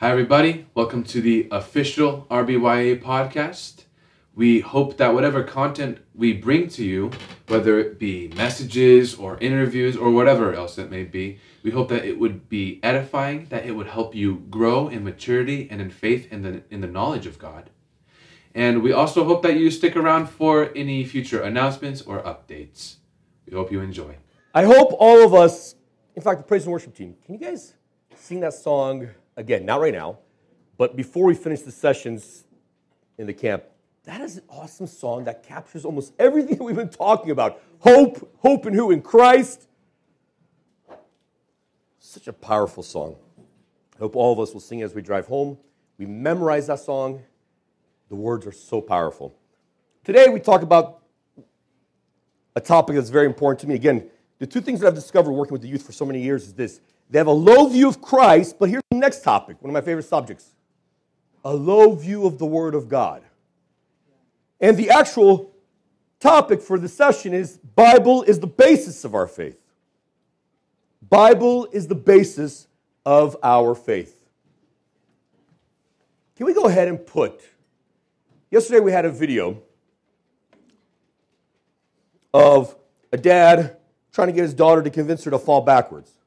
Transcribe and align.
Hi, 0.00 0.12
everybody. 0.12 0.64
Welcome 0.74 1.02
to 1.02 1.20
the 1.20 1.48
official 1.50 2.24
RBYA 2.30 3.02
podcast. 3.02 3.82
We 4.32 4.60
hope 4.60 4.96
that 4.96 5.12
whatever 5.12 5.42
content 5.42 5.98
we 6.14 6.34
bring 6.34 6.68
to 6.68 6.84
you, 6.84 7.10
whether 7.48 7.80
it 7.80 7.98
be 7.98 8.28
messages 8.36 9.16
or 9.16 9.38
interviews 9.38 9.96
or 9.96 10.12
whatever 10.12 10.54
else 10.54 10.78
it 10.78 10.88
may 10.88 11.02
be, 11.02 11.40
we 11.64 11.72
hope 11.72 11.88
that 11.88 12.04
it 12.04 12.16
would 12.16 12.48
be 12.48 12.78
edifying, 12.80 13.46
that 13.46 13.66
it 13.66 13.72
would 13.72 13.88
help 13.88 14.14
you 14.14 14.44
grow 14.50 14.86
in 14.86 15.02
maturity 15.02 15.66
and 15.68 15.80
in 15.80 15.90
faith 15.90 16.28
and 16.30 16.46
in, 16.46 16.62
in 16.70 16.80
the 16.80 16.86
knowledge 16.86 17.26
of 17.26 17.40
God. 17.40 17.70
And 18.54 18.84
we 18.84 18.92
also 18.92 19.24
hope 19.24 19.42
that 19.42 19.56
you 19.56 19.68
stick 19.68 19.96
around 19.96 20.28
for 20.28 20.70
any 20.76 21.04
future 21.04 21.42
announcements 21.42 22.02
or 22.02 22.22
updates. 22.22 22.98
We 23.46 23.56
hope 23.56 23.72
you 23.72 23.80
enjoy. 23.80 24.18
I 24.54 24.62
hope 24.62 24.94
all 24.96 25.24
of 25.24 25.34
us, 25.34 25.74
in 26.14 26.22
fact, 26.22 26.38
the 26.38 26.44
praise 26.44 26.62
and 26.62 26.72
worship 26.72 26.94
team, 26.94 27.16
can 27.26 27.34
you 27.34 27.40
guys 27.40 27.74
sing 28.14 28.38
that 28.38 28.54
song 28.54 29.08
again? 29.38 29.64
Not 29.64 29.80
right 29.80 29.94
now, 29.94 30.18
but 30.76 30.96
before 30.96 31.24
we 31.24 31.34
finish 31.34 31.62
the 31.62 31.72
sessions 31.72 32.44
in 33.16 33.26
the 33.26 33.32
camp. 33.32 33.64
That 34.04 34.20
is 34.20 34.38
an 34.38 34.44
awesome 34.48 34.86
song 34.86 35.24
that 35.24 35.42
captures 35.42 35.84
almost 35.84 36.12
everything 36.18 36.58
we've 36.64 36.76
been 36.76 36.88
talking 36.88 37.30
about. 37.30 37.62
Hope, 37.80 38.36
hope 38.40 38.66
in 38.66 38.74
who? 38.74 38.90
In 38.90 39.00
Christ. 39.00 39.66
Such 41.98 42.26
a 42.26 42.32
powerful 42.32 42.82
song. 42.82 43.16
I 43.96 43.98
hope 43.98 44.16
all 44.16 44.32
of 44.32 44.40
us 44.40 44.52
will 44.52 44.60
sing 44.60 44.82
as 44.82 44.94
we 44.94 45.02
drive 45.02 45.26
home. 45.26 45.58
We 45.98 46.06
memorize 46.06 46.68
that 46.68 46.80
song. 46.80 47.22
The 48.08 48.14
words 48.14 48.46
are 48.46 48.52
so 48.52 48.80
powerful. 48.80 49.36
Today 50.04 50.28
we 50.28 50.40
talk 50.40 50.62
about 50.62 51.02
a 52.56 52.60
topic 52.60 52.96
that's 52.96 53.10
very 53.10 53.26
important 53.26 53.60
to 53.60 53.66
me. 53.66 53.74
Again, 53.74 54.08
the 54.38 54.46
two 54.46 54.60
things 54.60 54.80
that 54.80 54.86
I've 54.86 54.94
discovered 54.94 55.32
working 55.32 55.52
with 55.52 55.62
the 55.62 55.68
youth 55.68 55.84
for 55.84 55.92
so 55.92 56.06
many 56.06 56.22
years 56.22 56.44
is 56.44 56.54
this 56.54 56.80
they 57.10 57.18
have 57.18 57.26
a 57.26 57.32
low 57.32 57.68
view 57.68 57.88
of 57.88 58.00
Christ, 58.00 58.56
but 58.58 58.68
here's 58.68 58.82
the 58.90 58.98
next 58.98 59.22
topic, 59.22 59.60
one 59.60 59.70
of 59.70 59.74
my 59.74 59.80
favorite 59.80 60.04
subjects 60.04 60.54
a 61.44 61.54
low 61.54 61.94
view 61.94 62.26
of 62.26 62.38
the 62.38 62.44
Word 62.44 62.74
of 62.74 62.88
God. 62.88 63.22
And 64.60 64.76
the 64.76 64.90
actual 64.90 65.52
topic 66.20 66.60
for 66.60 66.78
the 66.78 66.88
session 66.88 67.32
is 67.32 67.58
Bible 67.58 68.22
is 68.24 68.40
the 68.40 68.46
basis 68.46 69.04
of 69.04 69.14
our 69.14 69.26
faith. 69.26 69.58
Bible 71.08 71.68
is 71.72 71.86
the 71.86 71.94
basis 71.94 72.66
of 73.06 73.36
our 73.42 73.74
faith. 73.74 74.26
Can 76.36 76.46
we 76.46 76.52
go 76.52 76.64
ahead 76.64 76.88
and 76.88 77.04
put 77.04 77.40
yesterday 78.50 78.80
we 78.80 78.92
had 78.92 79.04
a 79.04 79.10
video 79.10 79.62
of 82.32 82.76
a 83.12 83.16
dad 83.16 83.76
trying 84.12 84.28
to 84.28 84.32
get 84.32 84.42
his 84.42 84.54
daughter 84.54 84.82
to 84.82 84.90
convince 84.90 85.24
her 85.24 85.30
to 85.30 85.38
fall 85.38 85.60
backwards, 85.60 86.17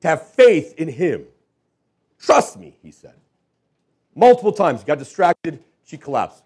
to 0.00 0.08
have 0.08 0.28
faith 0.28 0.74
in 0.78 0.88
him. 0.88 1.26
Trust 2.18 2.58
me, 2.58 2.76
he 2.82 2.90
said. 2.90 3.14
Multiple 4.14 4.52
times, 4.52 4.82
got 4.84 4.98
distracted, 4.98 5.62
she 5.84 5.96
collapsed. 5.96 6.42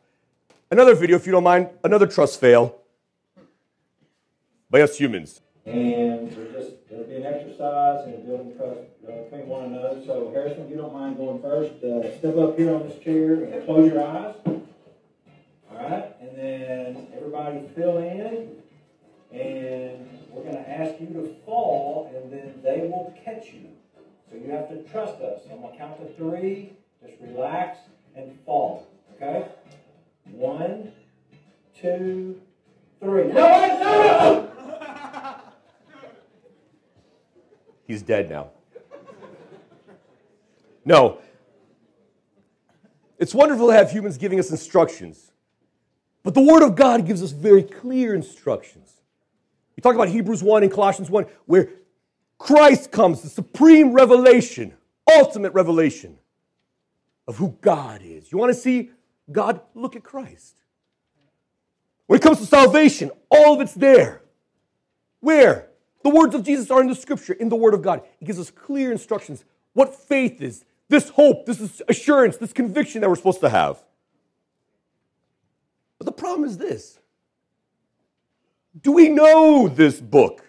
Another 0.71 0.95
video, 0.95 1.17
if 1.17 1.27
you 1.27 1.33
don't 1.33 1.45
mind, 1.45 1.69
another 1.85 2.07
trust 2.07 2.41
fail 2.41 2.79
by 4.71 4.81
us 4.81 4.97
humans. 4.97 5.41
And 5.67 6.35
we're 6.37 6.53
just, 6.53 6.89
there'll 6.89 7.05
be 7.05 7.17
an 7.17 7.27
exercise 7.27 8.07
and 8.07 8.27
building 8.27 8.57
trust 8.57 8.81
uh, 9.07 9.23
between 9.25 9.47
one 9.47 9.65
another. 9.65 10.03
So 10.05 10.31
Harrison, 10.33 10.65
if 10.65 10.71
you 10.71 10.77
don't 10.77 10.93
mind 10.93 11.17
going 11.17 11.41
first, 11.41 11.83
uh, 11.85 12.19
step 12.19 12.37
up 12.37 12.59
here 12.59 12.75
on 12.75 12.89
this 12.89 12.99
chair 13.03 13.45
and 13.45 13.65
close 13.65 13.93
your 13.93 14.03
eyes. 14.03 14.35
All 15.71 15.79
right, 15.79 16.17
and 16.21 16.37
then 16.37 17.07
everybody 17.17 17.67
fill 17.75 17.99
in, 17.99 18.51
and 19.33 20.12
ask 20.67 21.01
you 21.01 21.09
to 21.09 21.35
fall, 21.45 22.11
and 22.15 22.33
then 22.33 22.61
they 22.63 22.89
will 22.89 23.15
catch 23.25 23.53
you. 23.53 23.69
So 24.31 24.37
you 24.37 24.51
have 24.51 24.69
to 24.69 24.83
trust 24.91 25.21
us. 25.21 25.43
I'm 25.51 25.61
going 25.61 25.73
to 25.73 25.79
count 25.79 25.99
to 26.01 26.13
three. 26.15 26.73
Just 27.05 27.21
relax 27.21 27.79
and 28.17 28.39
fall. 28.47 28.87
Okay? 29.17 29.47
One, 30.31 30.93
two, 31.79 32.41
three. 33.01 33.25
No, 33.25 33.33
no, 33.33 33.79
no! 33.81 34.49
He's 37.87 38.03
dead 38.03 38.31
now. 38.31 38.51
No. 40.85 41.19
It's 43.19 43.35
wonderful 43.35 43.69
to 43.69 43.73
have 43.73 43.91
humans 43.91 44.17
giving 44.17 44.39
us 44.39 44.51
instructions, 44.51 45.31
but 46.23 46.35
the 46.35 46.41
Word 46.41 46.63
of 46.63 46.75
God 46.75 47.07
gives 47.07 47.23
us 47.23 47.33
very 47.33 47.63
clear 47.63 48.15
instructions. 48.15 49.02
We 49.77 49.81
talk 49.81 49.95
about 49.95 50.09
Hebrews 50.09 50.43
1 50.43 50.63
and 50.63 50.73
Colossians 50.73 51.11
1, 51.11 51.27
where 51.47 51.71
Christ 52.39 52.91
comes, 52.91 53.23
the 53.23 53.29
supreme 53.29 53.93
revelation, 53.93 54.75
ultimate 55.11 55.55
revelation 55.55 56.19
of 57.27 57.37
who 57.37 57.57
God 57.61 58.03
is. 58.03 58.31
You 58.31 58.39
want 58.39 58.53
to 58.53 58.59
see 58.59 58.91
God? 59.31 59.61
Look 59.75 59.97
at 59.97 60.03
Christ. 60.03 60.57
When 62.07 62.19
it 62.19 62.23
comes 62.23 62.39
to 62.39 62.47
salvation, 62.47 63.11
all 63.31 63.55
of 63.55 63.61
it's 63.61 63.75
there. 63.75 64.23
Where? 65.21 65.69
The 66.03 66.11
words 66.11 66.35
of 66.35 66.45
Jesus 66.45 66.71
are 66.71 66.81
in 66.81 66.89
the 66.89 66.95
scripture, 66.95 67.33
in 67.33 67.49
the 67.49 67.57
Word 67.57 67.75
of 67.75 67.83
God. 67.83 68.03
It 68.21 68.25
gives 68.25 68.39
us 68.39 68.51
clear 68.51 68.91
instructions 68.91 69.45
what 69.73 69.95
faith 69.95 70.43
is, 70.43 70.65
this 70.89 71.11
hope, 71.11 71.47
this 71.47 71.81
assurance, 71.89 72.37
this 72.37 72.53
conviction 72.53 73.01
that 73.01 73.09
we're 73.09 73.17
supposed 73.17 73.41
to 73.41 73.49
have. 73.49 73.83
But 75.99 76.07
the 76.07 76.13
problem 76.13 76.45
is 76.45 76.59
this 76.59 76.99
Do 78.81 78.93
we 78.93 79.09
know 79.09 79.69
this 79.69 80.01
book? 80.01 80.45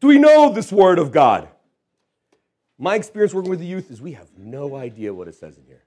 Do 0.00 0.08
we 0.08 0.18
know 0.18 0.52
this 0.52 0.72
Word 0.72 0.98
of 0.98 1.12
God? 1.12 1.48
My 2.78 2.94
experience 2.94 3.34
working 3.34 3.50
with 3.50 3.60
the 3.60 3.66
youth 3.66 3.90
is 3.90 4.00
we 4.00 4.12
have 4.12 4.28
no 4.38 4.74
idea 4.74 5.12
what 5.12 5.28
it 5.28 5.34
says 5.34 5.58
in 5.58 5.64
here. 5.64 5.84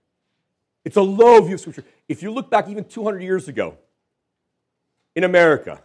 It's 0.86 0.98
a 0.98 1.02
low 1.02 1.42
view 1.42 1.56
of 1.56 1.62
Scripture. 1.62 1.86
If 2.08 2.22
you 2.22 2.32
look 2.32 2.50
back 2.50 2.70
even 2.70 2.86
200 2.86 3.22
years 3.22 3.48
ago 3.48 3.78
in 5.16 5.24
America, 5.24 5.82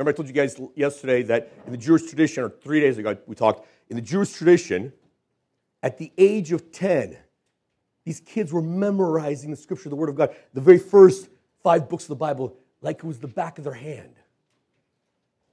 Remember, 0.00 0.12
I 0.12 0.16
told 0.16 0.28
you 0.28 0.34
guys 0.34 0.58
yesterday 0.76 1.22
that 1.24 1.52
in 1.66 1.72
the 1.72 1.76
Jewish 1.76 2.06
tradition, 2.06 2.42
or 2.42 2.48
three 2.48 2.80
days 2.80 2.96
ago, 2.96 3.18
we 3.26 3.34
talked, 3.34 3.68
in 3.90 3.96
the 3.96 4.02
Jewish 4.02 4.32
tradition, 4.32 4.94
at 5.82 5.98
the 5.98 6.10
age 6.16 6.52
of 6.52 6.72
10, 6.72 7.18
these 8.06 8.20
kids 8.20 8.50
were 8.50 8.62
memorizing 8.62 9.50
the 9.50 9.58
scripture, 9.58 9.90
the 9.90 9.96
Word 9.96 10.08
of 10.08 10.14
God, 10.14 10.34
the 10.54 10.60
very 10.62 10.78
first 10.78 11.28
five 11.62 11.86
books 11.90 12.04
of 12.04 12.08
the 12.08 12.16
Bible, 12.16 12.56
like 12.80 12.96
it 12.96 13.04
was 13.04 13.18
the 13.18 13.28
back 13.28 13.58
of 13.58 13.64
their 13.64 13.74
hand. 13.74 14.14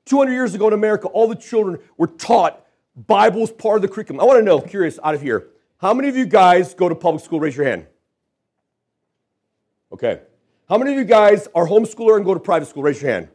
200 0.07 0.31
years 0.31 0.55
ago 0.55 0.67
in 0.67 0.73
America, 0.73 1.07
all 1.07 1.27
the 1.27 1.35
children 1.35 1.79
were 1.97 2.07
taught 2.07 2.63
Bible 2.97 3.43
is 3.43 3.51
part 3.51 3.75
of 3.75 3.81
the 3.83 3.87
curriculum. 3.87 4.19
I 4.19 4.23
want 4.23 4.39
to 4.39 4.43
know, 4.43 4.59
curious, 4.59 4.97
out 5.03 5.13
of 5.13 5.21
here, 5.21 5.49
how 5.77 5.93
many 5.93 6.09
of 6.09 6.17
you 6.17 6.25
guys 6.25 6.73
go 6.73 6.89
to 6.89 6.95
public 6.95 7.23
school? 7.23 7.39
Raise 7.39 7.55
your 7.55 7.67
hand. 7.67 7.85
Okay. 9.91 10.21
How 10.67 10.77
many 10.79 10.93
of 10.93 10.97
you 10.97 11.05
guys 11.05 11.47
are 11.53 11.67
homeschooler 11.67 12.15
and 12.15 12.25
go 12.25 12.33
to 12.33 12.39
private 12.39 12.67
school? 12.67 12.81
Raise 12.81 13.01
your 13.01 13.11
hand. 13.11 13.27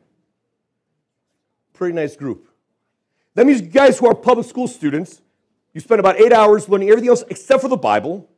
Pretty 1.74 1.94
nice 1.94 2.16
group. 2.16 2.48
That 3.34 3.46
means 3.46 3.60
you 3.60 3.68
guys 3.68 3.98
who 3.98 4.08
are 4.08 4.14
public 4.14 4.46
school 4.46 4.66
students, 4.66 5.22
you 5.72 5.80
spend 5.80 6.00
about 6.00 6.20
eight 6.20 6.32
hours 6.32 6.68
learning 6.68 6.90
everything 6.90 7.08
else 7.08 7.24
except 7.30 7.62
for 7.62 7.68
the 7.68 7.76
Bible. 7.76 8.28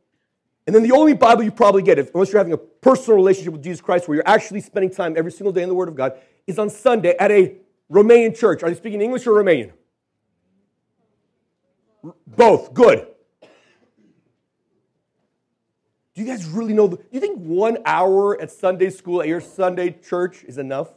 And 0.67 0.77
then 0.77 0.83
the 0.83 0.93
only 0.93 1.15
Bible 1.15 1.43
you 1.43 1.51
probably 1.51 1.83
get, 1.83 1.99
if, 1.99 2.15
unless 2.15 2.31
you're 2.31 2.39
having 2.39 2.53
a 2.53 2.59
personal 2.59 3.17
relationship 3.17 3.55
with 3.55 3.63
Jesus 3.63 3.81
Christ, 3.81 4.07
where 4.07 4.17
you're 4.17 4.29
actually 4.29 4.61
spending 4.61 4.91
time 4.91 5.15
every 5.17 5.33
single 5.33 5.53
day 5.53 5.63
in 5.63 5.69
the 5.69 5.75
Word 5.75 5.89
of 5.89 5.95
God, 5.95 6.13
is 6.47 6.59
on 6.59 6.71
Sunday 6.71 7.17
at 7.19 7.31
a 7.31 7.57
Romanian 7.91 8.37
church. 8.37 8.63
Are 8.63 8.71
they 8.71 8.77
speaking 8.77 9.01
English 9.01 9.27
or 9.27 9.33
Romanian? 9.33 9.73
Both. 12.27 12.75
Good. 12.75 13.07
Do 16.15 16.23
you 16.23 16.27
guys 16.27 16.47
really 16.47 16.73
know? 16.73 16.89
Do 16.89 17.03
you 17.11 17.21
think 17.21 17.39
one 17.39 17.79
hour 17.85 18.41
at 18.41 18.51
Sunday 18.51 18.91
school 18.91 19.21
at 19.21 19.29
your 19.29 19.41
Sunday 19.41 19.91
church 19.91 20.45
is 20.45 20.59
enough? 20.59 20.89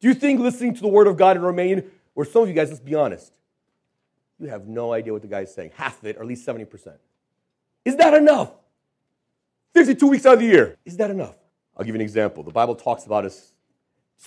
Do 0.00 0.08
you 0.08 0.14
think 0.14 0.40
listening 0.40 0.74
to 0.74 0.80
the 0.80 0.88
Word 0.88 1.06
of 1.06 1.16
God 1.16 1.36
in 1.36 1.42
Romanian, 1.42 1.88
or 2.14 2.24
some 2.24 2.42
of 2.42 2.48
you 2.48 2.54
guys, 2.54 2.68
let's 2.68 2.80
be 2.80 2.94
honest, 2.94 3.32
you 4.38 4.48
have 4.48 4.66
no 4.66 4.92
idea 4.92 5.12
what 5.12 5.22
the 5.22 5.28
guy's 5.28 5.54
saying, 5.54 5.70
half 5.74 5.98
of 6.00 6.06
it, 6.06 6.16
or 6.16 6.22
at 6.22 6.26
least 6.26 6.46
70%. 6.46 6.94
Is 7.84 7.96
that 7.96 8.12
enough? 8.12 8.52
52 9.74 10.06
weeks 10.06 10.26
out 10.26 10.34
of 10.34 10.40
the 10.40 10.46
year. 10.46 10.76
Is 10.84 10.96
that 10.96 11.10
enough? 11.10 11.36
I'll 11.76 11.84
give 11.84 11.94
you 11.94 12.00
an 12.00 12.04
example. 12.04 12.42
The 12.42 12.50
Bible 12.50 12.74
talks 12.74 13.06
about 13.06 13.24
us, 13.24 13.52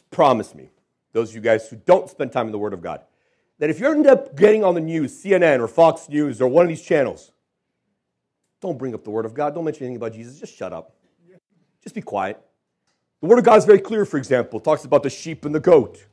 promise 0.09 0.55
me, 0.55 0.69
those 1.11 1.29
of 1.29 1.35
you 1.35 1.41
guys 1.41 1.67
who 1.67 1.75
don't 1.75 2.09
spend 2.09 2.31
time 2.31 2.45
in 2.45 2.51
the 2.51 2.57
Word 2.57 2.73
of 2.73 2.81
God, 2.81 3.01
that 3.57 3.69
if 3.69 3.79
you 3.79 3.91
end 3.91 4.07
up 4.07 4.35
getting 4.35 4.63
on 4.63 4.73
the 4.73 4.81
news, 4.81 5.23
CNN 5.23 5.59
or 5.59 5.67
Fox 5.67 6.07
News 6.09 6.41
or 6.41 6.47
one 6.47 6.65
of 6.65 6.69
these 6.69 6.81
channels, 6.81 7.31
don't 8.61 8.77
bring 8.77 8.93
up 8.93 9.03
the 9.03 9.09
Word 9.09 9.25
of 9.25 9.33
God. 9.33 9.55
Don't 9.55 9.65
mention 9.65 9.85
anything 9.85 9.97
about 9.97 10.13
Jesus. 10.13 10.39
Just 10.39 10.55
shut 10.55 10.73
up. 10.73 10.95
Just 11.81 11.95
be 11.95 12.01
quiet. 12.01 12.39
The 13.21 13.27
Word 13.27 13.39
of 13.39 13.45
God 13.45 13.57
is 13.57 13.65
very 13.65 13.79
clear, 13.79 14.05
for 14.05 14.17
example. 14.17 14.59
It 14.59 14.63
talks 14.63 14.85
about 14.85 15.03
the 15.03 15.09
sheep 15.09 15.45
and 15.45 15.53
the 15.53 15.59
goat. 15.59 16.05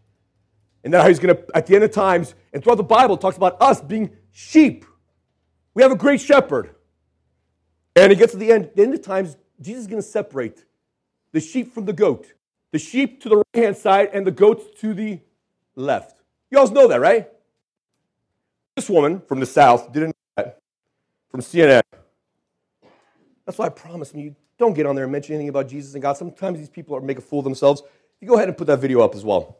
And 0.84 0.92
then 0.92 1.00
how 1.00 1.08
he's 1.08 1.18
going 1.18 1.36
to, 1.36 1.44
at 1.56 1.66
the 1.66 1.74
end 1.74 1.84
of 1.84 1.90
times, 1.90 2.34
and 2.52 2.62
throughout 2.62 2.76
the 2.76 2.84
Bible, 2.84 3.16
talks 3.16 3.36
about 3.36 3.60
us 3.60 3.80
being 3.80 4.10
sheep. 4.30 4.84
We 5.74 5.82
have 5.82 5.90
a 5.90 5.96
great 5.96 6.20
shepherd. 6.20 6.74
And 7.96 8.12
it 8.12 8.18
gets 8.18 8.32
to 8.32 8.38
the 8.38 8.52
end, 8.52 8.70
the 8.74 8.82
end 8.82 8.94
of 8.94 9.02
times, 9.02 9.36
Jesus 9.60 9.82
is 9.82 9.86
going 9.86 10.02
to 10.02 10.08
separate 10.08 10.64
the 11.32 11.40
sheep 11.40 11.72
from 11.72 11.86
the 11.86 11.92
goat. 11.92 12.32
The 12.72 12.78
sheep 12.78 13.22
to 13.22 13.28
the 13.28 13.36
right 13.36 13.46
hand 13.54 13.76
side 13.76 14.10
and 14.12 14.26
the 14.26 14.30
goats 14.30 14.64
to 14.80 14.92
the 14.92 15.20
left. 15.74 16.20
You 16.50 16.58
all 16.58 16.68
know 16.68 16.88
that, 16.88 17.00
right? 17.00 17.28
This 18.74 18.90
woman 18.90 19.20
from 19.20 19.40
the 19.40 19.46
South 19.46 19.92
didn't 19.92 20.08
know 20.08 20.14
that 20.36 20.58
from 21.30 21.40
CNN. 21.40 21.82
That's 23.44 23.58
why 23.58 23.66
I 23.66 23.70
promise 23.70 24.12
me, 24.12 24.34
don't 24.58 24.74
get 24.74 24.86
on 24.86 24.94
there 24.94 25.04
and 25.04 25.12
mention 25.12 25.34
anything 25.34 25.48
about 25.48 25.68
Jesus 25.68 25.94
and 25.94 26.02
God. 26.02 26.16
Sometimes 26.16 26.58
these 26.58 26.68
people 26.68 26.96
are 26.96 27.00
make 27.00 27.18
a 27.18 27.22
fool 27.22 27.40
of 27.40 27.44
themselves. 27.44 27.82
You 28.20 28.28
go 28.28 28.34
ahead 28.34 28.48
and 28.48 28.56
put 28.56 28.66
that 28.66 28.78
video 28.78 29.00
up 29.00 29.14
as 29.14 29.24
well. 29.24 29.58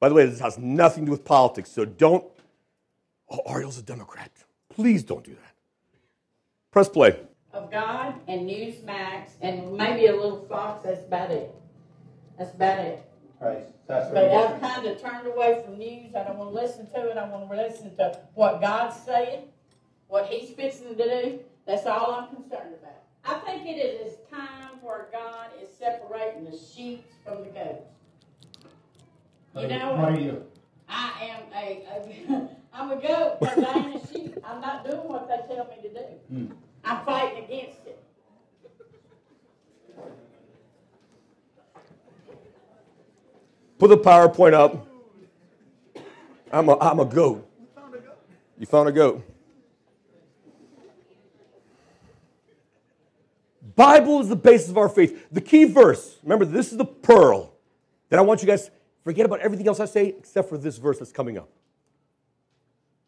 By 0.00 0.08
the 0.10 0.14
way, 0.14 0.26
this 0.26 0.40
has 0.40 0.58
nothing 0.58 1.04
to 1.04 1.06
do 1.06 1.12
with 1.12 1.24
politics, 1.24 1.70
so 1.70 1.86
don't. 1.86 2.24
Oh, 3.30 3.40
Ariel's 3.46 3.78
a 3.78 3.82
Democrat. 3.82 4.30
Please 4.68 5.02
don't 5.02 5.24
do 5.24 5.32
that. 5.32 5.53
Press 6.74 6.88
play. 6.88 7.16
of 7.52 7.70
God 7.70 8.14
and 8.26 8.50
Newsmax 8.50 9.28
and 9.40 9.74
maybe 9.74 10.06
a 10.06 10.12
little 10.16 10.44
Fox. 10.48 10.82
That's 10.82 11.06
about 11.06 11.30
it. 11.30 11.54
That's 12.36 12.52
about 12.52 12.80
it. 12.80 13.00
Praise. 13.40 13.62
That's 13.86 14.12
But 14.12 14.28
what 14.28 14.50
I've 14.54 14.60
kind 14.60 14.84
of 14.84 15.00
turned 15.00 15.28
away 15.28 15.62
from 15.64 15.78
news. 15.78 16.16
I 16.16 16.24
don't 16.24 16.36
want 16.36 16.50
to 16.50 16.54
listen 16.60 16.90
to 16.90 17.10
it. 17.10 17.16
I 17.16 17.28
want 17.28 17.48
to 17.48 17.56
listen 17.56 17.94
to 17.94 18.18
what 18.34 18.60
God's 18.60 18.96
saying, 19.06 19.42
what 20.08 20.26
He's 20.26 20.50
fixing 20.50 20.96
to 20.96 21.04
do. 21.04 21.38
That's 21.64 21.86
all 21.86 22.10
I'm 22.10 22.34
concerned 22.34 22.74
about. 22.82 23.04
I 23.24 23.38
think 23.46 23.68
it 23.68 23.78
is 23.78 24.14
time 24.28 24.80
where 24.82 25.06
God 25.12 25.50
is 25.62 25.68
separating 25.78 26.44
the 26.44 26.58
sheep 26.58 27.04
from 27.24 27.44
the 27.44 27.50
goats. 27.50 27.86
You 29.56 29.68
know, 29.68 29.94
What? 29.94 30.48
I 30.88 31.12
am 31.22 31.42
a, 31.54 31.86
a 31.88 32.48
I'm 32.74 32.90
a 32.90 32.96
goat 32.96 33.36
because 33.40 33.64
I 33.64 33.78
ain't 33.78 34.02
a 34.02 34.06
sheep. 34.12 34.36
I'm 34.44 34.60
not 34.60 34.84
doing 34.84 35.08
what 35.08 35.28
they 35.28 35.54
tell 35.54 35.66
me 35.66 35.88
to 35.88 35.94
do. 35.94 36.00
Hmm. 36.28 36.46
I'm 36.84 37.04
fighting 37.04 37.44
against 37.44 37.86
it. 37.86 38.02
Put 43.78 43.88
the 43.88 43.98
PowerPoint 43.98 44.54
up. 44.54 44.86
I'm 46.52 46.68
a, 46.68 46.78
I'm 46.78 47.00
a 47.00 47.04
goat. 47.04 47.48
You 48.58 48.66
found 48.66 48.88
a 48.88 48.92
goat. 48.92 49.24
Bible 53.76 54.20
is 54.20 54.28
the 54.28 54.36
basis 54.36 54.70
of 54.70 54.78
our 54.78 54.88
faith. 54.88 55.26
The 55.32 55.40
key 55.40 55.64
verse, 55.64 56.18
remember, 56.22 56.44
this 56.44 56.70
is 56.70 56.78
the 56.78 56.84
pearl 56.84 57.52
that 58.08 58.18
I 58.18 58.22
want 58.22 58.40
you 58.40 58.46
guys 58.46 58.66
to 58.66 58.72
forget 59.02 59.26
about 59.26 59.40
everything 59.40 59.66
else 59.66 59.80
I 59.80 59.86
say 59.86 60.08
except 60.08 60.48
for 60.48 60.56
this 60.56 60.76
verse 60.78 60.98
that's 60.98 61.10
coming 61.10 61.38
up. 61.38 61.48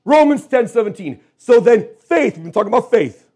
Romans 0.07 0.47
10 0.47 0.69
17. 0.69 1.21
So 1.37 1.61
then, 1.61 1.89
faith, 1.99 2.37
we've 2.37 2.45
been 2.45 2.53
talking 2.53 2.69
about 2.73 2.91
faith. 2.91 3.29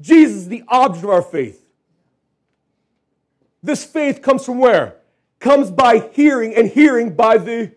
Jesus 0.00 0.36
is 0.36 0.48
the 0.48 0.62
object 0.68 1.04
of 1.04 1.10
our 1.10 1.22
faith. 1.22 1.66
This 3.62 3.84
faith 3.84 4.22
comes 4.22 4.44
from 4.44 4.58
where? 4.58 4.94
Comes 5.40 5.72
by 5.72 6.08
hearing, 6.12 6.54
and 6.54 6.68
hearing 6.68 7.14
by 7.14 7.36
the 7.38 7.72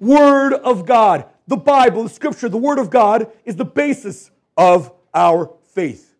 Word 0.00 0.52
of 0.52 0.84
God. 0.84 1.26
The 1.46 1.56
Bible, 1.56 2.02
the 2.02 2.08
Scripture, 2.08 2.48
the 2.48 2.58
Word 2.58 2.78
of 2.78 2.90
God 2.90 3.30
is 3.44 3.54
the 3.54 3.64
basis 3.64 4.32
of 4.56 4.92
our 5.14 5.54
faith. 5.74 6.12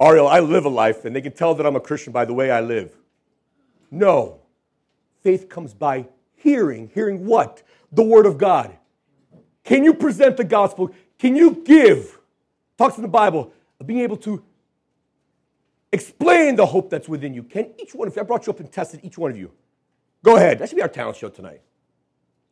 Ariel, 0.00 0.28
I 0.28 0.38
live 0.38 0.64
a 0.64 0.68
life, 0.68 1.04
and 1.04 1.14
they 1.14 1.20
can 1.20 1.32
tell 1.32 1.56
that 1.56 1.66
I'm 1.66 1.76
a 1.76 1.80
Christian 1.80 2.12
by 2.12 2.24
the 2.24 2.34
way 2.34 2.52
I 2.52 2.60
live. 2.60 2.96
No. 3.90 4.40
Faith 5.22 5.48
comes 5.48 5.74
by 5.74 6.06
hearing. 6.44 6.90
Hearing 6.94 7.26
what? 7.26 7.62
The 7.90 8.04
Word 8.04 8.26
of 8.26 8.38
God. 8.38 8.76
Can 9.64 9.82
you 9.82 9.94
present 9.94 10.36
the 10.36 10.44
gospel? 10.44 10.90
Can 11.18 11.34
you 11.34 11.62
give? 11.64 12.20
Talks 12.78 12.96
in 12.96 13.02
the 13.02 13.08
Bible 13.08 13.52
of 13.80 13.86
being 13.86 14.00
able 14.00 14.18
to 14.18 14.44
explain 15.90 16.54
the 16.54 16.66
hope 16.66 16.90
that's 16.90 17.08
within 17.08 17.34
you. 17.34 17.42
Can 17.42 17.72
each 17.78 17.94
one 17.94 18.06
of 18.06 18.14
you, 18.14 18.22
I 18.22 18.24
brought 18.24 18.46
you 18.46 18.52
up 18.52 18.60
and 18.60 18.70
tested 18.70 19.00
each 19.02 19.16
one 19.16 19.30
of 19.30 19.38
you. 19.38 19.50
Go 20.22 20.36
ahead. 20.36 20.58
That 20.58 20.68
should 20.68 20.76
be 20.76 20.82
our 20.82 20.88
talent 20.88 21.16
show 21.16 21.30
tonight. 21.30 21.62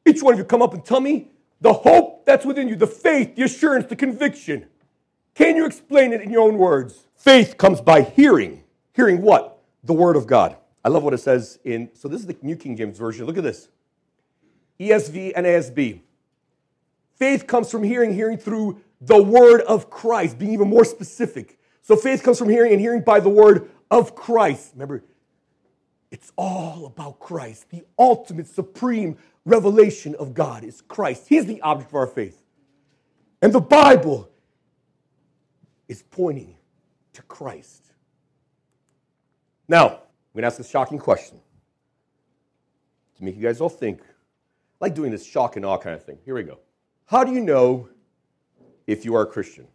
Each 0.06 0.22
one 0.22 0.32
of 0.32 0.38
you 0.38 0.44
come 0.44 0.62
up 0.62 0.74
and 0.74 0.84
tell 0.84 1.00
me 1.00 1.30
the 1.60 1.72
hope 1.72 2.24
that's 2.24 2.44
within 2.44 2.68
you, 2.68 2.76
the 2.76 2.86
faith, 2.86 3.36
the 3.36 3.42
assurance, 3.42 3.86
the 3.86 3.96
conviction. 3.96 4.66
Can 5.34 5.56
you 5.56 5.66
explain 5.66 6.12
it 6.12 6.20
in 6.20 6.30
your 6.30 6.42
own 6.42 6.58
words? 6.58 7.06
Faith 7.16 7.56
comes 7.56 7.80
by 7.80 8.02
hearing. 8.02 8.64
Hearing 8.94 9.22
what? 9.22 9.58
The 9.84 9.92
Word 9.92 10.16
of 10.16 10.26
God. 10.26 10.56
I 10.84 10.88
love 10.88 11.04
what 11.04 11.14
it 11.14 11.18
says 11.18 11.58
in, 11.64 11.90
so 11.94 12.08
this 12.08 12.20
is 12.20 12.26
the 12.26 12.36
New 12.42 12.56
King 12.56 12.76
James 12.76 12.98
Version. 12.98 13.26
Look 13.26 13.38
at 13.38 13.44
this 13.44 13.68
ESV 14.90 15.32
and 15.36 15.46
ASB. 15.46 16.00
Faith 17.16 17.46
comes 17.46 17.70
from 17.70 17.82
hearing, 17.82 18.14
hearing 18.14 18.38
through 18.38 18.80
the 19.00 19.22
Word 19.22 19.60
of 19.62 19.90
Christ, 19.90 20.38
being 20.38 20.52
even 20.52 20.68
more 20.68 20.84
specific. 20.84 21.58
So 21.82 21.96
faith 21.96 22.22
comes 22.22 22.38
from 22.38 22.48
hearing 22.48 22.72
and 22.72 22.80
hearing 22.80 23.02
by 23.02 23.20
the 23.20 23.28
Word 23.28 23.70
of 23.90 24.14
Christ. 24.14 24.72
Remember, 24.74 25.04
it's 26.10 26.32
all 26.36 26.86
about 26.86 27.18
Christ. 27.18 27.70
The 27.70 27.84
ultimate, 27.98 28.46
supreme 28.46 29.16
revelation 29.44 30.14
of 30.16 30.34
God 30.34 30.62
is 30.62 30.80
Christ. 30.82 31.26
He's 31.28 31.46
the 31.46 31.60
object 31.62 31.90
of 31.90 31.96
our 31.96 32.06
faith. 32.06 32.42
And 33.40 33.52
the 33.52 33.60
Bible 33.60 34.30
is 35.88 36.02
pointing 36.02 36.56
to 37.14 37.22
Christ. 37.22 37.82
Now, 39.68 39.86
I'm 39.86 40.34
going 40.34 40.42
to 40.42 40.46
ask 40.46 40.60
a 40.60 40.64
shocking 40.64 40.98
question 40.98 41.40
to 43.16 43.24
make 43.24 43.36
you 43.36 43.42
guys 43.42 43.60
all 43.60 43.68
think. 43.68 44.00
Like 44.82 44.96
doing 44.96 45.12
this 45.12 45.24
shock 45.24 45.54
and 45.54 45.64
awe 45.64 45.78
kind 45.78 45.94
of 45.94 46.02
thing. 46.04 46.18
Here 46.24 46.34
we 46.34 46.42
go. 46.42 46.58
How 47.06 47.22
do 47.22 47.32
you 47.32 47.40
know 47.40 47.88
if 48.88 49.04
you 49.04 49.14
are 49.14 49.22
a 49.22 49.26
Christian? 49.26 49.68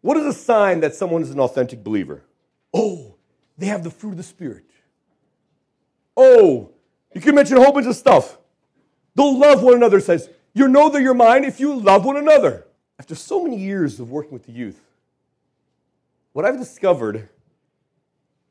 What 0.00 0.16
is 0.16 0.26
a 0.26 0.32
sign 0.32 0.80
that 0.80 0.96
someone 0.96 1.22
is 1.22 1.30
an 1.30 1.38
authentic 1.38 1.84
believer? 1.84 2.24
Oh, 2.74 3.14
they 3.56 3.66
have 3.66 3.84
the 3.84 3.90
fruit 3.90 4.10
of 4.10 4.16
the 4.16 4.24
Spirit. 4.24 4.64
Oh, 6.16 6.72
you 7.14 7.20
can 7.20 7.36
mention 7.36 7.56
a 7.56 7.62
whole 7.62 7.72
bunch 7.72 7.86
of 7.86 7.94
stuff. 7.94 8.36
They'll 9.14 9.38
love 9.38 9.62
one 9.62 9.74
another, 9.74 10.00
says, 10.00 10.28
you 10.54 10.66
know 10.66 10.88
that 10.88 11.02
you're 11.02 11.14
mine 11.14 11.44
if 11.44 11.60
you 11.60 11.78
love 11.78 12.04
one 12.04 12.16
another. 12.16 12.66
After 12.98 13.14
so 13.14 13.44
many 13.44 13.58
years 13.58 14.00
of 14.00 14.10
working 14.10 14.32
with 14.32 14.44
the 14.44 14.52
youth, 14.52 14.80
what 16.32 16.44
I've 16.44 16.58
discovered 16.58 17.28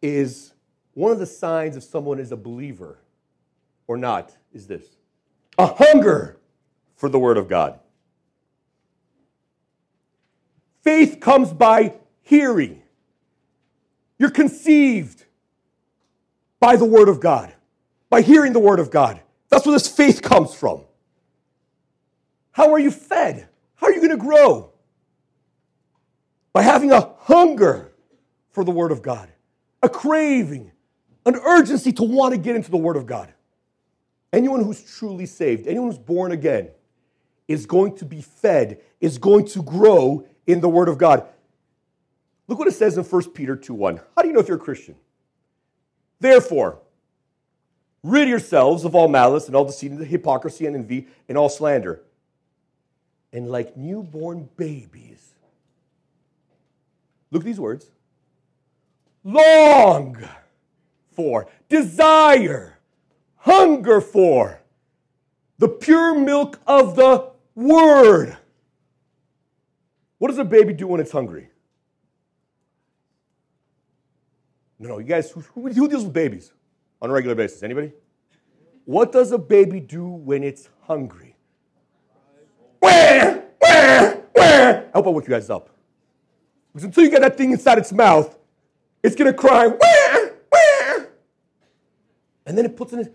is 0.01 0.53
one 0.93 1.11
of 1.11 1.19
the 1.19 1.25
signs 1.25 1.75
if 1.75 1.83
someone 1.83 2.17
is 2.17 2.31
a 2.31 2.37
believer 2.37 2.99
or 3.87 3.97
not 3.97 4.37
is 4.53 4.65
this 4.65 4.85
a 5.59 5.65
hunger 5.65 6.39
for 6.95 7.09
the 7.09 7.19
Word 7.19 7.37
of 7.37 7.49
God. 7.49 7.79
Faith 10.81 11.19
comes 11.19 11.51
by 11.51 11.95
hearing. 12.21 12.81
You're 14.17 14.31
conceived 14.31 15.25
by 16.61 16.77
the 16.77 16.85
Word 16.85 17.09
of 17.09 17.19
God, 17.19 17.53
by 18.09 18.21
hearing 18.21 18.53
the 18.53 18.59
Word 18.59 18.79
of 18.79 18.89
God. 18.89 19.21
That's 19.49 19.65
where 19.65 19.73
this 19.73 19.87
faith 19.87 20.21
comes 20.21 20.55
from. 20.55 20.85
How 22.51 22.71
are 22.71 22.79
you 22.79 22.89
fed? 22.89 23.49
How 23.75 23.87
are 23.87 23.91
you 23.91 23.99
going 23.99 24.11
to 24.11 24.17
grow? 24.17 24.71
By 26.53 26.61
having 26.61 26.93
a 26.93 27.13
hunger 27.19 27.91
for 28.51 28.63
the 28.63 28.71
Word 28.71 28.93
of 28.93 29.01
God, 29.01 29.29
a 29.83 29.89
craving, 29.89 30.71
an 31.25 31.35
urgency 31.35 31.91
to 31.93 32.03
want 32.03 32.33
to 32.33 32.39
get 32.39 32.55
into 32.55 32.71
the 32.71 32.77
Word 32.77 32.95
of 32.95 33.05
God. 33.05 33.33
Anyone 34.31 34.63
who's 34.63 34.81
truly 34.81 35.25
saved, 35.25 35.67
anyone 35.67 35.89
who's 35.89 35.97
born 35.97 36.31
again, 36.31 36.69
is 37.47 37.65
going 37.65 37.95
to 37.97 38.05
be 38.05 38.21
fed, 38.21 38.81
is 39.01 39.17
going 39.17 39.45
to 39.47 39.63
grow 39.63 40.25
in 40.45 40.61
the 40.61 40.69
Word 40.69 40.87
of 40.87 40.97
God. 40.97 41.25
Look 42.47 42.59
what 42.59 42.67
it 42.67 42.73
says 42.73 42.97
in 42.97 43.03
1 43.03 43.31
Peter 43.31 43.55
2 43.55 43.73
1. 43.73 43.99
How 44.15 44.21
do 44.21 44.27
you 44.27 44.33
know 44.33 44.39
if 44.39 44.47
you're 44.47 44.57
a 44.57 44.59
Christian? 44.59 44.95
Therefore, 46.19 46.79
rid 48.03 48.27
yourselves 48.27 48.85
of 48.85 48.95
all 48.95 49.07
malice 49.07 49.47
and 49.47 49.55
all 49.55 49.65
deceit 49.65 49.91
and 49.91 50.05
hypocrisy 50.05 50.65
and 50.65 50.75
envy 50.75 51.07
and 51.27 51.37
all 51.37 51.49
slander. 51.49 52.01
And 53.31 53.49
like 53.49 53.77
newborn 53.77 54.49
babies, 54.57 55.33
look 57.31 57.43
at 57.43 57.45
these 57.45 57.59
words 57.59 57.91
long 59.23 60.17
for, 61.11 61.47
desire, 61.67 62.78
hunger 63.39 64.01
for 64.01 64.61
the 65.57 65.67
pure 65.67 66.17
milk 66.17 66.59
of 66.65 66.95
the 66.95 67.31
Word. 67.55 68.37
What 70.17 70.29
does 70.29 70.37
a 70.37 70.45
baby 70.45 70.73
do 70.73 70.87
when 70.87 70.99
it's 70.99 71.11
hungry? 71.11 71.49
No, 74.79 74.89
no, 74.89 74.99
you 74.99 75.05
guys, 75.05 75.31
who, 75.31 75.41
who, 75.41 75.89
deals 75.89 76.05
with 76.05 76.13
babies 76.13 76.53
on 77.01 77.09
a 77.09 77.13
regular 77.13 77.35
basis? 77.35 77.63
Anybody? 77.63 77.91
What 78.85 79.11
does 79.11 79.33
a 79.33 79.37
baby 79.37 79.81
do 79.81 80.07
when 80.07 80.43
it's 80.43 80.69
hungry? 80.83 81.35
Wah. 82.81 82.89
I 82.89 84.83
hope 84.93 85.07
I 85.07 85.09
wake 85.09 85.27
you 85.27 85.33
guys 85.33 85.49
up. 85.49 85.69
Because 86.73 86.85
until 86.85 87.03
you 87.03 87.09
get 87.09 87.21
that 87.21 87.37
thing 87.37 87.51
inside 87.51 87.77
its 87.77 87.91
mouth, 87.91 88.37
it's 89.03 89.15
gonna 89.15 89.33
cry, 89.33 89.67
wah, 89.67 90.29
wah. 90.51 91.05
and 92.45 92.57
then 92.57 92.65
it 92.65 92.75
puts 92.75 92.93
in 92.93 92.99
his, 92.99 93.09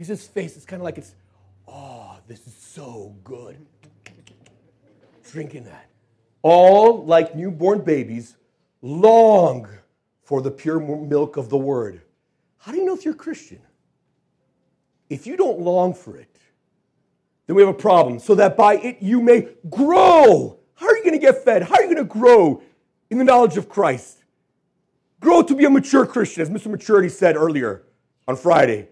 he's 0.00 0.08
his 0.08 0.26
face. 0.26 0.56
It's 0.56 0.64
kind 0.64 0.80
of 0.80 0.84
like 0.84 0.96
it's, 0.96 1.14
oh, 1.68 2.16
this 2.26 2.46
is 2.46 2.54
so 2.54 3.14
good. 3.22 3.56
Drinking 5.30 5.64
that. 5.64 5.90
All 6.40 7.04
like 7.04 7.36
newborn 7.36 7.82
babies 7.82 8.36
long 8.82 9.68
for 10.22 10.40
the 10.40 10.50
pure 10.50 10.80
milk 10.80 11.36
of 11.36 11.50
the 11.50 11.58
word. 11.58 12.00
How 12.56 12.72
do 12.72 12.78
you 12.78 12.84
know 12.84 12.94
if 12.94 13.04
you're 13.04 13.14
a 13.14 13.16
Christian? 13.16 13.60
if 15.10 15.26
you 15.26 15.36
don't 15.36 15.60
long 15.60 15.92
for 15.92 16.16
it, 16.16 16.34
then 17.46 17.56
we 17.56 17.62
have 17.62 17.68
a 17.68 17.78
problem. 17.78 18.20
So 18.20 18.36
that 18.36 18.56
by 18.56 18.76
it 18.76 18.98
you 19.02 19.20
may 19.20 19.48
grow. 19.68 20.56
How 20.74 20.86
are 20.86 20.96
you 20.96 21.02
going 21.02 21.14
to 21.14 21.18
get 21.18 21.44
fed? 21.44 21.64
How 21.64 21.74
are 21.74 21.82
you 21.82 21.92
going 21.92 21.98
to 21.98 22.04
grow 22.04 22.62
in 23.10 23.18
the 23.18 23.24
knowledge 23.24 23.56
of 23.56 23.68
Christ? 23.68 24.18
Grow 25.18 25.42
to 25.42 25.54
be 25.54 25.64
a 25.64 25.70
mature 25.70 26.06
Christian, 26.06 26.42
as 26.42 26.48
Mr. 26.48 26.70
Maturity 26.70 27.10
said 27.10 27.36
earlier 27.36 27.82
on 28.26 28.36
Friday. 28.36 28.88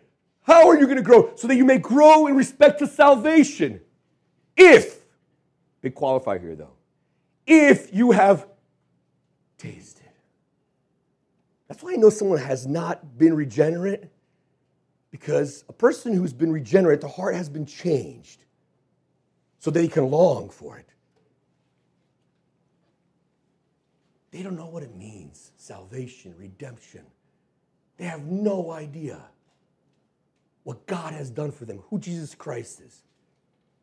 How 0.49 0.67
are 0.67 0.79
you 0.79 0.87
going 0.87 0.97
to 0.97 1.03
grow? 1.03 1.37
So 1.37 1.47
that 1.47 1.57
you 1.57 1.67
may 1.67 1.77
grow 1.77 2.27
in 2.27 2.35
respect 2.35 2.79
to 2.79 2.87
salvation. 2.87 3.83
If, 4.57 5.05
big 5.83 5.95
qualifier 5.95 6.41
here 6.41 6.57
though, 6.57 6.73
if 7.47 7.95
you 7.95 8.13
have 8.13 8.49
tasted. 9.59 10.09
That's 11.69 11.83
why 11.83 11.93
I 11.93 11.97
know 11.97 12.09
someone 12.09 12.39
has 12.39 12.67
not 12.67 13.19
been 13.19 13.35
regenerate, 13.35 14.05
because 15.11 15.65
a 15.69 15.73
person 15.75 16.15
who's 16.15 16.33
been 16.33 16.51
regenerate, 16.51 17.03
the 17.03 17.09
heart 17.09 17.35
has 17.35 17.51
been 17.51 17.67
changed 17.67 18.45
so 19.59 19.71
that 19.71 19.83
he 19.83 19.89
can 19.89 20.11
long 20.11 20.49
for 20.49 20.79
it. 20.79 20.89
They 24.31 24.43
don't 24.43 24.57
know 24.57 24.69
what 24.69 24.83
it 24.83 24.97
means 24.97 25.53
salvation, 25.57 26.35
redemption. 26.39 27.05
They 27.99 28.07
have 28.07 28.25
no 28.25 28.71
idea 28.71 29.21
what 30.69 30.87
God 30.87 31.15
has 31.15 31.31
done 31.31 31.51
for 31.51 31.65
them, 31.65 31.83
who 31.89 31.99
Jesus 31.99 32.35
Christ 32.35 32.83
is. 32.83 33.01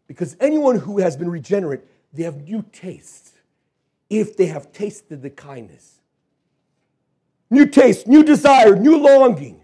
Because 0.06 0.38
anyone 0.40 0.78
who 0.78 1.00
has 1.00 1.18
been 1.18 1.32
regenerate, 1.32 1.82
they 2.14 2.22
have 2.22 2.44
new 2.44 2.64
tastes 2.72 3.34
if 4.08 4.38
they 4.38 4.46
have 4.46 4.72
tasted 4.72 5.24
the 5.24 5.32
kindness. 5.32 6.02
New 7.50 7.66
taste, 7.66 8.06
new 8.06 8.24
desire, 8.24 8.76
new 8.76 9.00
longing. 9.00 9.64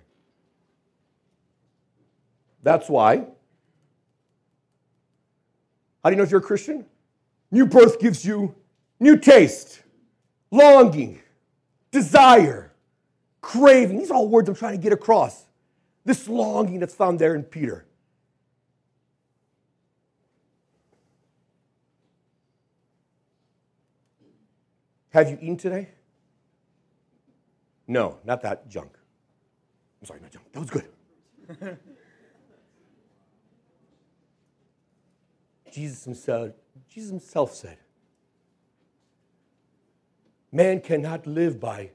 That's 2.64 2.90
why. 2.90 3.18
How 6.04 6.10
do 6.10 6.14
you 6.14 6.16
know 6.16 6.24
if 6.24 6.32
you're 6.32 6.40
a 6.40 6.44
Christian? 6.44 6.88
New 7.52 7.68
birth 7.68 8.00
gives 8.00 8.26
you 8.26 8.56
new 9.00 9.16
taste, 9.16 9.84
longing, 10.50 11.22
desire, 11.92 12.74
craving. 13.42 14.00
These 14.00 14.10
are 14.10 14.16
all 14.16 14.28
words 14.28 14.50
I'm 14.50 14.56
trying 14.56 14.76
to 14.76 14.82
get 14.82 14.92
across. 14.92 15.46
This 16.04 16.28
longing 16.28 16.80
that's 16.80 16.96
found 16.96 17.20
there 17.20 17.36
in 17.36 17.44
Peter. 17.44 17.86
Have 25.12 25.30
you 25.30 25.38
eaten 25.42 25.58
today? 25.58 25.90
No, 27.88 28.18
not 28.24 28.42
that 28.44 28.70
junk. 28.70 28.98
I'm 30.02 30.08
sorry, 30.08 30.22
not 30.22 30.32
junk. 30.32 30.46
That 30.54 30.60
was 30.60 30.70
good. 30.70 30.88
Jesus 35.72 36.04
himself, 36.04 36.52
Jesus 36.90 37.10
himself 37.10 37.54
said, 37.54 37.78
Man 40.52 40.82
cannot 40.82 41.28
live 41.28 41.60
by 41.60 41.92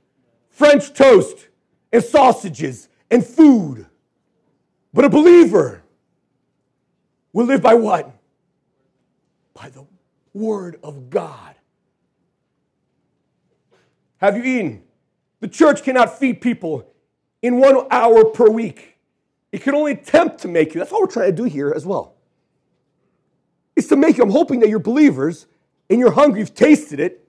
French 0.51 0.93
toast 0.95 1.49
and 1.93 2.03
sausages 2.03 2.89
and 3.11 3.25
food, 3.25 3.87
but 4.97 5.05
a 5.05 5.11
believer 5.11 5.83
will 7.35 7.45
live 7.45 7.61
by 7.61 7.75
what? 7.75 8.19
By 9.53 9.69
the 9.69 9.87
Word 10.33 10.81
of 10.83 11.11
God. 11.11 11.55
Have 14.17 14.39
you 14.39 14.43
eaten? 14.43 14.83
The 15.41 15.49
church 15.49 15.83
cannot 15.83 16.19
feed 16.19 16.41
people 16.41 16.91
in 17.43 17.61
one 17.61 17.87
hour 17.91 18.25
per 18.25 18.49
week. 18.49 18.97
It 19.53 19.61
can 19.61 19.75
only 19.75 19.93
attempt 19.93 20.41
to 20.41 20.49
make 20.49 20.75
you. 20.75 20.81
That's 20.81 20.91
all 20.93 21.03
we're 21.03 21.09
trying 21.09 21.31
to 21.31 21.37
do 21.37 21.45
here 21.45 21.75
as 21.77 21.85
well. 21.85 22.15
It's 23.77 23.89
to 23.89 23.97
make 23.97 24.17
you. 24.17 24.25
I'm 24.25 24.31
hoping 24.31 24.61
that 24.61 24.71
you're 24.71 24.79
believers 24.79 25.47
and 25.91 26.01
you're 26.01 26.13
hungry, 26.13 26.41
you've 26.41 26.55
tasted 26.55 27.01
it, 27.01 27.29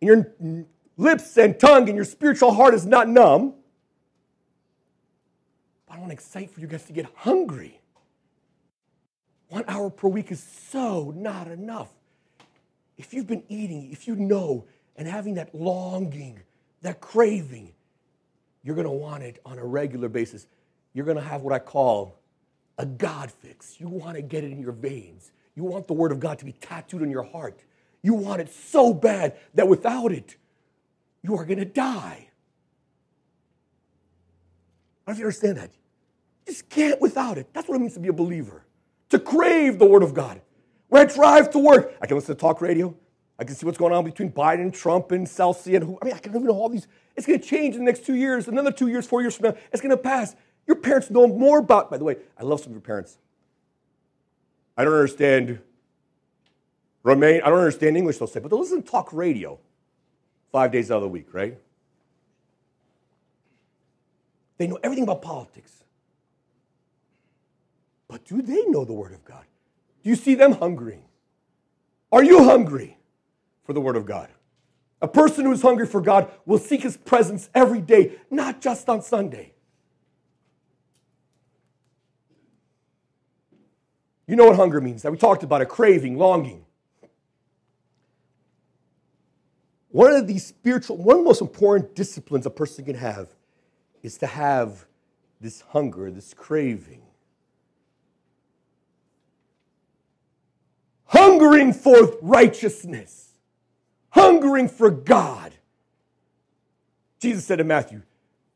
and 0.00 0.06
your 0.06 0.66
lips 0.96 1.36
and 1.36 1.58
tongue 1.58 1.88
and 1.88 1.96
your 1.96 2.04
spiritual 2.04 2.52
heart 2.52 2.74
is 2.74 2.86
not 2.86 3.08
numb. 3.08 3.54
I 5.94 5.98
want 5.98 6.08
to 6.08 6.14
excite 6.14 6.50
for 6.50 6.58
you 6.58 6.66
guys 6.66 6.82
to 6.86 6.92
get 6.92 7.06
hungry. 7.14 7.80
One 9.48 9.64
hour 9.68 9.90
per 9.90 10.08
week 10.08 10.32
is 10.32 10.42
so 10.42 11.12
not 11.16 11.46
enough. 11.46 11.88
If 12.98 13.14
you've 13.14 13.28
been 13.28 13.44
eating, 13.48 13.92
if 13.92 14.08
you 14.08 14.16
know 14.16 14.66
and 14.96 15.06
having 15.06 15.34
that 15.34 15.54
longing, 15.54 16.40
that 16.82 17.00
craving, 17.00 17.72
you're 18.64 18.74
going 18.74 18.88
to 18.88 18.92
want 18.92 19.22
it 19.22 19.40
on 19.46 19.58
a 19.58 19.64
regular 19.64 20.08
basis. 20.08 20.48
You're 20.94 21.04
going 21.04 21.16
to 21.16 21.22
have 21.22 21.42
what 21.42 21.54
I 21.54 21.60
call 21.60 22.18
a 22.76 22.86
God 22.86 23.30
fix. 23.30 23.80
You 23.80 23.86
want 23.86 24.16
to 24.16 24.22
get 24.22 24.42
it 24.42 24.50
in 24.50 24.60
your 24.60 24.72
veins. 24.72 25.30
You 25.54 25.62
want 25.62 25.86
the 25.86 25.92
Word 25.92 26.10
of 26.10 26.18
God 26.18 26.40
to 26.40 26.44
be 26.44 26.52
tattooed 26.52 27.02
on 27.02 27.10
your 27.10 27.22
heart. 27.22 27.60
You 28.02 28.14
want 28.14 28.40
it 28.40 28.52
so 28.52 28.92
bad 28.92 29.36
that 29.54 29.68
without 29.68 30.10
it, 30.10 30.34
you 31.22 31.36
are 31.36 31.44
going 31.44 31.60
to 31.60 31.64
die. 31.64 32.26
I 35.06 35.12
don't 35.12 35.12
know 35.12 35.12
if 35.12 35.18
you 35.18 35.24
understand 35.26 35.58
that. 35.58 35.70
Just 36.46 36.68
can't 36.68 37.00
without 37.00 37.38
it. 37.38 37.48
That's 37.52 37.68
what 37.68 37.76
it 37.76 37.80
means 37.80 37.94
to 37.94 38.00
be 38.00 38.08
a 38.08 38.12
believer. 38.12 38.64
To 39.10 39.18
crave 39.18 39.78
the 39.78 39.86
Word 39.86 40.02
of 40.02 40.14
God. 40.14 40.40
When 40.88 41.02
I 41.02 41.12
drive 41.12 41.50
to 41.50 41.58
work, 41.58 41.94
I 42.00 42.06
can 42.06 42.16
listen 42.16 42.34
to 42.34 42.40
talk 42.40 42.60
radio. 42.60 42.94
I 43.38 43.44
can 43.44 43.54
see 43.56 43.66
what's 43.66 43.78
going 43.78 43.92
on 43.92 44.04
between 44.04 44.30
Biden 44.30 44.60
and 44.60 44.74
Trump 44.74 45.10
and 45.10 45.26
Pelosi 45.26 45.74
and 45.74 45.84
who. 45.84 45.98
I 46.00 46.04
mean, 46.04 46.14
I 46.14 46.18
can 46.18 46.32
even 46.32 46.44
know 46.44 46.52
all 46.52 46.68
these. 46.68 46.86
It's 47.16 47.26
going 47.26 47.40
to 47.40 47.46
change 47.46 47.74
in 47.74 47.80
the 47.80 47.84
next 47.84 48.06
two 48.06 48.14
years, 48.14 48.46
another 48.48 48.70
two 48.70 48.88
years, 48.88 49.06
four 49.06 49.20
years 49.20 49.36
from 49.36 49.50
now. 49.50 49.56
It's 49.72 49.80
going 49.80 49.90
to 49.90 49.96
pass. 49.96 50.36
Your 50.66 50.76
parents 50.76 51.10
know 51.10 51.26
more 51.26 51.58
about, 51.58 51.90
by 51.90 51.98
the 51.98 52.04
way, 52.04 52.16
I 52.38 52.42
love 52.42 52.60
some 52.60 52.68
of 52.68 52.74
your 52.74 52.80
parents. 52.80 53.18
I 54.76 54.84
don't 54.84 54.94
understand 54.94 55.60
Remain, 57.04 57.42
I 57.42 57.50
don't 57.50 57.58
understand 57.58 57.98
English, 57.98 58.16
they'll 58.16 58.26
say, 58.26 58.40
but 58.40 58.50
they'll 58.50 58.58
listen 58.58 58.82
to 58.82 58.90
talk 58.90 59.12
radio 59.12 59.58
five 60.50 60.72
days 60.72 60.90
out 60.90 60.96
of 60.96 61.02
the 61.02 61.08
week, 61.08 61.34
right? 61.34 61.58
They 64.56 64.66
know 64.66 64.78
everything 64.82 65.04
about 65.04 65.20
politics. 65.20 65.83
But 68.14 68.26
do 68.26 68.42
they 68.42 68.62
know 68.66 68.84
the 68.84 68.92
Word 68.92 69.12
of 69.12 69.24
God? 69.24 69.44
Do 70.04 70.08
you 70.08 70.14
see 70.14 70.36
them 70.36 70.52
hungering? 70.52 71.02
Are 72.12 72.22
you 72.22 72.44
hungry 72.44 72.96
for 73.64 73.72
the 73.72 73.80
Word 73.80 73.96
of 73.96 74.06
God? 74.06 74.28
A 75.02 75.08
person 75.08 75.44
who's 75.44 75.62
hungry 75.62 75.84
for 75.84 76.00
God 76.00 76.30
will 76.46 76.58
seek 76.58 76.82
His 76.84 76.96
presence 76.96 77.50
every 77.56 77.80
day, 77.80 78.12
not 78.30 78.60
just 78.60 78.88
on 78.88 79.02
Sunday. 79.02 79.52
You 84.28 84.36
know 84.36 84.44
what 84.46 84.54
hunger 84.54 84.80
means. 84.80 85.02
That 85.02 85.10
we 85.10 85.18
talked 85.18 85.42
about 85.42 85.60
a 85.60 85.66
craving, 85.66 86.16
longing. 86.16 86.64
One 89.88 90.12
of 90.12 90.28
these 90.28 90.46
spiritual, 90.46 90.98
one 90.98 91.16
of 91.16 91.22
the 91.22 91.28
most 91.28 91.40
important 91.40 91.96
disciplines 91.96 92.46
a 92.46 92.50
person 92.50 92.84
can 92.84 92.94
have 92.94 93.34
is 94.04 94.18
to 94.18 94.28
have 94.28 94.86
this 95.40 95.62
hunger, 95.62 96.12
this 96.12 96.32
craving. 96.32 97.00
Hungering 101.06 101.72
for 101.72 102.16
righteousness, 102.22 103.34
hungering 104.10 104.68
for 104.68 104.90
God. 104.90 105.52
Jesus 107.20 107.44
said 107.44 107.60
in 107.60 107.66
Matthew, 107.66 108.02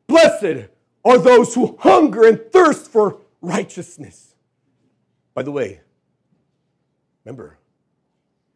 Blessed 0.06 0.68
are 1.04 1.18
those 1.18 1.54
who 1.54 1.76
hunger 1.80 2.26
and 2.26 2.40
thirst 2.50 2.90
for 2.90 3.18
righteousness. 3.40 4.34
By 5.34 5.42
the 5.42 5.52
way, 5.52 5.80
remember, 7.24 7.58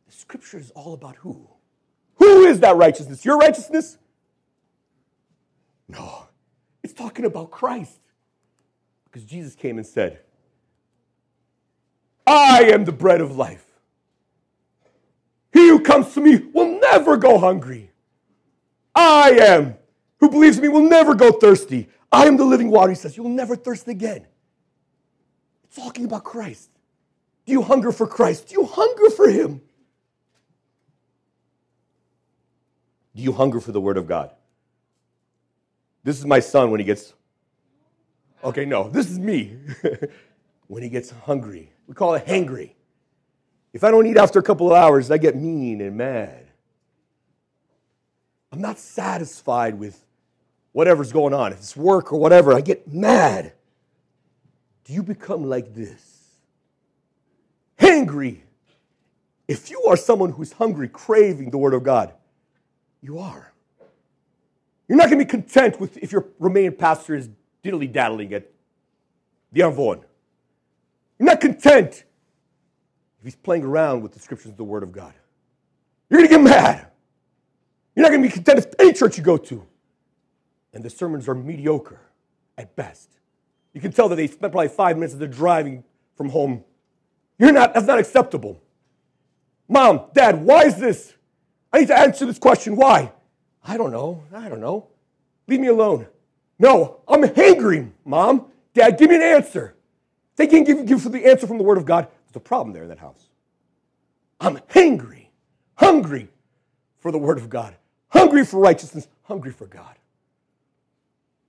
the 0.06 0.12
scripture 0.12 0.58
is 0.58 0.70
all 0.72 0.94
about 0.94 1.16
who? 1.16 1.48
Who 2.16 2.44
is 2.44 2.60
that 2.60 2.76
righteousness? 2.76 3.24
Your 3.24 3.36
righteousness? 3.36 3.98
No. 5.88 6.26
It's 6.82 6.92
talking 6.92 7.24
about 7.24 7.50
Christ. 7.50 8.00
Because 9.04 9.24
Jesus 9.24 9.54
came 9.54 9.76
and 9.76 9.86
said, 9.86 10.20
I 12.26 12.64
am 12.64 12.84
the 12.84 12.92
bread 12.92 13.20
of 13.20 13.36
life. 13.36 13.66
He 15.52 15.68
who 15.68 15.80
comes 15.80 16.14
to 16.14 16.20
me 16.20 16.36
will 16.52 16.80
never 16.80 17.16
go 17.16 17.38
hungry. 17.38 17.90
I 18.94 19.30
am. 19.40 19.76
Who 20.20 20.30
believes 20.30 20.60
me 20.60 20.68
will 20.68 20.88
never 20.88 21.14
go 21.14 21.32
thirsty. 21.32 21.88
I 22.10 22.26
am 22.26 22.36
the 22.36 22.44
living 22.44 22.70
water, 22.70 22.90
he 22.90 22.94
says. 22.94 23.16
You 23.16 23.22
will 23.22 23.30
never 23.30 23.56
thirst 23.56 23.88
again. 23.88 24.26
It's 25.64 25.76
talking 25.76 26.04
about 26.04 26.24
Christ. 26.24 26.70
Do 27.46 27.52
you 27.52 27.62
hunger 27.62 27.92
for 27.92 28.06
Christ? 28.06 28.48
Do 28.48 28.54
you 28.54 28.64
hunger 28.64 29.10
for 29.10 29.28
him? 29.28 29.60
Do 33.14 33.22
you 33.22 33.32
hunger 33.32 33.60
for 33.60 33.72
the 33.72 33.80
word 33.80 33.96
of 33.96 34.06
God? 34.06 34.30
This 36.04 36.18
is 36.18 36.26
my 36.26 36.40
son 36.40 36.70
when 36.70 36.80
he 36.80 36.86
gets, 36.86 37.14
okay, 38.42 38.64
no, 38.64 38.88
this 38.88 39.10
is 39.10 39.18
me 39.18 39.56
when 40.66 40.82
he 40.82 40.88
gets 40.88 41.10
hungry. 41.10 41.72
We 41.86 41.94
call 41.94 42.14
it 42.14 42.26
hangry. 42.26 42.72
If 43.72 43.84
I 43.84 43.90
don't 43.90 44.06
eat 44.06 44.16
after 44.16 44.38
a 44.38 44.42
couple 44.42 44.66
of 44.66 44.76
hours, 44.76 45.10
I 45.10 45.18
get 45.18 45.36
mean 45.36 45.80
and 45.80 45.96
mad. 45.96 46.46
I'm 48.52 48.60
not 48.60 48.78
satisfied 48.78 49.78
with 49.78 50.04
whatever's 50.72 51.10
going 51.10 51.32
on. 51.32 51.52
If 51.52 51.58
it's 51.58 51.76
work 51.76 52.12
or 52.12 52.18
whatever, 52.18 52.52
I 52.52 52.60
get 52.60 52.92
mad. 52.92 53.54
do 54.84 54.92
you 54.92 55.02
become 55.02 55.44
like 55.44 55.74
this? 55.74 56.20
Hangry. 57.80 58.40
If 59.48 59.70
you 59.70 59.82
are 59.84 59.96
someone 59.96 60.32
who's 60.32 60.52
hungry, 60.52 60.88
craving 60.88 61.50
the 61.50 61.58
Word 61.58 61.74
of 61.74 61.82
God, 61.82 62.12
you 63.00 63.18
are. 63.18 63.52
You're 64.86 64.98
not 64.98 65.08
going 65.08 65.18
to 65.18 65.24
be 65.24 65.30
content 65.30 65.80
with 65.80 65.96
if 65.98 66.12
your 66.12 66.22
Romanian 66.40 66.76
pastor 66.76 67.14
is 67.14 67.28
diddly 67.64 67.90
daddling 67.90 68.34
at 68.34 68.50
the 69.50 69.62
amvon. 69.62 70.02
You're 71.18 71.26
not 71.26 71.40
content 71.40 72.04
if 73.22 73.26
he's 73.26 73.36
playing 73.36 73.62
around 73.62 74.02
with 74.02 74.10
the 74.10 74.18
scriptures 74.18 74.50
of 74.50 74.56
the 74.56 74.64
Word 74.64 74.82
of 74.82 74.90
God. 74.90 75.14
You're 76.10 76.18
going 76.18 76.28
to 76.28 76.34
get 76.34 76.42
mad. 76.42 76.88
You're 77.94 78.02
not 78.02 78.08
going 78.10 78.20
to 78.20 78.28
be 78.28 78.32
content 78.32 78.58
if 78.58 78.66
any 78.80 78.92
church 78.92 79.16
you 79.16 79.22
go 79.22 79.36
to 79.36 79.64
and 80.72 80.82
the 80.82 80.90
sermons 80.90 81.28
are 81.28 81.34
mediocre 81.36 82.00
at 82.58 82.74
best. 82.74 83.10
You 83.74 83.80
can 83.80 83.92
tell 83.92 84.08
that 84.08 84.16
they 84.16 84.26
spent 84.26 84.52
probably 84.52 84.68
five 84.68 84.96
minutes 84.96 85.12
as 85.12 85.20
they're 85.20 85.28
driving 85.28 85.84
from 86.16 86.30
home. 86.30 86.64
You're 87.38 87.52
not, 87.52 87.74
that's 87.74 87.86
not 87.86 88.00
acceptable. 88.00 88.60
Mom, 89.68 90.06
Dad, 90.14 90.42
why 90.42 90.64
is 90.64 90.76
this? 90.78 91.14
I 91.72 91.78
need 91.78 91.88
to 91.88 91.98
answer 91.98 92.26
this 92.26 92.40
question. 92.40 92.74
Why? 92.74 93.12
I 93.64 93.76
don't 93.76 93.92
know. 93.92 94.24
I 94.34 94.48
don't 94.48 94.60
know. 94.60 94.88
Leave 95.46 95.60
me 95.60 95.68
alone. 95.68 96.08
No, 96.58 97.02
I'm 97.06 97.22
hangry, 97.22 97.88
Mom. 98.04 98.46
Dad, 98.74 98.98
give 98.98 99.10
me 99.10 99.16
an 99.16 99.22
answer. 99.22 99.76
They 100.34 100.48
can't 100.48 100.66
give, 100.66 100.84
give 100.86 101.12
the 101.12 101.24
answer 101.24 101.46
from 101.46 101.58
the 101.58 101.64
Word 101.64 101.78
of 101.78 101.84
God. 101.84 102.08
There's 102.32 102.40
a 102.40 102.48
problem 102.48 102.72
there 102.72 102.84
in 102.84 102.88
that 102.88 102.98
house. 102.98 103.28
I'm 104.40 104.56
hangry, 104.70 105.26
hungry 105.74 106.30
for 106.98 107.12
the 107.12 107.18
Word 107.18 107.36
of 107.36 107.50
God, 107.50 107.76
hungry 108.08 108.42
for 108.46 108.58
righteousness, 108.58 109.06
hungry 109.24 109.52
for 109.52 109.66
God. 109.66 109.96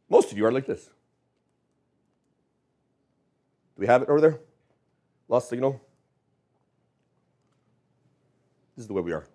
Most 0.09 0.33
of 0.33 0.37
you 0.37 0.45
are 0.45 0.51
like 0.51 0.65
this. 0.65 0.83
Do 3.75 3.79
we 3.79 3.87
have 3.87 4.01
it 4.01 4.09
over 4.09 4.19
there? 4.19 4.39
Lost 5.29 5.47
signal? 5.47 5.81
This 8.75 8.83
is 8.83 8.87
the 8.87 8.93
way 8.93 9.01
we 9.01 9.13
are. 9.13 9.25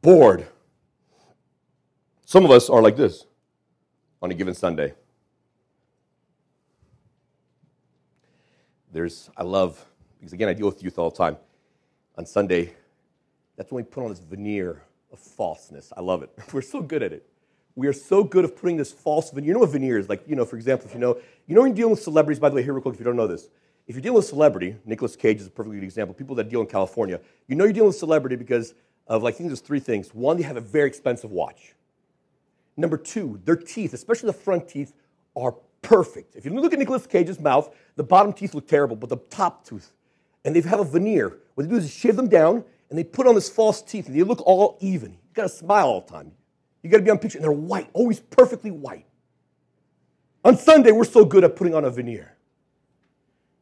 Bored. 0.00 0.46
Some 2.24 2.46
of 2.46 2.50
us 2.50 2.70
are 2.70 2.80
like 2.80 2.96
this 2.96 3.26
on 4.22 4.30
a 4.30 4.34
given 4.34 4.54
Sunday. 4.54 4.94
There's, 8.90 9.28
I 9.36 9.42
love, 9.42 9.84
because 10.24 10.32
again, 10.32 10.48
I 10.48 10.54
deal 10.54 10.64
with 10.66 10.82
youth 10.82 10.98
all 10.98 11.10
the 11.10 11.16
time. 11.16 11.36
On 12.16 12.24
Sunday, 12.24 12.72
that's 13.56 13.70
when 13.70 13.84
we 13.84 13.90
put 13.90 14.04
on 14.04 14.08
this 14.08 14.20
veneer 14.20 14.82
of 15.12 15.18
falseness. 15.18 15.92
I 15.94 16.00
love 16.00 16.22
it. 16.22 16.30
We're 16.52 16.62
so 16.62 16.80
good 16.80 17.02
at 17.02 17.12
it. 17.12 17.28
We 17.76 17.88
are 17.88 17.92
so 17.92 18.24
good 18.24 18.46
at 18.46 18.56
putting 18.56 18.78
this 18.78 18.90
false 18.90 19.30
veneer. 19.30 19.48
You 19.48 19.52
know 19.52 19.60
what 19.60 19.70
veneer 19.70 19.98
is? 19.98 20.08
Like, 20.08 20.22
you 20.26 20.34
know, 20.34 20.46
for 20.46 20.56
example, 20.56 20.86
if 20.88 20.94
you 20.94 21.00
know, 21.00 21.18
you 21.46 21.54
know 21.54 21.60
when 21.60 21.72
you're 21.72 21.76
dealing 21.76 21.90
with 21.90 22.02
celebrities, 22.02 22.40
by 22.40 22.48
the 22.48 22.54
way, 22.54 22.62
here 22.62 22.72
real 22.72 22.80
quick, 22.80 22.94
if 22.94 23.00
you 23.00 23.04
don't 23.04 23.16
know 23.16 23.26
this. 23.26 23.48
If 23.86 23.94
you're 23.94 24.02
dealing 24.02 24.16
with 24.16 24.24
celebrity, 24.24 24.76
Nicolas 24.86 25.14
Cage 25.14 25.40
is 25.40 25.46
a 25.46 25.50
perfect 25.50 25.74
good 25.74 25.84
example, 25.84 26.14
people 26.14 26.36
that 26.36 26.48
deal 26.48 26.62
in 26.62 26.66
California, 26.66 27.20
you 27.48 27.54
know 27.54 27.64
you're 27.64 27.74
dealing 27.74 27.88
with 27.88 27.96
celebrity 27.96 28.36
because 28.36 28.72
of, 29.06 29.22
like, 29.22 29.34
I 29.34 29.36
think 29.36 29.50
there's 29.50 29.60
three 29.60 29.80
things. 29.80 30.14
One, 30.14 30.38
they 30.38 30.44
have 30.44 30.56
a 30.56 30.62
very 30.62 30.88
expensive 30.88 31.30
watch. 31.30 31.74
Number 32.78 32.96
two, 32.96 33.40
their 33.44 33.56
teeth, 33.56 33.92
especially 33.92 34.28
the 34.28 34.32
front 34.32 34.68
teeth, 34.68 34.94
are 35.36 35.54
perfect. 35.82 36.34
If 36.34 36.44
you 36.44 36.52
look 36.52 36.72
at 36.72 36.78
Nicolas 36.78 37.06
Cage's 37.06 37.38
mouth, 37.38 37.72
the 37.96 38.02
bottom 38.02 38.32
teeth 38.32 38.54
look 38.54 38.66
terrible, 38.66 38.96
but 38.96 39.10
the 39.10 39.16
top 39.16 39.64
tooth, 39.64 39.92
and 40.44 40.54
they 40.54 40.60
have 40.60 40.80
a 40.80 40.84
veneer. 40.84 41.38
What 41.54 41.64
they 41.64 41.70
do 41.70 41.76
is 41.76 41.92
shave 41.92 42.16
them 42.16 42.28
down, 42.28 42.64
and 42.90 42.98
they 42.98 43.04
put 43.04 43.26
on 43.26 43.34
this 43.34 43.48
false 43.48 43.82
teeth, 43.82 44.06
and 44.06 44.16
they 44.16 44.22
look 44.22 44.40
all 44.46 44.78
even. 44.80 45.12
You 45.12 45.18
gotta 45.34 45.48
smile 45.48 45.86
all 45.86 46.00
the 46.00 46.12
time. 46.12 46.32
You 46.84 46.90
got 46.90 46.98
to 46.98 47.02
be 47.02 47.10
on 47.10 47.18
picture, 47.18 47.38
and 47.38 47.44
they're 47.44 47.50
white, 47.50 47.88
always 47.94 48.20
perfectly 48.20 48.70
white. 48.70 49.06
On 50.44 50.54
Sunday, 50.54 50.92
we're 50.92 51.04
so 51.04 51.24
good 51.24 51.42
at 51.42 51.56
putting 51.56 51.74
on 51.74 51.82
a 51.86 51.90
veneer. 51.90 52.36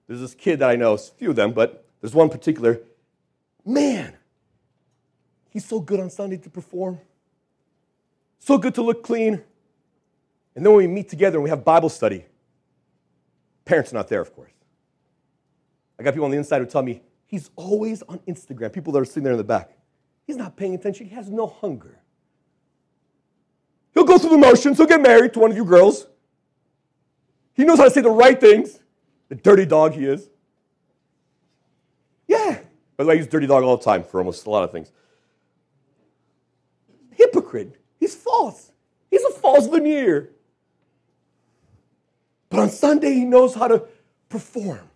There's 0.09 0.21
this 0.21 0.35
kid 0.35 0.59
that 0.59 0.69
I 0.69 0.75
know, 0.75 0.95
a 0.95 0.99
few 0.99 1.31
of 1.31 1.37
them, 1.37 1.53
but 1.53 1.87
there's 2.01 2.15
one 2.15 2.29
particular. 2.29 2.81
Man, 3.65 4.17
he's 5.51 5.65
so 5.65 5.79
good 5.79 6.01
on 6.01 6.11
Sunday 6.11 6.37
to 6.39 6.51
perform, 6.51 6.99
so 8.41 8.59
good 8.59 8.75
to 8.75 8.83
look 8.83 9.05
clean. 9.05 9.35
And 10.57 10.67
then 10.67 10.73
when 10.73 10.79
we 10.79 10.89
meet 10.89 11.09
together 11.09 11.37
and 11.37 11.45
we 11.45 11.51
have 11.51 11.65
Bible 11.65 11.89
study, 11.91 12.25
parents 13.65 13.93
are 13.93 13.97
not 13.97 14.09
there, 14.09 14.21
of 14.21 14.35
course. 14.35 14.51
I 16.03 16.05
got 16.05 16.15
people 16.15 16.25
on 16.25 16.33
the 16.33 16.37
inside 16.37 16.59
who 16.59 16.67
tell 16.67 16.83
me 16.83 17.01
he's 17.27 17.51
always 17.55 18.03
on 18.03 18.19
Instagram, 18.27 18.73
people 18.73 18.93
that 18.93 18.99
are 18.99 19.05
sitting 19.05 19.23
there 19.23 19.35
in 19.35 19.39
the 19.39 19.45
back. 19.45 19.71
He's 20.27 20.35
not 20.35 20.57
paying 20.57 20.75
attention, 20.75 21.07
he 21.07 21.15
has 21.15 21.31
no 21.31 21.47
hunger. 21.47 22.01
He'll 23.95 24.03
go 24.03 24.19
through 24.19 24.31
the 24.31 24.39
motions. 24.39 24.79
He'll 24.79 24.87
get 24.87 25.01
married 25.01 25.33
to 25.35 25.39
one 25.39 25.53
of 25.53 25.57
you 25.57 25.65
girls. 25.65 26.09
He 27.55 27.63
knows 27.63 27.79
how 27.79 27.85
to 27.85 27.91
say 27.91 28.01
the 28.01 28.11
right 28.11 28.41
things. 28.41 28.81
The 29.29 29.35
dirty 29.37 29.65
dog 29.65 29.93
he 29.93 30.07
is. 30.07 30.29
Yeah. 32.27 32.59
By 32.97 33.05
the 33.05 33.09
way, 33.09 33.15
I 33.15 33.19
use 33.19 33.27
dirty 33.29 33.47
dog 33.47 33.63
all 33.63 33.77
the 33.77 33.85
time 33.85 34.03
for 34.03 34.19
almost 34.19 34.47
a 34.47 34.51
lot 34.51 34.65
of 34.65 34.73
things. 34.73 34.91
Hypocrite. 37.13 37.79
He's 38.01 38.15
false. 38.15 38.73
He's 39.11 39.23
a 39.25 39.31
false 39.31 39.69
veneer. 39.69 40.31
But 42.49 42.61
on 42.61 42.71
Sunday, 42.71 43.13
he 43.13 43.25
knows 43.25 43.55
how 43.55 43.69
to 43.69 43.85
perform. 44.31 44.89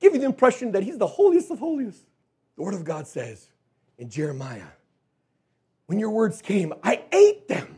Give 0.00 0.14
you 0.14 0.20
the 0.20 0.26
impression 0.26 0.72
that 0.72 0.82
he's 0.82 0.98
the 0.98 1.06
holiest 1.06 1.50
of 1.50 1.58
holiest. 1.58 2.04
The 2.56 2.62
Word 2.62 2.74
of 2.74 2.84
God 2.84 3.06
says 3.06 3.48
in 3.98 4.08
Jeremiah, 4.08 4.68
when 5.86 5.98
your 5.98 6.10
words 6.10 6.42
came, 6.42 6.72
I 6.82 7.02
ate 7.12 7.48
them. 7.48 7.76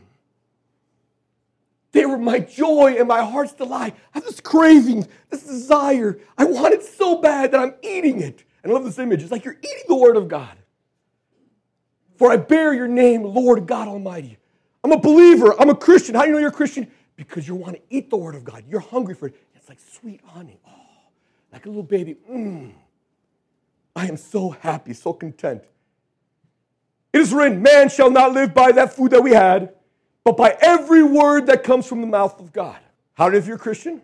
They 1.91 2.05
were 2.05 2.17
my 2.17 2.39
joy 2.39 2.95
and 2.99 3.07
my 3.07 3.23
heart's 3.23 3.53
delight. 3.53 3.95
I 4.13 4.19
have 4.19 4.25
this 4.25 4.39
craving, 4.39 5.07
this 5.29 5.43
desire. 5.43 6.19
I 6.37 6.45
want 6.45 6.73
it 6.73 6.83
so 6.83 7.19
bad 7.19 7.51
that 7.51 7.59
I'm 7.59 7.73
eating 7.81 8.21
it. 8.21 8.43
And 8.63 8.71
I 8.71 8.75
love 8.75 8.83
this 8.83 8.99
image. 8.99 9.21
It's 9.23 9.31
like 9.31 9.45
you're 9.45 9.57
eating 9.57 9.83
the 9.87 9.95
Word 9.95 10.15
of 10.15 10.27
God. 10.27 10.55
For 12.17 12.31
I 12.31 12.37
bear 12.37 12.73
your 12.73 12.87
name, 12.87 13.23
Lord 13.23 13.65
God 13.65 13.87
Almighty. 13.87 14.37
I'm 14.83 14.91
a 14.91 14.99
believer. 14.99 15.55
I'm 15.59 15.69
a 15.69 15.75
Christian. 15.75 16.15
How 16.15 16.21
do 16.21 16.27
you 16.27 16.33
know 16.33 16.39
you're 16.39 16.49
a 16.49 16.53
Christian? 16.53 16.91
Because 17.15 17.47
you 17.47 17.55
want 17.55 17.75
to 17.75 17.81
eat 17.89 18.09
the 18.09 18.17
Word 18.17 18.35
of 18.35 18.43
God. 18.43 18.63
You're 18.69 18.81
hungry 18.81 19.15
for 19.15 19.27
it. 19.27 19.35
It's 19.55 19.69
like 19.69 19.79
sweet 19.79 20.21
honey. 20.25 20.59
Oh, 20.67 20.78
like 21.51 21.65
a 21.65 21.69
little 21.69 21.83
baby. 21.83 22.15
Mmm. 22.29 22.71
I 23.95 24.07
am 24.07 24.17
so 24.17 24.51
happy, 24.51 24.93
so 24.93 25.13
content. 25.13 25.63
It 27.11 27.21
is 27.21 27.33
written, 27.33 27.61
man 27.61 27.89
shall 27.89 28.11
not 28.11 28.33
live 28.33 28.53
by 28.53 28.71
that 28.71 28.93
food 28.93 29.11
that 29.11 29.23
we 29.23 29.31
had 29.31 29.73
but 30.29 30.37
by 30.37 30.55
every 30.61 31.01
word 31.01 31.47
that 31.47 31.63
comes 31.63 31.87
from 31.87 32.01
the 32.01 32.07
mouth 32.07 32.39
of 32.39 32.53
God. 32.53 32.77
How 33.15 33.31
if 33.31 33.47
you're 33.47 33.55
a 33.55 33.59
Christian? 33.59 34.01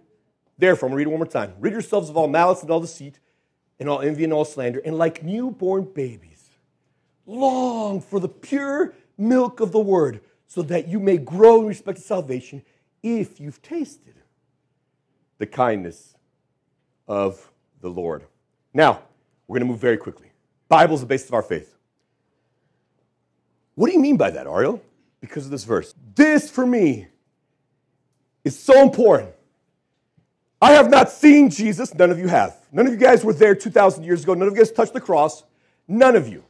Therefore, 0.57 0.87
I'm 0.87 0.93
going 0.93 1.03
to 1.03 1.09
read 1.09 1.13
it 1.13 1.17
one 1.17 1.19
more 1.19 1.27
time. 1.27 1.53
Rid 1.59 1.73
yourselves 1.73 2.09
of 2.09 2.17
all 2.17 2.27
malice 2.27 2.63
and 2.63 2.71
all 2.71 2.79
deceit, 2.79 3.19
and 3.79 3.87
all 3.87 4.01
envy 4.01 4.23
and 4.23 4.33
all 4.33 4.43
slander, 4.43 4.81
and 4.83 4.97
like 4.97 5.23
newborn 5.23 5.83
babies, 5.83 6.49
long 7.27 8.01
for 8.01 8.19
the 8.19 8.27
pure 8.27 8.95
milk 9.19 9.59
of 9.59 9.71
the 9.71 9.79
word, 9.79 10.21
so 10.47 10.63
that 10.63 10.87
you 10.87 10.99
may 10.99 11.17
grow 11.17 11.59
in 11.61 11.67
respect 11.67 11.99
to 11.99 12.03
salvation 12.03 12.63
if 13.03 13.39
you've 13.39 13.61
tasted 13.61 14.15
the 15.37 15.45
kindness 15.45 16.14
of 17.07 17.51
the 17.81 17.89
Lord. 17.89 18.23
Now, 18.73 19.01
we're 19.47 19.59
going 19.59 19.67
to 19.67 19.71
move 19.71 19.79
very 19.79 19.97
quickly. 19.97 20.31
Bible 20.67 20.95
is 20.95 21.01
the 21.01 21.07
basis 21.07 21.29
of 21.29 21.35
our 21.35 21.43
faith. 21.43 21.75
What 23.75 23.87
do 23.87 23.93
you 23.93 23.99
mean 23.99 24.17
by 24.17 24.31
that, 24.31 24.47
Ariel? 24.47 24.81
because 25.25 25.45
of 25.45 25.51
this 25.51 25.63
verse. 25.63 25.93
This 26.15 26.49
for 26.49 26.65
me 26.65 27.07
is 28.43 28.57
so 28.57 28.81
important. 28.81 29.31
I 30.61 30.71
have 30.71 30.89
not 30.89 31.11
seen 31.11 31.49
Jesus. 31.49 31.93
None 31.93 32.11
of 32.11 32.19
you 32.19 32.27
have. 32.27 32.57
None 32.71 32.87
of 32.87 32.93
you 32.93 32.99
guys 32.99 33.23
were 33.23 33.33
there 33.33 33.55
2,000 33.55 34.03
years 34.03 34.23
ago. 34.23 34.33
None 34.33 34.47
of 34.47 34.53
you 34.53 34.59
guys 34.59 34.71
touched 34.71 34.93
the 34.93 35.01
cross. 35.01 35.43
None 35.87 36.15
of 36.15 36.27
you 36.27 36.43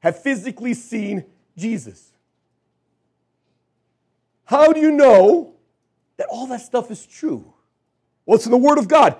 have 0.00 0.20
physically 0.20 0.74
seen 0.74 1.24
Jesus. 1.56 2.12
How 4.44 4.72
do 4.72 4.80
you 4.80 4.90
know 4.90 5.54
that 6.16 6.26
all 6.30 6.46
that 6.48 6.60
stuff 6.60 6.90
is 6.90 7.06
true? 7.06 7.52
Well, 8.26 8.36
it's 8.36 8.46
in 8.46 8.52
the 8.52 8.58
Word 8.58 8.78
of 8.78 8.88
God. 8.88 9.16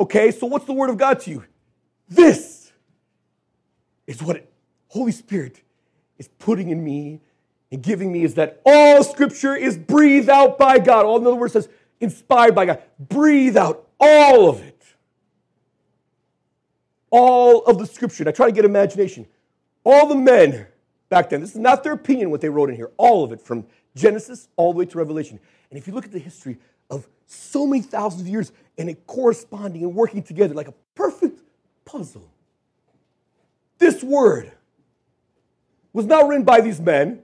Okay, 0.00 0.30
so 0.30 0.46
what's 0.46 0.64
the 0.64 0.72
Word 0.72 0.90
of 0.90 0.98
God 0.98 1.20
to 1.20 1.30
you? 1.30 1.44
This 2.08 2.72
is 4.06 4.22
what 4.22 4.46
Holy 4.88 5.12
Spirit 5.12 5.62
is 6.18 6.28
putting 6.38 6.70
in 6.70 6.82
me 6.82 7.20
and 7.72 7.82
giving 7.82 8.12
me 8.12 8.22
is 8.22 8.34
that 8.34 8.60
all 8.64 9.02
scripture 9.02 9.56
is 9.56 9.76
breathed 9.76 10.28
out 10.28 10.58
by 10.58 10.78
God. 10.78 11.04
All 11.04 11.18
in 11.18 11.26
other 11.26 11.34
words 11.34 11.54
says 11.54 11.68
inspired 12.00 12.54
by 12.54 12.66
God. 12.66 12.82
Breathe 12.98 13.56
out 13.56 13.88
all 13.98 14.48
of 14.48 14.62
it. 14.62 14.82
All 17.10 17.64
of 17.64 17.78
the 17.78 17.86
scripture. 17.86 18.28
I 18.28 18.32
try 18.32 18.46
to 18.46 18.52
get 18.52 18.64
imagination. 18.64 19.26
All 19.84 20.06
the 20.06 20.14
men 20.14 20.66
back 21.08 21.30
then, 21.30 21.40
this 21.40 21.50
is 21.50 21.58
not 21.58 21.82
their 21.84 21.92
opinion 21.92 22.30
what 22.30 22.40
they 22.40 22.48
wrote 22.48 22.70
in 22.70 22.76
here, 22.76 22.90
all 22.96 23.24
of 23.24 23.32
it 23.32 23.40
from 23.40 23.66
Genesis 23.94 24.48
all 24.56 24.72
the 24.72 24.78
way 24.78 24.86
to 24.86 24.98
Revelation. 24.98 25.38
And 25.70 25.78
if 25.78 25.86
you 25.86 25.92
look 25.92 26.04
at 26.04 26.12
the 26.12 26.18
history 26.18 26.58
of 26.94 27.06
so 27.26 27.66
many 27.66 27.82
thousands 27.82 28.22
of 28.22 28.28
years 28.28 28.52
and 28.78 28.88
it 28.88 29.06
corresponding 29.06 29.82
and 29.82 29.94
working 29.94 30.22
together 30.22 30.54
like 30.54 30.68
a 30.68 30.74
perfect 30.94 31.40
puzzle, 31.84 32.30
this 33.78 34.02
word 34.02 34.52
was 35.92 36.06
not 36.06 36.28
written 36.28 36.44
by 36.44 36.60
these 36.60 36.80
men 36.80 37.20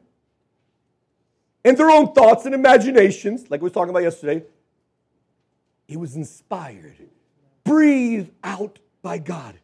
and 1.65 1.77
their 1.77 1.91
own 1.91 2.13
thoughts 2.13 2.47
and 2.47 2.55
imaginations, 2.55 3.51
like 3.51 3.61
we 3.61 3.67
were 3.67 3.75
talking 3.75 3.91
about 3.91 4.03
yesterday. 4.03 4.43
It 5.89 5.99
was 5.99 6.17
inspired, 6.17 6.97
breathed 7.65 8.31
out 8.43 8.79
by 9.03 9.19
God. 9.19 9.59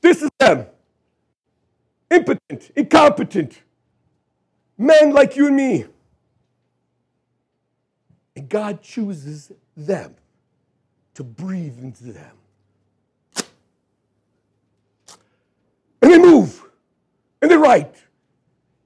This 0.00 0.22
is 0.22 0.30
them. 0.38 0.66
Impotent, 2.10 2.70
incompetent, 2.76 3.60
men 4.78 5.12
like 5.12 5.36
you 5.36 5.46
and 5.46 5.56
me. 5.56 5.86
And 8.36 8.48
God 8.48 8.82
chooses 8.82 9.50
them 9.76 10.14
to 11.14 11.24
breathe 11.24 11.78
into 11.78 12.12
them. 12.12 12.36
And 16.02 16.12
they 16.12 16.18
move, 16.18 16.62
and 17.40 17.50
they 17.50 17.56
write. 17.56 17.94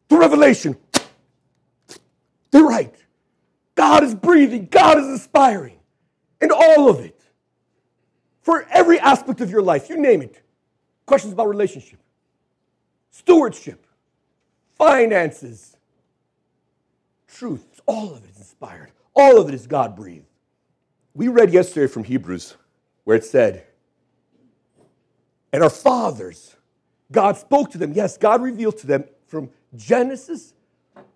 The 0.09 0.17
revelation. 0.17 0.77
They 2.51 2.63
write. 2.63 2.95
God 3.75 4.05
is 4.05 4.15
breathing, 4.15 4.67
God 4.71 4.99
is 4.99 5.07
inspiring, 5.07 5.79
and 6.41 6.53
all 6.53 6.89
of 6.89 7.01
it. 7.01 7.21
For 8.43 8.67
every 8.71 8.99
aspect 8.99 9.41
of 9.41 9.51
your 9.51 9.63
life, 9.63 9.89
you 9.89 9.97
name 9.97 10.23
it. 10.23 10.43
Questions 11.07 11.33
about 11.33 11.49
relationship, 11.49 11.99
stewardship, 13.11 13.87
finances, 14.77 15.77
truth. 17.27 17.81
All 17.87 18.15
of 18.15 18.25
it 18.25 18.31
is 18.31 18.39
inspired. 18.39 18.93
All 19.15 19.41
of 19.41 19.49
it 19.49 19.55
is 19.55 19.67
God 19.67 19.97
breathed. 19.97 20.27
We 21.15 21.29
read 21.29 21.53
yesterday 21.53 21.87
from 21.93 22.05
Hebrews 22.05 22.57
where 23.05 23.17
it 23.17 23.25
said, 23.25 23.67
And 25.53 25.63
our 25.63 25.71
fathers, 25.71 26.57
God 27.11 27.37
spoke 27.37 27.71
to 27.73 27.79
them. 27.79 27.93
Yes, 27.93 28.17
God 28.17 28.43
revealed 28.43 28.79
to 28.79 28.87
them 28.87 29.05
from 29.27 29.51
Genesis 29.75 30.55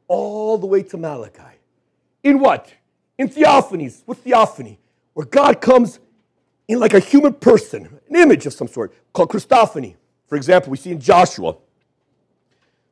all 0.09 0.59
the 0.59 0.67
way 0.67 0.83
to 0.83 0.97
Malachi. 0.97 1.59
In 2.23 2.41
what? 2.41 2.73
In 3.19 3.29
theophanies. 3.29 4.03
What 4.07 4.19
theophany? 4.19 4.79
Where 5.13 5.27
God 5.27 5.61
comes 5.61 6.01
in 6.67 6.81
like 6.81 6.95
a 6.95 7.01
human 7.01 7.35
person, 7.35 8.01
an 8.09 8.17
image 8.17 8.47
of 8.47 8.53
some 8.53 8.69
sort, 8.69 8.95
called 9.13 9.31
Christophany. 9.31 9.97
For 10.27 10.37
example, 10.37 10.71
we 10.71 10.77
see 10.77 10.91
in 10.91 11.01
Joshua 11.01 11.57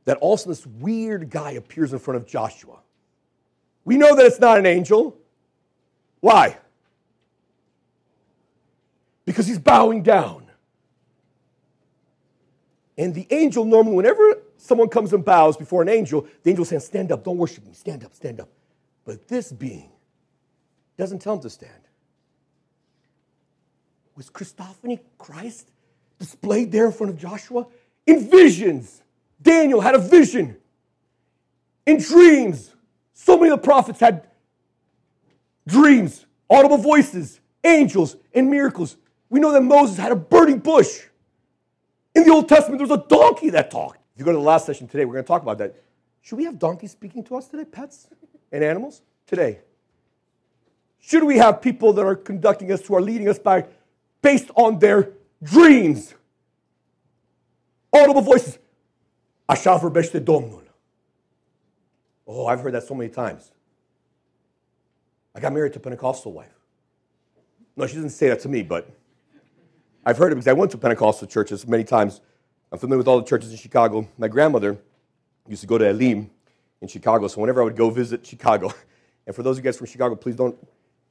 that 0.05 0.19
also 0.19 0.51
this 0.51 0.67
weird 0.67 1.31
guy 1.31 1.53
appears 1.53 1.93
in 1.93 1.99
front 1.99 2.17
of 2.17 2.27
Joshua. 2.27 2.79
We 3.85 3.97
know 3.97 4.14
that 4.14 4.25
it's 4.25 4.40
not 4.40 4.59
an 4.59 4.66
angel. 4.66 5.16
Why? 6.21 6.59
Because 9.25 9.47
he's 9.47 9.59
bowing 9.59 10.03
down. 10.03 10.47
And 12.97 13.14
the 13.14 13.27
angel 13.31 13.64
normally, 13.64 13.97
whenever 13.97 14.42
someone 14.57 14.88
comes 14.88 15.12
and 15.12 15.25
bows 15.25 15.57
before 15.57 15.83
an 15.83 15.88
angel, 15.88 16.27
the 16.42 16.51
angel 16.51 16.64
says, 16.64 16.87
Stand 16.87 17.11
up, 17.11 17.25
don't 17.25 17.38
worship 17.38 17.64
me, 17.66 17.73
stand 17.73 18.05
up, 18.05 18.14
stand 18.14 18.40
up. 18.40 18.49
But 19.05 19.27
this 19.27 19.51
being 19.51 19.90
doesn't 20.97 21.21
tell 21.21 21.35
him 21.35 21.40
to 21.40 21.51
stand. 21.51 21.73
Was 24.16 24.31
Christophany 24.31 25.01
Christ 25.18 25.71
displayed 26.18 26.71
there 26.71 26.87
in 26.87 26.92
front 26.92 27.12
of 27.12 27.18
Joshua? 27.18 27.66
In 28.07 28.31
visions. 28.31 29.03
Daniel 29.40 29.81
had 29.81 29.95
a 29.95 29.99
vision. 29.99 30.57
In 31.87 31.99
dreams. 31.99 32.75
So 33.25 33.37
many 33.37 33.53
of 33.53 33.61
the 33.61 33.65
prophets 33.65 34.01
had 34.01 34.27
dreams, 35.65 36.27
audible 36.51 36.77
voices, 36.77 37.39
angels, 37.63 38.17
and 38.35 38.51
miracles. 38.51 38.97
We 39.31 39.39
know 39.39 39.53
that 39.53 39.61
Moses 39.61 39.97
had 39.97 40.11
a 40.11 40.17
burning 40.17 40.59
bush. 40.59 41.03
In 42.17 42.25
the 42.25 42.33
Old 42.33 42.49
Testament, 42.49 42.79
there 42.81 42.89
was 42.89 42.99
a 42.99 43.09
donkey 43.09 43.51
that 43.51 43.71
talked. 43.71 44.01
If 44.15 44.19
you 44.19 44.25
go 44.25 44.33
to 44.33 44.39
the 44.39 44.43
last 44.43 44.67
session 44.67 44.89
today, 44.89 45.05
we're 45.05 45.13
going 45.13 45.25
to 45.25 45.29
talk 45.29 45.43
about 45.43 45.59
that. 45.59 45.77
Should 46.21 46.37
we 46.37 46.45
have 46.47 46.59
donkeys 46.59 46.91
speaking 46.91 47.23
to 47.25 47.37
us 47.37 47.47
today, 47.47 47.65
pets 47.65 48.09
and 48.51 48.65
animals? 48.65 49.03
Today. 49.29 49.61
Should 50.99 51.23
we 51.23 51.39
have 51.39 51.63
people 51.63 51.93
that 51.93 52.05
are 52.05 52.17
conducting 52.17 52.73
us, 52.73 52.85
who 52.85 52.97
are 52.97 53.01
leading 53.01 53.29
us 53.29 53.39
by 53.39 53.67
based 54.21 54.51
on 54.57 54.81
their 54.81 55.11
dreams? 55.41 56.15
Audible 57.93 58.23
voices. 58.23 58.59
Așa 59.45 59.77
vorbește 59.77 60.19
Domnul. 60.19 60.62
Oh, 62.35 62.47
I've 62.47 62.61
heard 62.61 62.73
that 62.75 62.85
so 62.85 62.95
many 62.95 63.11
times. 63.11 63.53
I 65.35 65.40
got 65.40 65.53
married 65.53 65.75
to 65.75 65.79
a 65.79 65.83
Pentecostal 65.83 66.33
wife. 66.33 66.55
No, 67.77 67.87
she 67.87 67.95
doesn't 67.95 68.11
say 68.11 68.29
that 68.29 68.40
to 68.40 68.49
me, 68.49 68.62
but 68.62 68.90
I've 70.05 70.16
heard 70.16 70.33
it 70.33 70.37
because 70.37 70.49
I 70.49 70.53
went 70.53 70.71
to 70.73 70.79
Pentecostal 70.79 71.29
churches 71.29 71.66
many 71.66 71.85
times. 71.85 72.21
I'm 72.71 72.79
familiar 72.79 72.99
with 72.99 73.09
all 73.09 73.21
the 73.21 73.27
churches 73.27 73.51
in 73.51 73.59
Chicago. 73.59 74.09
My 74.16 74.29
grandmother 74.29 74.79
used 75.47 75.61
to 75.61 75.66
go 75.66 75.79
to 75.79 75.88
Elim 75.88 76.31
in 76.81 76.88
Chicago, 76.88 77.29
so 77.29 77.40
whenever 77.40 77.61
I 77.61 77.64
would 77.64 77.77
go 77.77 77.90
visit 77.90 78.27
Chicago, 78.27 78.73
and 79.27 79.37
for 79.37 79.42
those 79.42 79.59
of 79.59 79.64
you 79.64 79.68
guys 79.68 79.77
from 79.77 79.87
Chicago, 79.87 80.16
please 80.16 80.37
don't 80.37 80.57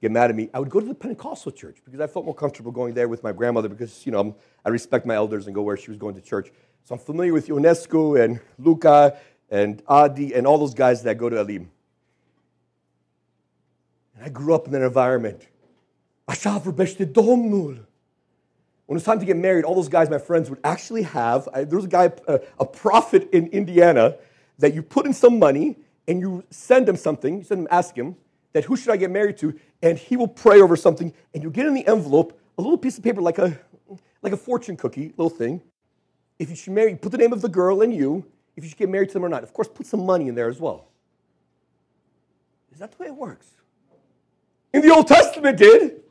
get 0.02 0.12
mad 0.12 0.32
at 0.32 0.36
me. 0.36 0.50
I 0.54 0.60
would 0.60 0.70
go 0.70 0.80
to 0.80 0.86
the 0.86 0.96
Pentecostal 0.96 1.52
church 1.52 1.78
because 1.86 2.00
I 2.00 2.08
felt 2.08 2.26
more 2.26 2.36
comfortable 2.36 2.72
going 2.72 2.96
there 2.96 3.08
with 3.08 3.24
my 3.24 3.32
grandmother 3.32 3.70
because, 3.70 4.06
you 4.06 4.12
know, 4.12 4.36
I 4.66 4.70
respect 4.70 5.06
my 5.06 5.16
elders 5.16 5.46
and 5.46 5.54
go 5.54 5.62
where 5.62 5.78
she 5.78 5.92
was 5.92 5.98
going 5.98 6.16
to 6.16 6.22
church. 6.22 6.52
So 6.84 6.96
I'm 6.96 7.00
familiar 7.00 7.32
with 7.32 7.48
Ionescu 7.48 8.24
and 8.24 8.40
Luca 8.58 9.18
and 9.52 9.84
Adi 9.88 10.34
and 10.34 10.48
all 10.48 10.58
those 10.58 10.74
guys 10.74 11.04
that 11.04 11.18
go 11.18 11.30
to 11.30 11.40
Elim. 11.40 11.70
And 14.16 14.26
I 14.26 14.30
grew 14.30 14.56
up 14.56 14.66
in 14.66 14.72
that 14.72 14.82
environment. 14.82 15.48
When 18.86 18.96
it 18.96 19.00
was 19.00 19.04
time 19.04 19.20
to 19.20 19.26
get 19.26 19.38
married, 19.38 19.66
all 19.66 19.76
those 19.76 19.90
guys, 19.90 20.10
my 20.10 20.18
friends, 20.18 20.50
would 20.50 20.60
actually 20.64 21.04
have. 21.04 21.48
I, 21.54 21.66
there 21.66 21.78
was 21.78 21.86
a 21.86 21.90
guy, 21.90 22.12
a, 22.28 22.40
a 22.60 22.66
prophet 22.66 23.30
in 23.32 23.48
Indiana, 23.48 24.16
that 24.60 24.74
you 24.74 24.82
put 24.82 25.06
in 25.06 25.14
some 25.14 25.38
money 25.40 25.78
and 26.08 26.20
you 26.20 26.44
send 26.50 26.88
him 26.88 26.96
something. 26.96 27.40
You 27.40 27.44
send 27.44 27.62
him, 27.62 27.68
ask 27.70 27.96
him 27.96 28.16
that 28.54 28.66
who 28.66 28.76
should 28.76 28.90
I 28.90 28.98
get 28.98 29.12
married 29.12 29.38
to, 29.38 29.58
and 29.82 29.98
he 29.98 30.16
will 30.18 30.28
pray 30.28 30.62
over 30.62 30.76
something, 30.76 31.14
and 31.34 31.44
you 31.44 31.50
get 31.50 31.66
in 31.66 31.74
the 31.74 31.86
envelope 31.88 32.40
a 32.58 32.62
little 32.62 32.78
piece 32.78 32.98
of 32.98 33.04
paper 33.04 33.22
like 33.22 33.38
a 33.38 33.58
like 34.22 34.34
a 34.34 34.38
fortune 34.38 34.78
cookie, 34.78 35.14
little 35.18 35.30
thing. 35.30 35.62
If 36.38 36.50
you 36.50 36.56
should 36.56 36.74
marry, 36.74 36.96
put 36.96 37.12
the 37.12 37.18
name 37.18 37.34
of 37.34 37.42
the 37.42 37.50
girl 37.50 37.82
and 37.82 37.94
you. 37.94 38.26
If 38.56 38.64
you 38.64 38.70
should 38.70 38.78
get 38.78 38.90
married 38.90 39.10
to 39.10 39.14
them 39.14 39.26
or 39.26 39.30
not. 39.30 39.44
Of 39.44 39.54
course, 39.54 39.68
put 39.68 39.86
some 39.86 40.06
money 40.06 40.28
in 40.28 40.36
there 40.36 40.50
as 40.50 40.60
well. 40.60 40.90
Is 42.72 42.80
that 42.80 42.92
the 42.92 42.98
way 43.02 43.08
it 43.08 43.16
works? 43.16 43.48
In 44.74 44.82
the 44.82 44.94
Old 44.94 45.08
Testament, 45.08 45.58
did. 45.58 46.02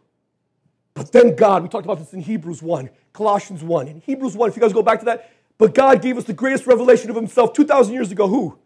But 0.95 1.13
then 1.13 1.37
God, 1.37 1.63
we 1.63 1.69
talked 1.69 1.87
about 1.87 1.99
this 1.99 2.13
in 2.13 2.21
Hebrews 2.21 2.63
1, 2.63 2.91
Colossians 3.13 3.63
1. 3.63 3.89
In 3.89 4.01
Hebrews 4.01 4.37
1, 4.37 4.51
if 4.51 4.57
you 4.57 4.63
guys 4.63 4.73
go 4.73 4.83
back 4.83 4.99
to 5.01 5.05
that, 5.07 5.33
but 5.57 5.75
God 5.75 6.03
gave 6.03 6.19
us 6.19 6.25
the 6.25 6.33
greatest 6.33 6.67
revelation 6.67 7.11
of 7.11 7.17
Himself 7.17 7.53
2,000 7.53 7.93
years 7.93 8.11
ago. 8.11 8.27
Who? 8.29 8.59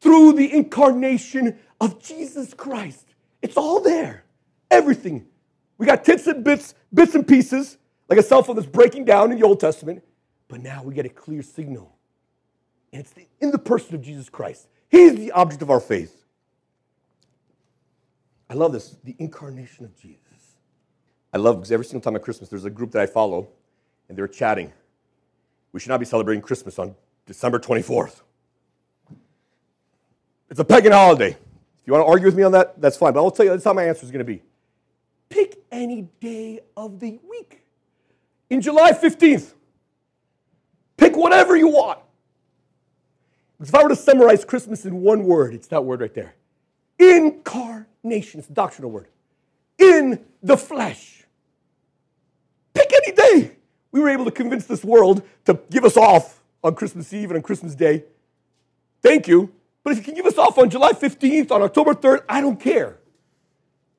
Through 0.00 0.34
the 0.34 0.52
incarnation 0.52 1.58
of 1.80 2.00
Jesus 2.00 2.54
Christ. 2.54 3.06
It's 3.42 3.56
all 3.56 3.80
there. 3.80 4.24
Everything. 4.70 5.26
We 5.78 5.86
got 5.86 6.04
tits 6.04 6.26
and 6.26 6.44
bits, 6.44 6.74
bits 6.92 7.14
and 7.14 7.26
pieces, 7.26 7.78
like 8.08 8.18
a 8.18 8.22
cell 8.22 8.42
phone 8.42 8.56
that's 8.56 8.68
breaking 8.68 9.04
down 9.04 9.32
in 9.32 9.38
the 9.38 9.46
Old 9.46 9.60
Testament. 9.60 10.02
But 10.48 10.62
now 10.62 10.82
we 10.82 10.94
get 10.94 11.06
a 11.06 11.10
clear 11.10 11.42
signal. 11.42 11.95
And 12.92 13.00
it's 13.00 13.14
in 13.40 13.50
the 13.50 13.58
person 13.58 13.94
of 13.94 14.02
Jesus 14.02 14.28
Christ. 14.28 14.68
He's 14.88 15.16
the 15.16 15.32
object 15.32 15.62
of 15.62 15.70
our 15.70 15.80
faith. 15.80 16.24
I 18.48 18.54
love 18.54 18.72
this 18.72 18.96
the 19.04 19.16
incarnation 19.18 19.84
of 19.84 19.96
Jesus. 19.96 20.20
I 21.32 21.38
love 21.38 21.56
because 21.56 21.72
every 21.72 21.84
single 21.84 22.00
time 22.00 22.16
at 22.16 22.22
Christmas, 22.22 22.48
there's 22.48 22.64
a 22.64 22.70
group 22.70 22.92
that 22.92 23.02
I 23.02 23.06
follow, 23.06 23.48
and 24.08 24.16
they're 24.16 24.28
chatting. 24.28 24.72
We 25.72 25.80
should 25.80 25.90
not 25.90 26.00
be 26.00 26.06
celebrating 26.06 26.40
Christmas 26.40 26.78
on 26.78 26.94
December 27.26 27.58
24th. 27.58 28.22
It's 30.48 30.60
a 30.60 30.64
pagan 30.64 30.92
holiday. 30.92 31.30
If 31.30 31.86
you 31.86 31.92
want 31.92 32.06
to 32.06 32.10
argue 32.10 32.26
with 32.26 32.36
me 32.36 32.44
on 32.44 32.52
that, 32.52 32.80
that's 32.80 32.96
fine. 32.96 33.12
But 33.12 33.22
I'll 33.22 33.30
tell 33.30 33.44
you, 33.44 33.50
that's 33.50 33.64
how 33.64 33.72
my 33.72 33.84
answer 33.84 34.04
is 34.04 34.10
going 34.10 34.20
to 34.20 34.24
be. 34.24 34.42
Pick 35.28 35.58
any 35.70 36.08
day 36.20 36.60
of 36.76 37.00
the 37.00 37.18
week. 37.28 37.62
In 38.48 38.60
July 38.60 38.92
15th, 38.92 39.52
pick 40.96 41.16
whatever 41.16 41.56
you 41.56 41.68
want. 41.68 41.98
If 43.60 43.74
I 43.74 43.82
were 43.82 43.88
to 43.88 43.96
summarize 43.96 44.44
Christmas 44.44 44.84
in 44.84 45.00
one 45.00 45.24
word, 45.24 45.54
it's 45.54 45.68
that 45.68 45.84
word 45.84 46.00
right 46.00 46.14
there 46.14 46.34
incarnation. 46.98 48.40
It's 48.40 48.48
a 48.48 48.52
doctrinal 48.52 48.90
word. 48.90 49.08
In 49.78 50.24
the 50.42 50.56
flesh. 50.56 51.24
Pick 52.74 52.92
any 52.92 53.12
day. 53.14 53.52
We 53.92 54.00
were 54.00 54.08
able 54.08 54.24
to 54.24 54.30
convince 54.30 54.66
this 54.66 54.84
world 54.84 55.22
to 55.44 55.58
give 55.70 55.84
us 55.84 55.96
off 55.96 56.42
on 56.62 56.74
Christmas 56.74 57.12
Eve 57.12 57.30
and 57.30 57.36
on 57.36 57.42
Christmas 57.42 57.74
Day. 57.74 58.04
Thank 59.02 59.28
you. 59.28 59.52
But 59.82 59.92
if 59.92 59.98
you 59.98 60.04
can 60.04 60.14
give 60.14 60.26
us 60.26 60.36
off 60.36 60.58
on 60.58 60.68
July 60.68 60.92
15th, 60.92 61.50
on 61.50 61.62
October 61.62 61.94
3rd, 61.94 62.24
I 62.28 62.40
don't 62.40 62.58
care. 62.58 62.98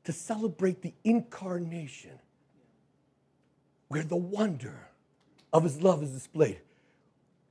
To 0.03 0.11
celebrate 0.11 0.81
the 0.81 0.93
incarnation, 1.03 2.19
where 3.87 4.03
the 4.03 4.15
wonder 4.15 4.87
of 5.51 5.63
his 5.63 5.81
love 5.81 6.03
is 6.03 6.11
displayed, 6.11 6.59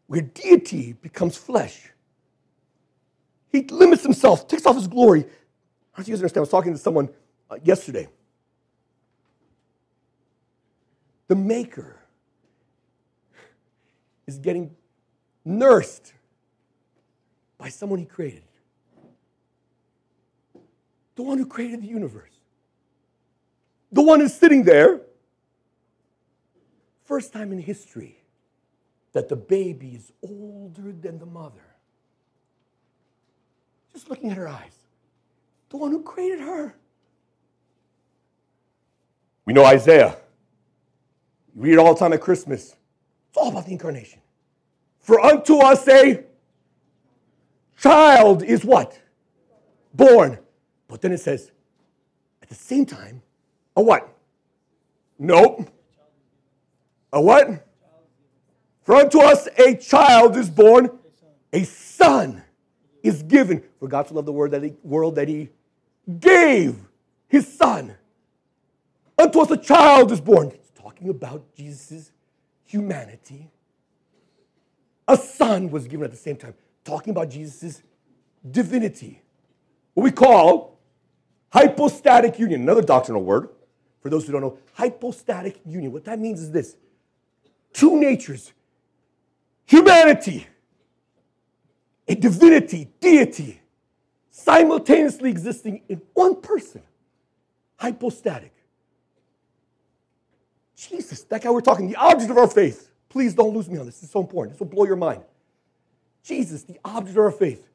where 0.07 0.21
deity 0.21 0.93
becomes 0.95 1.37
flesh. 1.37 1.91
He 3.57 3.63
limits 3.69 4.05
himself, 4.05 4.49
takes 4.49 4.67
off 4.67 4.77
his 4.77 4.89
glory. 4.89 5.23
Don't 5.23 5.31
know 5.99 6.05
you 6.07 6.13
guys 6.15 6.21
understand. 6.21 6.39
I 6.39 6.41
was 6.43 6.51
talking 6.51 6.73
to 6.75 6.79
someone 6.79 7.11
uh, 7.51 7.57
yesterday. 7.65 8.09
The 11.29 11.37
Maker 11.37 12.01
is 14.27 14.39
getting 14.39 14.77
nursed 15.45 16.15
by 17.59 17.69
someone 17.71 17.99
he 18.01 18.07
created. 18.07 18.45
The 21.17 21.23
one 21.23 21.39
who 21.39 21.47
created 21.47 21.83
the 21.83 21.89
universe. 21.89 22.33
the 23.93 24.03
one 24.03 24.21
who's 24.21 24.35
sitting 24.35 24.65
there. 24.65 25.01
First 27.05 27.33
time 27.33 27.53
in 27.53 27.59
history 27.61 28.19
that 29.15 29.29
the 29.29 29.37
baby 29.37 29.91
is 29.97 30.13
older 30.23 30.93
than 30.93 31.19
the 31.21 31.27
mother. 31.27 31.66
Just 33.97 34.11
looking 34.11 34.31
at 34.31 34.37
her 34.37 34.47
eyes. 34.47 34.75
The 35.71 35.79
one 35.79 35.91
who 35.91 36.03
created 36.03 36.41
her. 36.41 36.75
We 39.47 39.55
know 39.55 39.65
Isaiah. 39.65 40.19
You 41.55 41.63
read 41.63 41.73
it 41.73 41.79
all 41.79 41.95
the 41.95 41.99
time 41.99 42.13
at 42.13 42.21
Christmas. 42.21 42.77
It's 43.31 43.39
all 43.39 43.49
about 43.49 43.65
the 43.65 43.73
incarnation. 43.73 44.21
For 45.01 45.19
unto 45.19 45.57
us 45.61 45.89
a 45.89 46.25
child 47.81 48.43
is 48.43 48.67
what? 48.67 49.01
Born. 49.95 50.41
But 50.89 51.01
then 51.01 51.13
it 51.13 51.21
says, 51.21 51.51
at 52.43 52.51
the 52.51 52.55
same 52.55 52.85
time, 52.85 53.23
a 53.77 53.81
what? 53.81 54.15
Nope. 55.19 55.71
A 57.15 57.23
what? 57.23 57.67
For 58.83 58.95
unto 58.97 59.21
us 59.21 59.49
a 59.57 59.75
child 59.75 60.37
is 60.37 60.51
born, 60.51 60.91
a 61.51 61.65
son 61.65 62.43
is 63.07 63.23
given. 63.23 63.63
For 63.79 63.89
God 63.89 64.07
to 64.09 64.15
love 64.15 64.27
the 64.27 64.33
world 64.33 64.53
that 64.53 64.63
he, 64.63 64.75
world 64.83 65.17
that 65.17 65.29
he 65.29 65.51
gave 66.19 66.77
his 67.29 67.47
son. 67.57 67.95
Unto 69.19 69.41
us 69.41 69.51
a 69.51 69.57
child 69.57 70.13
is 70.13 70.21
born. 70.21 70.49
It's 70.49 70.71
talking 70.71 71.09
about 71.09 71.55
Jesus' 71.55 72.13
humanity. 72.65 73.51
A 75.09 75.17
son 75.17 75.71
was 75.71 75.87
given 75.87 76.05
at 76.05 76.11
the 76.11 76.17
same 76.17 76.37
time, 76.37 76.55
talking 76.85 77.13
about 77.13 77.31
Jesus' 77.31 77.83
divinity. 78.49 79.23
What 79.95 80.05
we 80.05 80.11
call 80.11 80.79
hypostatic 81.51 82.39
union, 82.39 82.63
another 82.63 82.83
doctrinal 82.83 83.23
word. 83.23 83.49
For 84.01 84.11
those 84.11 84.27
who 84.27 84.33
don't 84.33 84.43
know, 84.43 84.59
hypostatic 84.75 85.61
union. 85.65 85.93
What 85.93 86.05
that 86.05 86.19
means 86.19 86.41
is 86.41 86.51
this 86.51 86.77
two 87.73 87.99
natures, 87.99 88.53
humanity, 89.65 90.47
a 92.09 92.15
divinity, 92.15 92.89
deity, 93.01 93.61
simultaneously 94.31 95.31
existing 95.31 95.83
in 95.89 96.01
one 96.15 96.41
person. 96.41 96.83
Hypostatic. 97.77 98.53
Jesus, 100.77 101.23
that 101.25 101.43
guy 101.43 101.51
we're 101.51 101.61
talking, 101.61 101.89
the 101.89 101.97
object 101.97 102.31
of 102.31 102.37
our 102.37 102.49
faith. 102.49 102.91
Please 103.09 103.35
don't 103.35 103.55
lose 103.55 103.69
me 103.69 103.79
on 103.79 103.87
this. 103.87 104.03
Is 104.03 104.11
so 104.11 104.21
important. 104.21 104.55
This 104.55 104.61
will 104.61 104.67
blow 104.67 104.85
your 104.85 104.97
mind. 104.97 105.23
Jesus, 106.23 106.65
the 106.65 106.79
object 106.85 107.17
of 107.17 107.25
our 107.25 107.31
faith, 107.31 107.67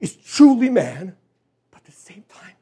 is 0.00 0.16
truly 0.16 0.68
man, 0.68 1.16
but 1.70 1.78
at 1.78 1.84
the 1.84 1.92
same 1.92 2.24
time, 2.28 2.54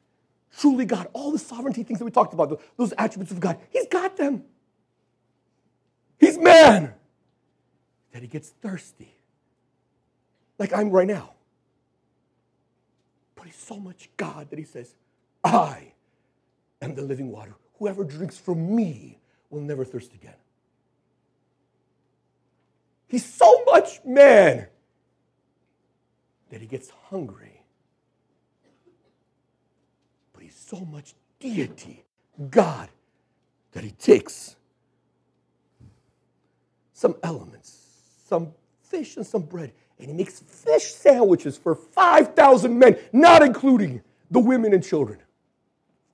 truly 0.58 0.84
God. 0.84 1.08
All 1.12 1.32
the 1.32 1.38
sovereignty 1.38 1.82
things 1.82 1.98
that 1.98 2.04
we 2.04 2.10
talked 2.10 2.34
about, 2.34 2.60
those 2.76 2.92
attributes 2.98 3.32
of 3.32 3.40
God, 3.40 3.58
He's 3.70 3.86
got 3.86 4.16
them. 4.16 4.44
He's 6.18 6.36
man. 6.36 6.92
That 8.12 8.22
He 8.22 8.28
gets 8.28 8.50
thirsty, 8.50 9.13
like 10.58 10.72
I'm 10.72 10.90
right 10.90 11.06
now. 11.06 11.32
But 13.34 13.46
He's 13.46 13.56
so 13.56 13.78
much 13.78 14.08
God 14.16 14.50
that 14.50 14.58
He 14.58 14.64
says, 14.64 14.94
I 15.42 15.92
am 16.82 16.94
the 16.94 17.02
living 17.02 17.30
water. 17.30 17.54
Whoever 17.78 18.04
drinks 18.04 18.38
from 18.38 18.74
me 18.74 19.18
will 19.50 19.60
never 19.60 19.84
thirst 19.84 20.14
again. 20.14 20.34
He's 23.08 23.24
so 23.24 23.62
much 23.66 24.00
man 24.04 24.66
that 26.50 26.60
he 26.60 26.66
gets 26.66 26.90
hungry. 27.10 27.62
But 30.32 30.42
he's 30.42 30.56
so 30.56 30.80
much 30.80 31.14
deity, 31.40 32.04
God, 32.50 32.88
that 33.72 33.84
he 33.84 33.90
takes 33.92 34.56
some 36.92 37.16
elements, 37.22 37.78
some 38.26 38.52
fish 38.82 39.16
and 39.16 39.26
some 39.26 39.42
bread, 39.42 39.72
and 39.98 40.08
he 40.08 40.12
makes 40.12 40.40
fish 40.40 40.92
sandwiches 40.94 41.56
for 41.56 41.74
5,000 41.74 42.78
men, 42.78 42.98
not 43.12 43.42
including 43.42 44.02
the 44.30 44.40
women 44.40 44.72
and 44.72 44.82
children. 44.84 45.18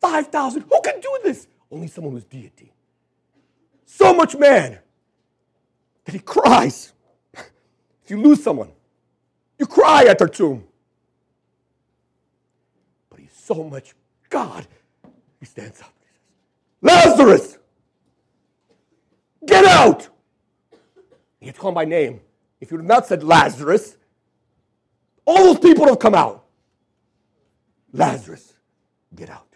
5,000. 0.00 0.62
Who 0.62 0.80
can 0.82 1.00
do 1.00 1.18
this? 1.24 1.46
Only 1.70 1.88
someone 1.88 2.12
who's 2.14 2.24
deity. 2.24 2.72
So 3.86 4.14
much 4.14 4.36
man 4.36 4.78
that 6.04 6.12
he 6.12 6.20
cries. 6.20 6.92
If 8.04 8.16
you 8.16 8.22
lose 8.22 8.42
someone, 8.42 8.72
you 9.56 9.66
cry 9.66 10.06
at 10.06 10.18
their 10.18 10.26
tomb. 10.26 10.64
But 13.08 13.20
he's 13.20 13.32
so 13.32 13.62
much 13.62 13.94
God. 14.28 14.66
He 15.38 15.46
stands 15.46 15.80
up 15.80 15.92
Lazarus, 16.82 17.58
get 19.46 19.64
out. 19.64 20.08
He 21.38 21.46
had 21.46 21.54
to 21.54 21.60
call 21.60 21.70
him 21.70 21.74
by 21.74 21.84
name. 21.84 22.20
If 22.60 22.70
you 22.70 22.76
had 22.76 22.86
not 22.86 23.06
said 23.06 23.22
Lazarus, 23.22 23.96
all 25.24 25.44
those 25.44 25.58
people 25.58 25.84
would 25.84 25.90
have 25.90 25.98
come 25.98 26.14
out. 26.14 26.44
Lazarus, 27.92 28.52
get 29.14 29.30
out. 29.30 29.46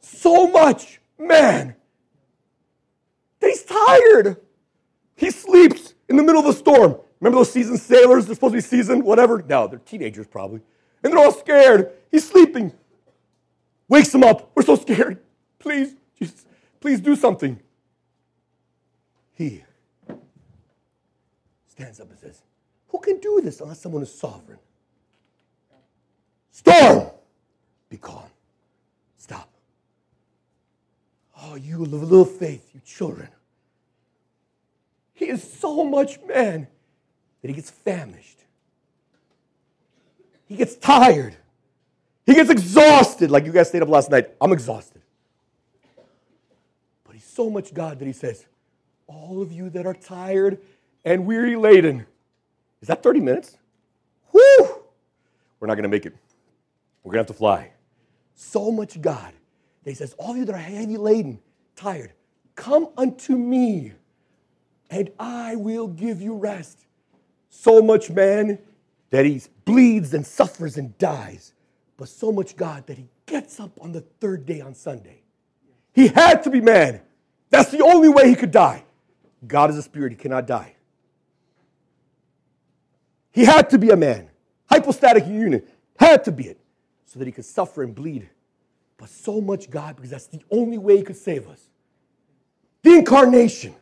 So 0.00 0.46
much, 0.48 1.00
man, 1.18 1.74
he's 3.40 3.62
tired. 3.64 4.36
He 5.16 5.30
sleeps 5.30 5.94
in 6.08 6.16
the 6.16 6.22
middle 6.22 6.40
of 6.40 6.46
the 6.46 6.52
storm. 6.52 6.96
Remember 7.20 7.38
those 7.38 7.52
seasoned 7.52 7.80
sailors? 7.80 8.26
They're 8.26 8.34
supposed 8.34 8.52
to 8.52 8.58
be 8.58 8.62
seasoned, 8.62 9.04
whatever. 9.04 9.44
No, 9.48 9.68
they're 9.68 9.78
teenagers 9.78 10.26
probably. 10.26 10.60
And 11.02 11.12
they're 11.12 11.20
all 11.20 11.32
scared. 11.32 11.92
He's 12.10 12.28
sleeping. 12.28 12.72
Wakes 13.88 14.10
them 14.10 14.24
up. 14.24 14.50
We're 14.54 14.62
so 14.62 14.76
scared. 14.76 15.20
Please, 15.58 15.94
Jesus, 16.18 16.44
please 16.80 17.00
do 17.00 17.14
something. 17.14 17.60
He 19.34 19.62
stands 21.72 22.00
up 22.00 22.10
and 22.10 22.18
says, 22.18 22.42
Who 22.88 22.98
can 22.98 23.18
do 23.18 23.40
this 23.40 23.60
unless 23.60 23.80
someone 23.80 24.02
is 24.02 24.14
sovereign? 24.14 24.58
Storm! 26.50 27.10
Be 27.88 27.96
calm. 27.96 28.28
Stop. 29.16 29.48
Oh, 31.42 31.54
you 31.54 31.78
little 31.78 32.26
faith, 32.26 32.70
you 32.74 32.80
children. 32.84 33.28
He 35.14 35.28
is 35.28 35.42
so 35.42 35.82
much 35.82 36.20
man 36.22 36.66
that 37.40 37.48
he 37.48 37.54
gets 37.54 37.70
famished. 37.70 38.38
He 40.46 40.56
gets 40.56 40.76
tired. 40.76 41.36
He 42.26 42.34
gets 42.34 42.50
exhausted, 42.50 43.30
like 43.30 43.46
you 43.46 43.52
guys 43.52 43.68
stayed 43.68 43.82
up 43.82 43.88
last 43.88 44.10
night. 44.10 44.28
I'm 44.40 44.52
exhausted. 44.52 45.00
But 47.04 47.14
he's 47.14 47.24
so 47.24 47.48
much 47.48 47.72
God 47.72 47.98
that 47.98 48.06
he 48.06 48.12
says, 48.12 48.44
All 49.06 49.40
of 49.40 49.50
you 49.50 49.70
that 49.70 49.86
are 49.86 49.94
tired 49.94 50.58
and 51.04 51.26
weary 51.26 51.56
laden. 51.56 52.06
Is 52.80 52.88
that 52.88 53.02
30 53.02 53.20
minutes? 53.20 53.56
Whoo! 54.32 54.40
We're 55.60 55.68
not 55.68 55.74
going 55.74 55.84
to 55.84 55.88
make 55.88 56.06
it. 56.06 56.14
We're 57.02 57.12
going 57.12 57.24
to 57.24 57.28
have 57.28 57.36
to 57.36 57.38
fly. 57.38 57.72
So 58.34 58.70
much 58.70 59.00
God 59.00 59.32
he 59.84 59.94
says, 59.94 60.14
All 60.18 60.36
you 60.36 60.44
that 60.44 60.54
are 60.54 60.58
heavy 60.58 60.96
laden, 60.96 61.40
tired, 61.76 62.12
come 62.54 62.88
unto 62.96 63.36
me, 63.36 63.92
and 64.90 65.10
I 65.18 65.56
will 65.56 65.88
give 65.88 66.20
you 66.20 66.36
rest 66.36 66.86
so 67.48 67.82
much 67.82 68.10
man 68.10 68.58
that 69.10 69.24
he 69.24 69.42
bleeds 69.64 70.14
and 70.14 70.26
suffers 70.26 70.76
and 70.76 70.96
dies, 70.98 71.52
but 71.96 72.08
so 72.08 72.32
much 72.32 72.56
God 72.56 72.86
that 72.86 72.96
he 72.96 73.08
gets 73.26 73.60
up 73.60 73.78
on 73.80 73.92
the 73.92 74.00
third 74.20 74.46
day 74.46 74.60
on 74.60 74.74
Sunday. 74.74 75.22
He 75.92 76.08
had 76.08 76.42
to 76.44 76.50
be 76.50 76.60
man. 76.60 77.02
That's 77.50 77.70
the 77.70 77.82
only 77.82 78.08
way 78.08 78.28
he 78.28 78.34
could 78.34 78.50
die. 78.50 78.84
God 79.46 79.70
is 79.70 79.76
a 79.76 79.82
spirit, 79.82 80.12
he 80.12 80.16
cannot 80.16 80.46
die. 80.46 80.76
He 83.32 83.44
had 83.44 83.70
to 83.70 83.78
be 83.78 83.90
a 83.90 83.96
man. 83.96 84.28
Hypostatic 84.66 85.26
union 85.26 85.62
had 85.98 86.24
to 86.24 86.32
be 86.32 86.44
it 86.44 86.60
so 87.06 87.18
that 87.18 87.26
he 87.26 87.32
could 87.32 87.44
suffer 87.44 87.82
and 87.82 87.94
bleed. 87.94 88.28
But 88.96 89.08
so 89.08 89.40
much 89.40 89.70
God 89.70 89.96
because 89.96 90.10
that's 90.10 90.26
the 90.26 90.42
only 90.50 90.78
way 90.78 90.98
he 90.98 91.02
could 91.02 91.16
save 91.16 91.48
us. 91.48 91.60
The 92.82 92.94
incarnation 92.94 93.74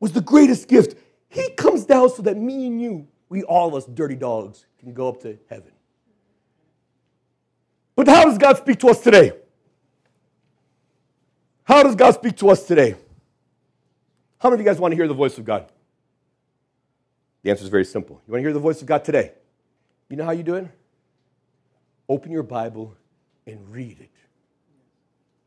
was 0.00 0.12
the 0.12 0.20
greatest 0.20 0.68
gift. 0.68 0.96
He 1.28 1.50
comes 1.50 1.84
down 1.84 2.10
so 2.10 2.22
that 2.22 2.36
me 2.36 2.66
and 2.66 2.80
you 2.80 3.08
we 3.28 3.42
all 3.42 3.68
of 3.68 3.74
us 3.74 3.84
dirty 3.84 4.16
dogs 4.16 4.64
can 4.78 4.94
go 4.94 5.08
up 5.08 5.20
to 5.22 5.38
heaven. 5.50 5.72
But 7.94 8.08
how 8.08 8.24
does 8.24 8.38
God 8.38 8.56
speak 8.56 8.78
to 8.80 8.88
us 8.88 9.00
today? 9.00 9.32
How 11.64 11.82
does 11.82 11.94
God 11.94 12.14
speak 12.14 12.36
to 12.36 12.48
us 12.48 12.66
today? 12.66 12.94
How 14.38 14.48
many 14.48 14.60
of 14.60 14.66
you 14.66 14.72
guys 14.72 14.80
want 14.80 14.92
to 14.92 14.96
hear 14.96 15.08
the 15.08 15.14
voice 15.14 15.36
of 15.36 15.44
God? 15.44 15.70
The 17.42 17.50
answer 17.50 17.62
is 17.64 17.68
very 17.68 17.84
simple. 17.84 18.20
You 18.26 18.32
want 18.32 18.40
to 18.40 18.42
hear 18.42 18.52
the 18.52 18.60
voice 18.60 18.80
of 18.80 18.86
God 18.86 19.04
today? 19.04 19.32
You 20.08 20.16
know 20.16 20.24
how 20.24 20.32
you 20.32 20.42
do 20.42 20.54
it? 20.56 20.66
Open 22.08 22.32
your 22.32 22.42
Bible 22.42 22.94
and 23.46 23.68
read 23.70 24.00
it. 24.00 24.10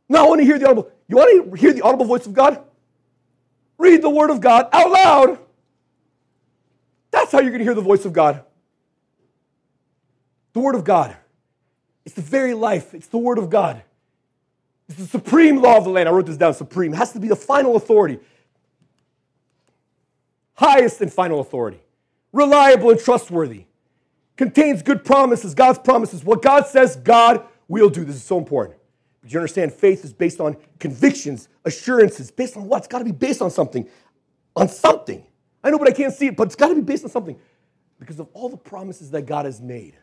Now 0.07 0.25
I 0.25 0.29
want 0.29 0.41
to 0.41 0.45
hear 0.45 0.59
the 0.59 0.65
audible. 0.65 0.91
You 1.07 1.17
want 1.17 1.51
to 1.51 1.59
hear 1.59 1.73
the 1.73 1.81
audible 1.81 2.05
voice 2.05 2.25
of 2.25 2.33
God? 2.33 2.63
Read 3.77 4.01
the 4.01 4.09
Word 4.09 4.29
of 4.29 4.41
God 4.41 4.67
out 4.71 4.91
loud. 4.91 5.39
That's 7.11 7.31
how 7.31 7.39
you're 7.39 7.49
going 7.49 7.59
to 7.59 7.65
hear 7.65 7.73
the 7.73 7.81
voice 7.81 8.05
of 8.05 8.13
God. 8.13 8.43
The 10.53 10.59
Word 10.59 10.75
of 10.75 10.83
God. 10.83 11.15
It's 12.05 12.15
the 12.15 12.21
very 12.21 12.53
life, 12.53 12.93
it's 12.93 13.07
the 13.07 13.17
Word 13.17 13.37
of 13.37 13.49
God. 13.49 13.81
It's 14.89 14.99
the 14.99 15.07
supreme 15.07 15.61
law 15.61 15.77
of 15.77 15.85
the 15.85 15.89
land. 15.89 16.09
I 16.09 16.11
wrote 16.11 16.25
this 16.25 16.35
down 16.35 16.53
supreme. 16.53 16.93
It 16.93 16.97
has 16.97 17.13
to 17.13 17.19
be 17.19 17.29
the 17.29 17.35
final 17.35 17.77
authority. 17.77 18.19
Highest 20.61 21.01
and 21.01 21.11
final 21.11 21.39
authority. 21.39 21.81
Reliable 22.31 22.91
and 22.91 22.99
trustworthy. 22.99 23.65
Contains 24.37 24.83
good 24.83 25.03
promises, 25.03 25.55
God's 25.55 25.79
promises. 25.79 26.23
What 26.23 26.43
God 26.43 26.67
says, 26.67 26.97
God 26.97 27.47
will 27.67 27.89
do. 27.89 28.05
This 28.05 28.15
is 28.15 28.23
so 28.23 28.37
important. 28.37 28.77
But 29.23 29.33
you 29.33 29.39
understand, 29.39 29.73
faith 29.73 30.05
is 30.05 30.13
based 30.13 30.39
on 30.39 30.55
convictions, 30.77 31.49
assurances. 31.65 32.29
Based 32.29 32.55
on 32.55 32.67
what? 32.67 32.77
It's 32.77 32.87
got 32.87 32.99
to 32.99 33.05
be 33.05 33.11
based 33.11 33.41
on 33.41 33.49
something. 33.49 33.89
On 34.55 34.69
something. 34.69 35.25
I 35.63 35.71
know, 35.71 35.79
but 35.79 35.87
I 35.87 35.93
can't 35.93 36.13
see 36.13 36.27
it, 36.27 36.37
but 36.37 36.43
it's 36.43 36.55
got 36.55 36.67
to 36.67 36.75
be 36.75 36.81
based 36.81 37.05
on 37.05 37.09
something. 37.09 37.39
Because 37.99 38.19
of 38.19 38.27
all 38.33 38.47
the 38.47 38.55
promises 38.55 39.09
that 39.09 39.23
God 39.23 39.45
has 39.45 39.59
made. 39.59 39.97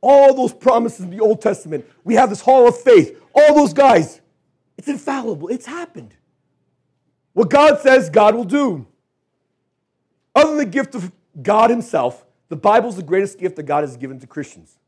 All 0.00 0.34
those 0.34 0.52
promises 0.52 1.04
in 1.04 1.10
the 1.10 1.20
Old 1.20 1.40
Testament. 1.40 1.86
We 2.02 2.14
have 2.14 2.30
this 2.30 2.40
hall 2.40 2.66
of 2.66 2.76
faith. 2.76 3.22
All 3.32 3.54
those 3.54 3.72
guys. 3.72 4.20
It's 4.76 4.88
infallible. 4.88 5.46
It's 5.46 5.66
happened. 5.66 6.16
What 7.32 7.48
God 7.48 7.78
says, 7.78 8.10
God 8.10 8.34
will 8.34 8.42
do. 8.42 8.88
Other 10.34 10.50
than 10.50 10.58
the 10.58 10.64
gift 10.66 10.94
of 10.94 11.10
God 11.42 11.70
Himself, 11.70 12.24
the 12.48 12.56
Bible 12.56 12.88
is 12.88 12.96
the 12.96 13.02
greatest 13.02 13.38
gift 13.38 13.56
that 13.56 13.64
God 13.64 13.82
has 13.82 13.96
given 13.96 14.18
to 14.20 14.26
Christians. 14.26 14.78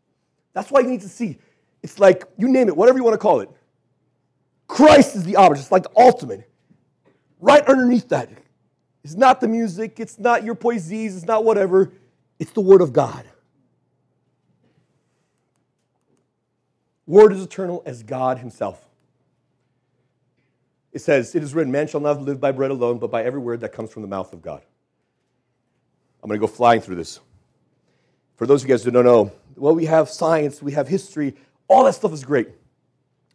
That's 0.53 0.71
why 0.71 0.81
you 0.81 0.89
need 0.89 1.01
to 1.03 1.09
see. 1.09 1.39
It's 1.83 1.99
like, 1.99 2.25
you 2.37 2.49
name 2.49 2.69
it, 2.69 2.77
whatever 2.77 2.99
you 2.99 3.05
want 3.05 3.15
to 3.15 3.19
call 3.19 3.41
it. 3.41 3.51
Christ 4.67 5.17
is 5.17 5.25
the 5.25 5.37
object. 5.37 5.61
It's 5.61 5.73
like 5.73 5.83
the 5.85 5.93
ultimate. 5.97 6.49
Right 7.41 7.65
underneath 7.67 8.09
that. 8.11 8.31
It's 9.05 9.15
not 9.15 9.41
the 9.41 9.49
music, 9.49 9.99
it's 9.99 10.19
not 10.19 10.45
your 10.45 10.55
poesies, 10.55 11.17
it's 11.17 11.25
not 11.25 11.45
whatever. 11.45 11.93
It's 12.39 12.53
the 12.53 12.61
Word 12.61 12.81
of 12.81 12.93
God. 12.93 13.25
Word 17.07 17.33
is 17.33 17.43
eternal 17.43 17.83
as 17.85 18.03
God 18.03 18.39
Himself. 18.39 18.81
It 20.93 21.01
says, 21.01 21.35
It 21.35 21.43
is 21.43 21.55
written, 21.55 21.73
Man 21.73 21.89
shall 21.89 22.01
not 22.01 22.21
live 22.23 22.41
by 22.41 22.53
bread 22.53 22.71
alone, 22.71 22.99
but 22.99 23.11
by 23.11 23.25
every 23.25 23.41
word 23.41 23.61
that 23.61 23.73
comes 23.73 23.91
from 23.91 24.03
the 24.03 24.09
mouth 24.09 24.33
of 24.33 24.41
God. 24.41 24.63
I'm 26.23 26.29
going 26.29 26.41
to 26.41 26.47
go 26.47 26.53
flying 26.53 26.81
through 26.81 26.97
this. 26.97 27.21
For 28.37 28.47
those 28.47 28.63
of 28.63 28.69
you 28.69 28.75
guys 28.75 28.85
who 28.85 28.91
don't 28.91 29.05
know, 29.05 29.33
well, 29.57 29.75
we 29.75 29.87
have 29.87 30.09
science, 30.09 30.63
we 30.63 30.73
have 30.73 30.89
history, 30.89 31.35
all 31.69 31.85
that 31.85 31.95
stuff 31.95 32.13
is 32.13 32.25
great. 32.25 32.49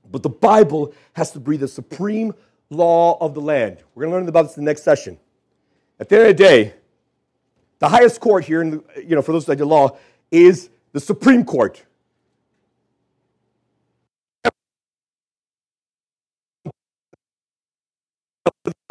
But 0.09 0.23
the 0.23 0.29
Bible 0.29 0.93
has 1.13 1.31
to 1.31 1.39
be 1.39 1.57
the 1.57 1.67
supreme 1.67 2.33
law 2.69 3.17
of 3.19 3.33
the 3.33 3.41
land. 3.41 3.77
We're 3.93 4.03
going 4.03 4.11
to 4.11 4.17
learn 4.19 4.29
about 4.29 4.43
this 4.43 4.57
in 4.57 4.63
the 4.63 4.69
next 4.69 4.83
session. 4.83 5.17
At 5.99 6.09
the 6.09 6.17
end 6.17 6.29
of 6.29 6.37
the 6.37 6.43
day, 6.43 6.73
the 7.79 7.89
highest 7.89 8.19
court 8.19 8.45
here, 8.45 8.61
in 8.61 8.71
the, 8.71 8.83
you 8.97 9.15
know, 9.15 9.21
for 9.21 9.31
those 9.33 9.45
that 9.45 9.57
do 9.57 9.65
law, 9.65 9.97
is 10.31 10.69
the 10.93 10.99
Supreme 10.99 11.43
Court. 11.43 11.83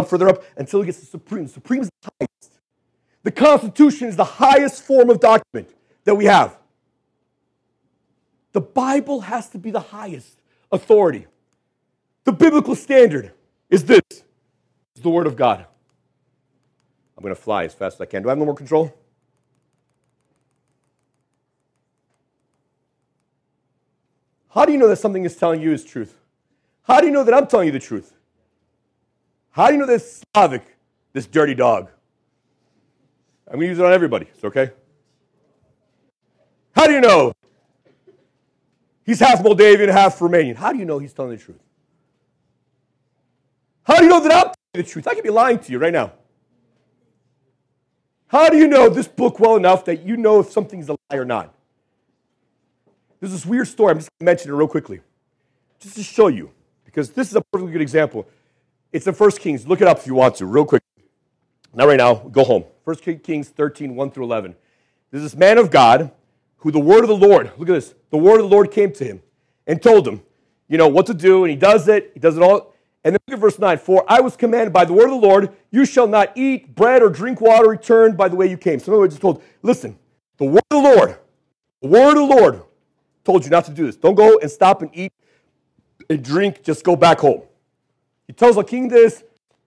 Further 0.07 0.29
up 0.29 0.45
until 0.57 0.83
it 0.83 0.87
gets 0.87 1.01
to 1.01 1.07
Supreme. 1.07 1.45
The 1.45 1.51
Supreme 1.51 1.83
is 1.83 1.91
the 3.27 3.33
Constitution 3.33 4.07
is 4.07 4.15
the 4.15 4.23
highest 4.23 4.85
form 4.85 5.11
of 5.11 5.19
document 5.19 5.69
that 6.05 6.15
we 6.15 6.27
have. 6.27 6.57
The 8.53 8.61
Bible 8.61 9.23
has 9.23 9.49
to 9.49 9.59
be 9.59 9.73
the 9.73 9.81
highest 9.81 10.39
authority. 10.71 11.27
The 12.23 12.31
biblical 12.31 12.77
standard 12.77 13.33
is 13.69 13.85
this 13.85 14.03
is 14.12 15.03
the 15.03 15.11
Word 15.11 15.27
of 15.27 15.35
God. 15.35 15.67
I'm 17.19 17.23
going 17.23 17.35
to 17.35 17.41
fly 17.41 17.65
as 17.65 17.75
fast 17.75 17.97
as 17.97 18.01
I 18.03 18.05
can. 18.05 18.23
Do 18.23 18.29
I 18.29 18.31
have 18.31 18.39
no 18.39 18.45
more 18.45 18.55
control? 18.55 18.97
How 24.51 24.65
do 24.65 24.71
you 24.71 24.79
know 24.79 24.87
that 24.87 24.99
something 24.99 25.25
is 25.25 25.35
telling 25.35 25.61
you 25.61 25.73
is 25.73 25.85
truth? 25.85 26.17
How 26.85 27.01
do 27.01 27.09
you 27.09 27.12
know 27.12 27.25
that 27.25 27.35
I'm 27.35 27.49
telling 27.49 27.67
you 27.67 27.73
the 27.73 27.81
truth? 27.81 28.15
How 29.51 29.67
do 29.67 29.73
you 29.73 29.81
know 29.81 29.87
this 29.87 30.23
Slavic, 30.33 30.77
this 31.12 31.27
dirty 31.27 31.55
dog? 31.55 31.91
I'm 33.49 33.55
going 33.55 33.67
to 33.67 33.69
use 33.69 33.79
it 33.79 33.85
on 33.85 33.93
everybody. 33.93 34.27
It's 34.33 34.45
okay? 34.45 34.71
How 36.75 36.87
do 36.87 36.93
you 36.93 37.01
know? 37.01 37.33
He's 39.05 39.21
half 39.21 39.43
Moldavian, 39.43 39.89
half 39.89 40.19
Romanian. 40.19 40.57
How 40.57 40.73
do 40.73 40.79
you 40.79 40.85
know 40.85 40.99
he's 40.99 41.13
telling 41.13 41.31
the 41.31 41.43
truth? 41.43 41.61
How 43.85 43.99
do 43.99 44.05
you 44.05 44.11
know 44.11 44.21
that 44.21 44.33
I'm 44.33 44.43
telling 44.43 44.57
the 44.75 44.83
truth? 44.83 45.07
I 45.07 45.15
could 45.15 45.23
be 45.23 45.31
lying 45.31 45.61
to 45.61 45.73
you 45.73 45.79
right 45.79 45.93
now. 45.93 46.13
How 48.27 48.49
do 48.49 48.57
you 48.57 48.67
know 48.67 48.89
this 48.89 49.07
book 49.07 49.39
well 49.39 49.55
enough 49.55 49.85
that 49.85 50.03
you 50.03 50.17
know 50.17 50.41
if 50.41 50.51
something's 50.51 50.89
a 50.89 50.93
lie 50.93 51.17
or 51.17 51.25
not? 51.25 51.55
There's 53.21 53.33
this 53.33 53.47
weird 53.47 53.69
story. 53.69 53.93
I'm 53.93 53.99
just 53.99 54.11
going 54.11 54.27
to 54.27 54.33
mention 54.33 54.51
it 54.51 54.55
real 54.55 54.67
quickly, 54.67 55.01
just 55.79 55.95
to 55.95 56.03
show 56.03 56.27
you, 56.27 56.51
because 56.85 57.11
this 57.11 57.31
is 57.31 57.37
a 57.37 57.41
perfectly 57.41 57.73
good 57.73 57.81
example. 57.81 58.29
It's 58.93 59.07
in 59.07 59.15
First 59.15 59.41
Kings. 59.41 59.67
Look 59.67 59.81
it 59.81 59.87
up 59.87 59.99
if 59.99 60.07
you 60.07 60.15
want 60.15 60.35
to, 60.37 60.47
real 60.47 60.65
quick. 60.65 60.83
Not 61.73 61.87
right 61.87 61.97
now. 61.97 62.15
Go 62.15 62.43
home. 62.43 62.65
1 62.87 62.96
Kings 63.18 63.49
13, 63.49 63.96
1 63.96 64.11
through 64.12 64.22
11. 64.22 64.55
There's 65.11 65.25
this 65.25 65.35
man 65.35 65.59
of 65.59 65.72
God 65.72 66.12
who 66.59 66.70
the 66.70 66.79
word 66.79 67.01
of 67.01 67.09
the 67.09 67.16
Lord, 67.16 67.51
look 67.59 67.68
at 67.68 67.72
this, 67.72 67.96
the 68.11 68.16
word 68.16 68.37
of 68.37 68.49
the 68.49 68.55
Lord 68.55 68.70
came 68.70 68.92
to 68.92 69.05
him 69.05 69.22
and 69.66 69.83
told 69.83 70.07
him, 70.07 70.22
you 70.68 70.79
know, 70.79 70.87
what 70.87 71.07
to 71.07 71.14
do, 71.14 71.42
and 71.42 71.51
he 71.51 71.57
does 71.57 71.88
it. 71.88 72.12
He 72.14 72.20
does 72.20 72.37
it 72.37 72.44
all. 72.44 72.75
And 73.03 73.12
then 73.12 73.18
look 73.27 73.38
at 73.38 73.40
verse 73.40 73.59
9. 73.59 73.79
For 73.79 74.05
I 74.07 74.20
was 74.20 74.37
commanded 74.37 74.72
by 74.72 74.85
the 74.85 74.92
word 74.92 75.07
of 75.07 75.20
the 75.20 75.27
Lord, 75.27 75.53
you 75.72 75.85
shall 75.85 76.07
not 76.07 76.37
eat 76.37 76.77
bread 76.77 77.03
or 77.03 77.09
drink 77.09 77.40
water 77.40 77.68
returned 77.68 78.16
by 78.16 78.29
the 78.29 78.37
way 78.37 78.46
you 78.46 78.57
came. 78.57 78.79
So 78.79 78.92
in 78.92 78.92
other 78.94 79.01
words, 79.01 79.18
told, 79.18 79.42
listen, 79.62 79.99
the 80.37 80.44
word 80.44 80.62
of 80.70 80.83
the 80.83 80.88
Lord, 80.96 81.18
the 81.83 81.88
word 81.88 82.11
of 82.11 82.29
the 82.29 82.37
Lord 82.37 82.62
told 83.25 83.42
you 83.44 83.51
not 83.51 83.64
to 83.64 83.72
do 83.72 83.85
this. 83.85 83.96
Don't 83.96 84.14
go 84.14 84.38
and 84.38 84.49
stop 84.49 84.83
and 84.83 84.92
eat 84.94 85.12
and 86.09 86.22
drink, 86.22 86.62
just 86.62 86.85
go 86.85 86.94
back 86.94 87.18
home. 87.18 87.42
He 88.29 88.33
tells 88.33 88.55
the 88.55 88.62
king 88.62 88.87
this. 88.87 89.25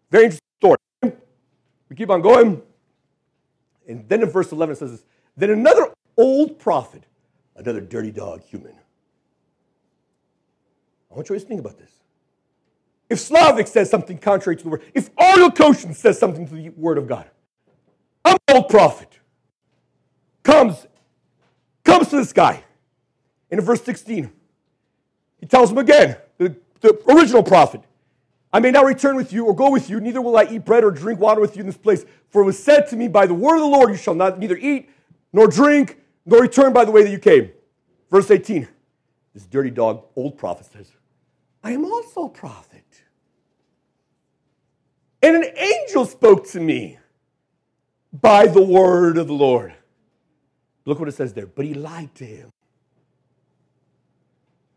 Very 0.09 0.25
interesting 0.25 0.47
story. 0.59 0.77
We 1.89 1.95
keep 1.97 2.09
on 2.09 2.21
going. 2.21 2.61
And 3.89 4.07
then 4.07 4.21
in 4.21 4.29
verse 4.29 4.51
11 4.51 4.73
it 4.73 4.79
says 4.79 4.91
this. 4.91 5.03
Then 5.35 5.49
another 5.49 5.91
old 6.15 6.59
prophet, 6.59 7.03
another 7.55 7.81
dirty 7.81 8.11
dog 8.11 8.43
human. 8.43 8.73
I 11.11 11.15
want 11.15 11.27
you 11.27 11.37
to 11.37 11.41
think 11.41 11.59
about 11.59 11.77
this. 11.77 11.91
If 13.09 13.19
Slavic 13.19 13.67
says 13.67 13.89
something 13.89 14.19
contrary 14.19 14.55
to 14.57 14.63
the 14.63 14.69
word, 14.69 14.83
if 14.93 15.09
Arnold 15.17 15.55
Koshin 15.55 15.95
says 15.95 16.19
something 16.19 16.47
to 16.47 16.53
the 16.53 16.69
word 16.69 16.99
of 16.99 17.07
God, 17.07 17.27
an 18.23 18.37
old 18.51 18.69
prophet. 18.69 19.19
Comes, 20.43 20.85
comes 21.83 22.09
to 22.09 22.17
this 22.17 22.31
guy. 22.31 22.63
And 23.49 23.59
in 23.59 23.65
verse 23.65 23.81
16, 23.81 24.31
he 25.39 25.45
tells 25.47 25.71
him 25.71 25.79
again, 25.79 26.17
the, 26.37 26.55
the 26.81 27.01
original 27.07 27.41
prophet, 27.41 27.81
I 28.51 28.59
may 28.59 28.71
not 28.71 28.85
return 28.85 29.15
with 29.15 29.31
you 29.31 29.45
or 29.45 29.55
go 29.55 29.69
with 29.69 29.89
you, 29.89 29.99
neither 29.99 30.21
will 30.21 30.35
I 30.37 30.45
eat 30.45 30.65
bread 30.65 30.83
or 30.83 30.91
drink 30.91 31.19
water 31.19 31.39
with 31.39 31.55
you 31.55 31.61
in 31.61 31.67
this 31.67 31.77
place. 31.77 32.05
For 32.29 32.41
it 32.41 32.45
was 32.45 32.61
said 32.61 32.87
to 32.89 32.95
me 32.95 33.07
by 33.07 33.27
the 33.27 33.33
word 33.33 33.55
of 33.55 33.61
the 33.61 33.67
Lord, 33.67 33.89
you 33.91 33.97
shall 33.97 34.15
not 34.15 34.39
neither 34.39 34.57
eat 34.57 34.89
nor 35.31 35.47
drink 35.47 35.99
nor 36.25 36.41
return 36.41 36.73
by 36.73 36.85
the 36.85 36.91
way 36.91 37.03
that 37.03 37.11
you 37.11 37.19
came. 37.19 37.51
Verse 38.09 38.31
18, 38.31 38.67
this 39.33 39.45
dirty 39.45 39.69
dog, 39.69 40.03
old 40.15 40.37
prophet 40.37 40.65
says, 40.65 40.91
I 41.63 41.71
am 41.71 41.85
also 41.85 42.25
a 42.25 42.29
prophet. 42.29 42.83
And 45.21 45.35
an 45.35 45.45
angel 45.57 46.05
spoke 46.05 46.47
to 46.49 46.59
me 46.59 46.97
by 48.13 48.47
the 48.47 48.61
word 48.61 49.17
of 49.17 49.27
the 49.27 49.33
Lord. 49.33 49.73
Look 50.85 50.99
what 50.99 51.07
it 51.07 51.13
says 51.13 51.33
there. 51.33 51.45
But 51.45 51.65
he 51.65 51.73
lied 51.73 52.15
to 52.15 52.25
him. 52.25 52.51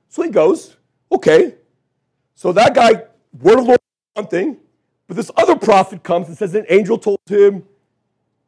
So 0.09 0.23
he 0.23 0.31
goes, 0.31 0.77
okay. 1.11 1.55
So 2.35 2.53
that 2.53 2.75
guy, 2.75 3.05
word 3.41 3.59
of 3.59 3.65
the 3.65 3.69
Lord, 3.69 3.81
one 4.15 4.27
thing. 4.27 4.59
But 5.07 5.17
this 5.17 5.31
other 5.37 5.57
prophet 5.57 6.03
comes 6.03 6.29
and 6.29 6.37
says 6.37 6.55
an 6.55 6.67
angel 6.69 6.99
told 6.99 7.21
him, 7.27 7.65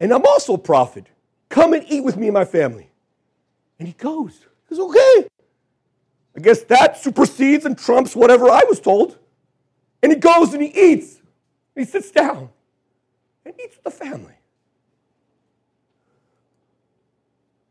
and 0.01 0.12
I'm 0.12 0.25
also 0.25 0.55
a 0.55 0.59
prophet. 0.59 1.07
Come 1.49 1.73
and 1.73 1.85
eat 1.88 2.03
with 2.03 2.16
me 2.16 2.27
and 2.29 2.35
my 2.35 2.44
family. 2.44 2.90
And 3.78 3.89
he 3.89 3.95
goes. 3.95 4.41
He 4.68 4.76
goes, 4.76 4.91
okay. 4.91 5.28
I 6.37 6.41
guess 6.41 6.62
that 6.64 6.99
supersedes 6.99 7.64
and 7.64 7.78
trumps 7.78 8.16
whatever 8.16 8.51
I 8.51 8.64
was 8.68 8.80
told. 8.80 9.18
And 10.03 10.12
he 10.12 10.18
goes 10.18 10.53
and 10.53 10.62
he 10.62 10.68
eats. 10.68 11.16
And 11.76 11.85
he 11.85 11.91
sits 11.91 12.11
down 12.11 12.51
and 13.45 13.55
eats 13.62 13.76
with 13.76 13.85
the 13.85 13.91
family. 13.91 14.35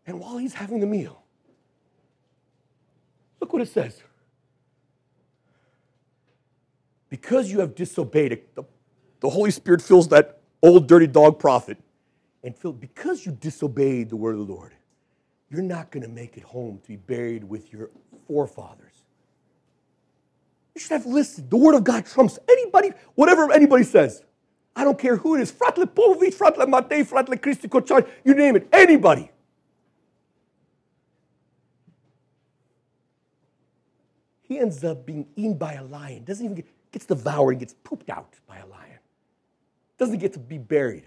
And 0.05 0.19
while 0.19 0.37
he's 0.37 0.53
having 0.53 0.79
the 0.79 0.85
meal, 0.85 1.23
look 3.39 3.53
what 3.53 3.61
it 3.61 3.69
says. 3.69 4.01
Because 7.13 7.51
you 7.51 7.59
have 7.59 7.75
disobeyed, 7.75 8.41
the, 8.55 8.63
the 9.19 9.29
Holy 9.29 9.51
Spirit 9.51 9.83
fills 9.83 10.07
that 10.07 10.41
old 10.63 10.87
dirty 10.87 11.05
dog 11.05 11.37
prophet. 11.37 11.77
And 12.43 12.55
because 12.79 13.23
you 13.23 13.33
disobeyed 13.33 14.09
the 14.09 14.15
word 14.15 14.31
of 14.31 14.47
the 14.47 14.51
Lord, 14.51 14.73
you're 15.51 15.61
not 15.61 15.91
going 15.91 16.01
to 16.01 16.09
make 16.09 16.37
it 16.37 16.43
home 16.43 16.79
to 16.81 16.87
be 16.87 16.95
buried 16.95 17.43
with 17.43 17.71
your 17.71 17.91
forefathers. 18.25 19.03
You 20.73 20.81
should 20.81 20.93
have 20.93 21.05
listened. 21.05 21.51
The 21.51 21.57
word 21.57 21.75
of 21.75 21.83
God 21.83 22.07
trumps 22.07 22.39
anybody, 22.49 22.89
whatever 23.13 23.51
anybody 23.51 23.83
says. 23.83 24.23
I 24.75 24.83
don't 24.83 24.97
care 24.97 25.15
who 25.15 25.35
it 25.35 25.41
is. 25.41 25.51
Fratle 25.51 25.85
Popovic, 25.85 26.33
Fratle 26.33 26.65
Matei, 26.65 27.07
Fratle 27.07 27.39
Cristi 27.39 27.69
Kochar, 27.69 28.09
you 28.25 28.33
name 28.33 28.55
it. 28.55 28.67
Anybody. 28.73 29.29
he 34.53 34.59
ends 34.59 34.83
up 34.83 35.05
being 35.05 35.25
eaten 35.35 35.55
by 35.55 35.73
a 35.73 35.83
lion. 35.83 36.23
Doesn't 36.23 36.45
even 36.45 36.55
get, 36.55 36.67
gets 36.93 37.05
devoured 37.05 37.59
gets 37.59 37.73
pooped 37.83 38.09
out 38.09 38.35
by 38.47 38.57
a 38.57 38.65
lion. 38.67 38.99
Doesn't 39.97 40.19
get 40.19 40.33
to 40.33 40.39
be 40.39 40.57
buried 40.57 41.03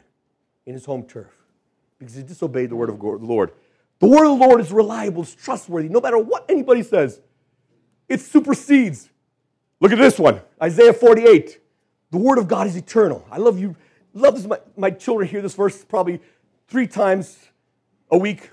in 0.66 0.74
his 0.74 0.84
home 0.84 1.04
turf 1.04 1.32
because 1.98 2.14
he 2.14 2.22
disobeyed 2.22 2.70
the 2.70 2.76
word 2.76 2.90
of 2.90 2.98
the 2.98 3.06
Lord. 3.06 3.52
The 4.00 4.06
word 4.06 4.30
of 4.30 4.38
the 4.38 4.46
Lord 4.46 4.60
is 4.60 4.70
reliable, 4.72 5.22
it's 5.22 5.34
trustworthy, 5.34 5.88
no 5.88 6.00
matter 6.00 6.18
what 6.18 6.44
anybody 6.50 6.82
says. 6.82 7.20
It 8.08 8.20
supersedes. 8.20 9.08
Look 9.80 9.92
at 9.92 9.98
this 9.98 10.18
one 10.18 10.40
Isaiah 10.62 10.92
48. 10.92 11.60
The 12.10 12.18
word 12.18 12.38
of 12.38 12.46
God 12.46 12.66
is 12.66 12.76
eternal. 12.76 13.26
I 13.30 13.38
love 13.38 13.58
you. 13.58 13.74
Love 14.12 14.36
this. 14.36 14.46
My, 14.46 14.58
my 14.76 14.90
children 14.90 15.28
hear 15.28 15.42
this 15.42 15.54
verse 15.54 15.84
probably 15.84 16.20
three 16.68 16.86
times 16.86 17.38
a 18.10 18.18
week. 18.18 18.50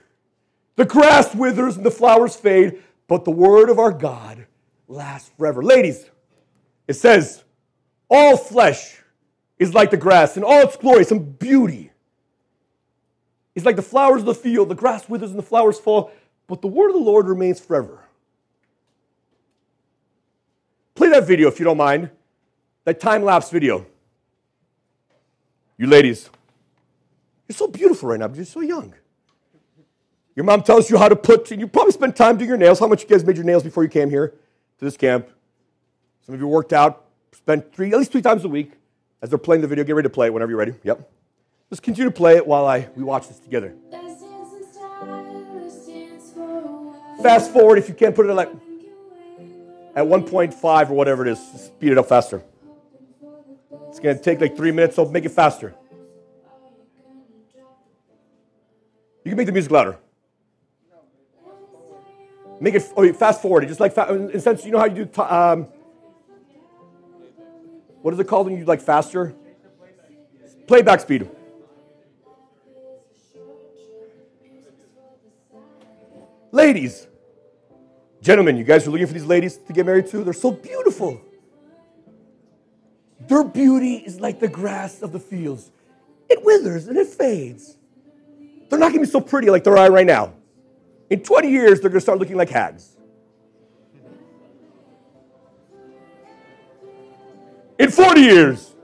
The 0.76 0.86
grass 0.86 1.36
withers 1.36 1.78
and 1.78 1.86
the 1.86 1.92
flowers 1.92 2.36
fade, 2.36 2.82
but 3.08 3.26
the 3.26 3.32
word 3.32 3.70
of 3.70 3.78
our 3.78 3.92
God 3.92 4.48
lasts 4.88 5.32
forever. 5.38 5.62
Ladies, 5.62 6.06
it 6.88 6.94
says, 6.94 7.44
all 8.10 8.38
flesh 8.38 9.02
is 9.60 9.74
like 9.74 9.92
the 9.92 9.98
grass, 9.98 10.36
and 10.36 10.46
all 10.46 10.62
its 10.62 10.76
glory, 10.76 11.06
some 11.06 11.20
beauty. 11.20 11.92
It's 13.56 13.66
like 13.66 13.76
the 13.76 13.82
flowers 13.82 14.22
of 14.22 14.26
the 14.26 14.36
field, 14.36 14.70
the 14.70 14.76
grass 14.76 15.08
withers 15.08 15.30
and 15.30 15.40
the 15.40 15.44
flowers 15.44 15.80
fall, 15.80 16.12
but 16.48 16.62
the 16.62 16.68
word 16.68 16.90
of 16.90 16.96
the 16.96 17.02
Lord 17.02 17.28
remains 17.28 17.60
forever. 17.60 18.04
Play 20.96 21.10
that 21.10 21.26
video 21.26 21.48
if 21.48 21.60
you 21.60 21.66
don't 21.66 21.78
mind, 21.78 22.10
that 22.84 23.00
time 23.00 23.24
lapse 23.24 23.50
video. 23.50 23.86
You 25.78 25.88
ladies, 25.88 26.30
you're 27.48 27.56
so 27.56 27.68
beautiful 27.68 28.10
right 28.10 28.20
now, 28.20 28.28
but 28.28 28.38
you're 28.38 28.46
so 28.46 28.62
young. 28.62 28.94
Your 30.36 30.46
mom 30.46 30.64
tells 30.64 30.90
you 30.90 30.98
how 30.98 31.10
to 31.10 31.16
put, 31.16 31.52
and 31.52 31.60
you 31.60 31.68
probably 31.68 31.92
spent 31.92 32.16
time 32.16 32.38
doing 32.38 32.50
your 32.50 32.58
nails. 32.58 32.80
How 32.80 32.88
much 32.88 33.04
you 33.04 33.08
guys 33.08 33.24
made 33.24 33.38
your 33.38 33.46
nails 33.46 33.64
before 33.64 33.84
you 33.84 33.90
came 33.90 34.10
here 34.10 34.30
to 34.80 34.86
this 34.86 34.98
camp? 34.98 35.30
Some 36.26 36.36
of 36.36 36.41
you 36.41 36.47
worked 36.47 36.74
out, 36.74 37.05
spent 37.34 37.74
three, 37.74 37.91
at 37.91 37.97
least 37.97 38.11
three 38.11 38.21
times 38.21 38.45
a 38.45 38.49
week 38.49 38.71
as 39.21 39.30
they're 39.30 39.38
playing 39.38 39.61
the 39.61 39.67
video. 39.67 39.84
Get 39.84 39.95
ready 39.95 40.07
to 40.07 40.13
play 40.13 40.28
it 40.28 40.34
whenever 40.34 40.51
you're 40.51 40.59
ready. 40.59 40.74
Yep. 40.84 41.09
Just 41.69 41.84
continue 41.84 42.09
to 42.09 42.15
play 42.15 42.38
it 42.38 42.47
while 42.47 42.65
I 42.65 42.88
we 42.95 43.03
watch 43.03 43.28
this 43.28 43.39
together. 43.39 43.74
Fast 47.21 47.51
forward 47.51 47.78
if 47.78 47.88
you 47.88 47.95
can't 47.95 48.15
put 48.15 48.26
it 48.26 48.34
like 48.34 48.49
at 49.95 50.05
1.5 50.05 50.89
or 50.89 50.93
whatever 50.93 51.26
it 51.26 51.32
is. 51.32 51.39
Speed 51.39 51.91
it 51.91 51.97
up 51.97 52.07
faster. 52.07 52.41
It's 53.89 53.99
going 53.99 54.17
to 54.17 54.24
take 54.24 54.41
like 54.41 54.55
three 54.55 54.71
minutes, 54.71 54.95
so 54.95 55.05
make 55.05 55.26
it 55.26 55.30
faster. 55.30 55.74
You 59.24 59.32
can 59.32 59.38
make 59.38 59.45
the 59.45 59.53
music 59.53 59.71
louder. 59.71 59.97
Make 62.59 62.76
it 62.76 62.91
oh, 62.95 63.11
fast 63.13 63.41
forward. 63.41 63.67
Just 63.67 63.80
like 63.80 63.97
in 63.97 64.32
a 64.34 64.39
sense, 64.39 64.65
you 64.65 64.71
know 64.71 64.80
how 64.80 64.86
you 64.86 65.05
do. 65.05 65.21
Um, 65.21 65.67
what 68.04 68.14
is 68.14 68.20
it 68.20 68.28
called 68.28 68.47
when 68.47 68.58
you 68.58 68.66
like 68.66 68.82
faster? 68.82 69.34
Playback 70.68 70.99
speed. 70.99 71.30
Ladies, 76.51 77.08
gentlemen, 78.22 78.58
you 78.58 78.66
guys 78.66 78.86
are 78.86 78.91
looking 78.91 79.08
for 79.08 79.14
these 79.14 79.26
ladies 79.26 79.56
to 79.56 79.72
get 79.72 79.86
married 79.86 80.08
to? 80.08 80.22
They're 80.22 80.34
so 80.34 80.51
beautiful. 80.51 81.22
Their 83.22 83.45
beauty 83.45 83.95
is 83.95 84.20
like 84.20 84.41
the 84.41 84.49
grass 84.49 85.01
of 85.01 85.14
the 85.14 85.20
fields. 85.20 85.72
It 86.30 86.43
withers 86.43 86.88
and 86.89 86.97
it 86.97 87.08
fades. 87.08 87.78
They're 88.70 88.80
not 88.80 88.91
to 88.91 88.99
be 88.99 89.06
so 89.06 89.22
pretty 89.22 89.49
like 89.49 89.64
they 89.64 89.72
are 89.72 89.91
right 89.91 90.06
now. 90.06 90.34
In 91.10 91.24
20 91.24 91.49
years, 91.49 91.80
they're 91.80 91.89
to 91.89 92.01
start 92.01 92.20
looking 92.20 92.36
like 92.36 92.49
hags. 92.49 92.93
In 97.80 97.89
40 97.89 98.21
years, 98.21 98.76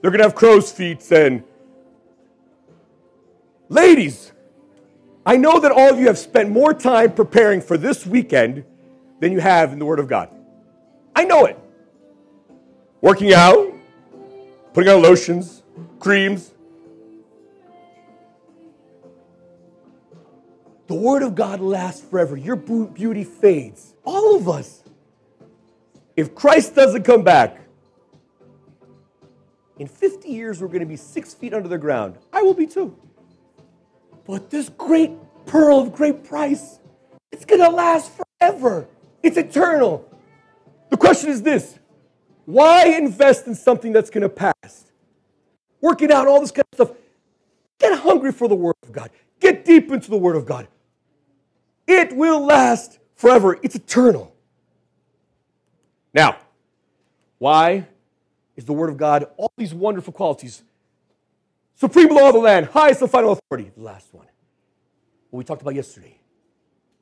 they're 0.00 0.10
going 0.10 0.18
to 0.18 0.24
have 0.24 0.34
crow's 0.34 0.70
feet 0.70 1.10
and 1.10 1.42
ladies. 3.68 4.32
I 5.26 5.36
know 5.36 5.58
that 5.60 5.72
all 5.72 5.90
of 5.90 5.98
you 5.98 6.06
have 6.06 6.18
spent 6.18 6.50
more 6.50 6.74
time 6.74 7.12
preparing 7.12 7.60
for 7.60 7.78
this 7.78 8.06
weekend 8.06 8.64
than 9.20 9.32
you 9.32 9.40
have 9.40 9.72
in 9.72 9.78
the 9.78 9.86
Word 9.86 9.98
of 9.98 10.08
God. 10.08 10.28
I 11.16 11.24
know 11.24 11.46
it. 11.46 11.58
Working 13.00 13.32
out, 13.32 13.72
putting 14.74 14.92
on 14.92 15.02
lotions, 15.02 15.62
creams, 15.98 16.54
The 20.86 20.94
Word 20.94 21.22
of 21.22 21.34
God 21.34 21.60
lasts 21.60 22.02
forever. 22.02 22.36
Your 22.36 22.56
beauty 22.56 23.24
fades. 23.24 23.94
All 24.04 24.36
of 24.36 24.48
us. 24.48 24.83
If 26.16 26.34
Christ 26.34 26.74
doesn't 26.74 27.02
come 27.02 27.22
back, 27.22 27.60
in 29.78 29.88
50 29.88 30.28
years 30.28 30.60
we're 30.60 30.68
going 30.68 30.80
to 30.80 30.86
be 30.86 30.96
six 30.96 31.34
feet 31.34 31.52
under 31.52 31.68
the 31.68 31.78
ground. 31.78 32.18
I 32.32 32.42
will 32.42 32.54
be 32.54 32.66
too. 32.66 32.96
But 34.26 34.50
this 34.50 34.68
great 34.68 35.12
pearl 35.46 35.80
of 35.80 35.92
great 35.92 36.24
price, 36.24 36.78
it's 37.32 37.44
going 37.44 37.60
to 37.60 37.68
last 37.68 38.12
forever. 38.40 38.86
It's 39.22 39.36
eternal. 39.36 40.08
The 40.90 40.96
question 40.96 41.30
is 41.30 41.42
this 41.42 41.78
why 42.44 42.86
invest 42.86 43.46
in 43.46 43.54
something 43.54 43.92
that's 43.92 44.10
going 44.10 44.22
to 44.22 44.28
pass? 44.28 44.84
Working 45.80 46.12
out 46.12 46.26
all 46.26 46.40
this 46.40 46.50
kind 46.50 46.64
of 46.72 46.88
stuff. 46.88 46.96
Get 47.78 47.98
hungry 47.98 48.32
for 48.32 48.48
the 48.48 48.54
Word 48.54 48.76
of 48.82 48.92
God. 48.92 49.10
Get 49.40 49.64
deep 49.64 49.90
into 49.90 50.10
the 50.10 50.16
Word 50.16 50.36
of 50.36 50.46
God. 50.46 50.68
It 51.86 52.14
will 52.16 52.44
last 52.44 52.98
forever, 53.14 53.58
it's 53.62 53.74
eternal. 53.74 54.33
Now, 56.14 56.36
why 57.38 57.88
is 58.56 58.64
the 58.64 58.72
Word 58.72 58.88
of 58.88 58.96
God 58.96 59.26
all 59.36 59.52
these 59.56 59.74
wonderful 59.74 60.12
qualities? 60.12 60.62
Supreme 61.74 62.08
law 62.08 62.28
of 62.28 62.34
the 62.34 62.40
land, 62.40 62.66
highest 62.66 63.02
and 63.02 63.10
final 63.10 63.32
authority, 63.32 63.72
the 63.76 63.82
last 63.82 64.14
one. 64.14 64.26
What 65.30 65.38
we 65.38 65.44
talked 65.44 65.62
about 65.62 65.74
yesterday. 65.74 66.20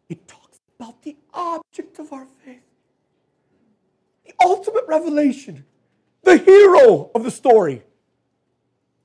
It 0.09 0.27
talks 0.27 0.59
about 0.81 1.03
the 1.03 1.17
object 1.35 1.99
of 1.99 2.13
our 2.13 2.27
faith, 2.45 2.63
the 4.25 4.33
ultimate 4.43 4.85
revelation, 4.89 5.67
the 6.23 6.39
hero 6.39 7.11
of 7.15 7.23
the 7.23 7.31
story, 7.31 7.83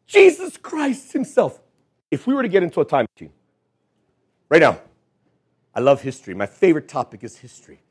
Jesus 0.06 0.56
Christ 0.56 1.12
Himself. 1.12 1.62
If 2.10 2.26
we 2.26 2.34
were 2.34 2.44
to 2.44 2.50
get 2.50 2.64
into 2.64 2.80
a 2.80 2.86
time 2.86 3.06
machine 3.14 3.34
right 4.48 4.62
now, 4.62 4.80
I 5.76 5.82
love 5.82 6.02
history. 6.02 6.34
My 6.34 6.46
favorite 6.46 6.88
topic 6.88 7.26
is 7.26 7.38
history. 7.38 7.82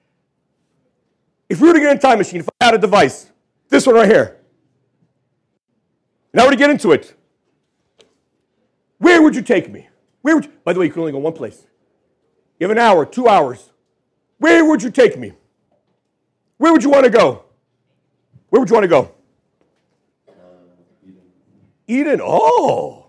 If 1.49 1.61
we 1.61 1.69
were 1.69 1.75
to 1.75 1.81
get 1.81 1.91
in 1.93 1.99
a 1.99 2.01
time 2.01 2.19
machine, 2.19 2.41
if 2.41 2.49
I 2.61 2.65
had 2.65 2.75
a 2.75 2.79
device, 2.79 3.31
this 3.69 3.87
one 3.87 3.95
right 3.95 4.09
here, 4.09 4.39
and 6.33 6.41
I 6.41 6.45
were 6.45 6.51
to 6.51 6.57
get 6.57 6.71
into 6.71 6.93
it, 6.93 7.15
where 8.99 9.23
would 9.23 9.37
you 9.37 9.43
take 9.43 9.71
me? 9.71 9.89
Where 10.23 10.35
would 10.35 10.47
you, 10.47 10.53
by 10.65 10.73
the 10.73 10.81
way, 10.81 10.87
you 10.87 10.93
can 10.93 11.01
only 11.01 11.13
go 11.13 11.19
one 11.19 11.33
place. 11.33 11.67
You 12.59 12.67
have 12.67 12.77
an 12.77 12.83
hour, 12.83 13.07
two 13.07 13.29
hours. 13.29 13.71
Where 14.39 14.65
would 14.65 14.83
you 14.83 14.91
take 14.91 15.19
me? 15.19 15.33
Where 16.59 16.73
would 16.73 16.83
you 16.83 16.91
want 16.91 17.05
to 17.05 17.11
go? 17.11 17.45
Where 18.49 18.61
would 18.61 18.69
you 18.69 18.75
want 18.75 18.85
to 18.85 18.89
go? 18.89 19.13
Eden. 21.05 21.21
Eden? 21.87 22.21
Oh. 22.23 23.07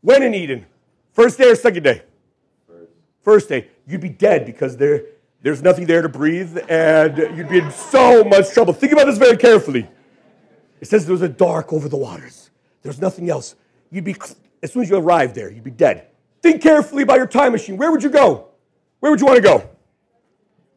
When 0.00 0.22
in 0.22 0.34
Eden? 0.34 0.66
First 1.12 1.38
day 1.38 1.50
or 1.50 1.54
second 1.54 1.84
day? 1.84 2.02
First. 2.66 2.92
First 3.22 3.48
day 3.48 3.68
you'd 3.86 4.00
be 4.00 4.08
dead 4.08 4.44
because 4.44 4.76
there, 4.76 5.04
there's 5.42 5.62
nothing 5.62 5.86
there 5.86 6.02
to 6.02 6.08
breathe 6.08 6.58
and 6.68 7.16
you'd 7.36 7.48
be 7.48 7.58
in 7.58 7.70
so 7.70 8.24
much 8.24 8.50
trouble. 8.50 8.72
Think 8.72 8.92
about 8.92 9.06
this 9.06 9.18
very 9.18 9.36
carefully. 9.36 9.88
It 10.80 10.88
says 10.88 11.06
there 11.06 11.12
was 11.12 11.22
a 11.22 11.28
dark 11.28 11.72
over 11.72 11.88
the 11.88 11.96
waters. 11.96 12.50
There's 12.82 13.00
nothing 13.00 13.30
else. 13.30 13.54
You'd 13.90 14.04
be, 14.04 14.16
as 14.62 14.72
soon 14.72 14.82
as 14.82 14.90
you 14.90 14.96
arrived 14.96 15.34
there, 15.34 15.50
you'd 15.50 15.64
be 15.64 15.70
dead. 15.70 16.08
Think 16.42 16.62
carefully 16.62 17.02
about 17.02 17.16
your 17.16 17.26
time 17.26 17.52
machine. 17.52 17.76
Where 17.76 17.90
would 17.90 18.02
you 18.02 18.10
go? 18.10 18.48
Where 19.00 19.10
would 19.10 19.20
you 19.20 19.26
want 19.26 19.36
to 19.36 19.42
go? 19.42 19.68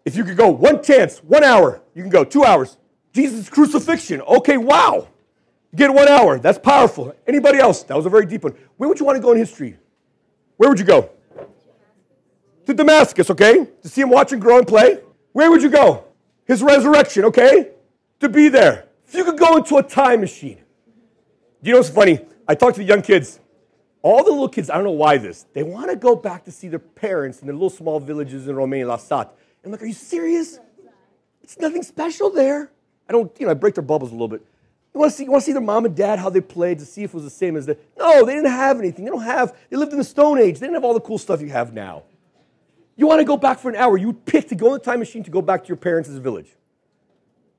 If 0.06 0.16
you 0.16 0.24
could 0.24 0.38
go 0.38 0.50
one 0.50 0.84
chance, 0.84 1.20
one 1.20 1.44
hour, 1.44 1.82
you 1.94 2.02
can 2.02 2.12
go 2.12 2.24
two 2.24 2.44
hours. 2.44 2.78
Jesus' 3.14 3.50
crucifixion. 3.50 4.22
Okay, 4.22 4.58
wow. 4.58 5.08
You 5.72 5.78
get 5.78 5.94
one 5.94 6.08
hour. 6.08 6.40
That's 6.40 6.58
powerful. 6.58 7.16
Anybody 7.28 7.60
else? 7.60 7.84
That 7.84 7.96
was 7.96 8.06
a 8.06 8.10
very 8.10 8.26
deep 8.26 8.44
one. 8.44 8.56
Where 8.78 8.90
would 8.90 9.00
you 9.00 9.06
want 9.06 9.18
to 9.18 9.22
go 9.22 9.32
in 9.32 9.38
history? 9.38 9.78
Where 10.58 10.70
would 10.70 10.80
you 10.80 10.86
go? 10.86 11.10
To 12.66 12.74
Damascus, 12.74 13.30
okay? 13.30 13.68
To 13.82 13.90
see 13.90 14.02
him 14.02 14.10
watch 14.10 14.32
and 14.32 14.42
grow 14.42 14.58
and 14.58 14.68
play. 14.68 15.00
Where 15.32 15.50
would 15.50 15.64
you 15.64 15.70
go? 15.70 16.06
His 16.46 16.62
resurrection, 16.62 17.26
okay? 17.26 17.70
To 18.20 18.30
be 18.30 18.50
there. 18.50 18.88
If 19.08 19.16
you 19.16 19.24
could 19.24 19.38
go 19.38 19.58
into 19.58 19.78
a 19.78 19.84
time 19.84 20.22
machine. 20.22 20.62
You 21.62 21.74
know 21.74 21.80
what's 21.80 21.90
funny? 21.90 22.20
I 22.48 22.56
talk 22.56 22.74
to 22.74 22.80
the 22.80 22.86
young 22.86 23.02
kids. 23.02 23.40
All 24.02 24.24
the 24.24 24.32
little 24.32 24.50
kids, 24.50 24.70
I 24.70 24.76
don't 24.76 24.84
know 24.84 24.92
why 24.92 25.18
this, 25.18 25.46
they 25.54 25.62
want 25.62 25.92
to 25.92 25.96
go 25.96 26.16
back 26.16 26.46
to 26.46 26.52
see 26.52 26.68
their 26.68 26.80
parents 26.80 27.42
in 27.42 27.48
their 27.48 27.54
little 27.54 27.70
small 27.70 28.00
villages 28.00 28.48
in 28.48 28.56
Romania, 28.56 28.88
La 28.88 28.98
Sat. 28.98 29.28
And 29.28 29.66
I'm 29.66 29.72
like, 29.72 29.84
are 29.84 29.86
you 29.86 29.94
serious? 29.94 30.60
It's 31.44 31.60
nothing 31.60 31.84
special 31.84 32.32
there. 32.32 32.72
I 33.08 33.12
don't, 33.12 33.32
you 33.40 33.46
know, 33.46 33.52
I 33.52 33.54
break 33.54 33.76
their 33.76 33.84
bubbles 33.84 34.10
a 34.10 34.14
little 34.14 34.28
bit. 34.28 34.44
You 34.94 35.00
want 35.00 35.12
to 35.12 35.18
see, 35.18 35.24
you 35.26 35.32
want 35.32 35.44
to 35.44 35.46
see 35.46 35.54
their 35.54 35.62
mom 35.62 35.86
and 35.86 35.96
dad, 35.96 36.18
how 36.18 36.30
they 36.30 36.42
played, 36.42 36.80
to 36.80 36.86
see 36.86 37.04
if 37.04 37.12
it 37.12 37.14
was 37.14 37.24
the 37.24 37.30
same 37.30 37.56
as 37.56 37.66
the. 37.66 37.78
No, 37.98 38.26
they 38.26 38.34
didn't 38.34 38.52
have 38.52 38.80
anything. 38.80 39.06
They 39.06 39.12
don't 39.12 39.22
have, 39.22 39.56
they 39.70 39.78
lived 39.78 39.92
in 39.92 40.00
the 40.00 40.04
Stone 40.04 40.40
Age. 40.40 40.56
They 40.56 40.66
didn't 40.66 40.76
have 40.76 40.84
all 40.84 40.94
the 40.94 41.00
cool 41.00 41.18
stuff 41.18 41.42
you 41.42 41.50
have 41.50 41.74
now. 41.74 42.04
You 42.96 43.08
want 43.08 43.20
to 43.20 43.26
go 43.26 43.38
back 43.38 43.60
for 43.60 43.70
an 43.70 43.76
hour. 43.76 43.98
You 43.98 44.08
would 44.08 44.26
pick 44.26 44.50
to 44.50 44.56
go 44.56 44.68
in 44.68 44.74
the 44.74 44.80
time 44.80 45.00
machine 45.00 45.24
to 45.24 45.32
go 45.32 45.42
back 45.42 45.64
to 45.64 45.68
your 45.68 45.78
parents' 45.78 46.10
village. 46.10 46.50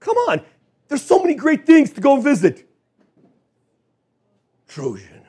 Come 0.00 0.16
on. 0.28 0.42
There's 0.88 1.02
so 1.02 1.20
many 1.20 1.34
great 1.34 1.66
things 1.66 1.90
to 1.92 2.00
go 2.00 2.20
visit. 2.20 2.68
Trojan. 4.68 5.26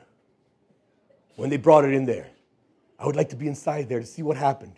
When 1.36 1.50
they 1.50 1.56
brought 1.56 1.84
it 1.84 1.92
in 1.92 2.04
there, 2.04 2.28
I 2.98 3.06
would 3.06 3.16
like 3.16 3.30
to 3.30 3.36
be 3.36 3.48
inside 3.48 3.88
there 3.88 4.00
to 4.00 4.06
see 4.06 4.22
what 4.22 4.36
happened. 4.36 4.74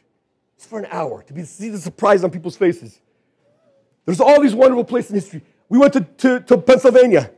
Just 0.56 0.70
for 0.70 0.78
an 0.78 0.86
hour, 0.90 1.22
to, 1.24 1.32
be, 1.32 1.42
to 1.42 1.46
see 1.46 1.68
the 1.68 1.78
surprise 1.78 2.24
on 2.24 2.30
people's 2.30 2.56
faces. 2.56 3.00
There's 4.04 4.20
all 4.20 4.40
these 4.40 4.54
wonderful 4.54 4.84
places 4.84 5.10
in 5.10 5.16
history. 5.16 5.42
We 5.68 5.78
went 5.78 5.92
to, 5.94 6.00
to, 6.00 6.40
to 6.40 6.58
Pennsylvania. 6.58 7.30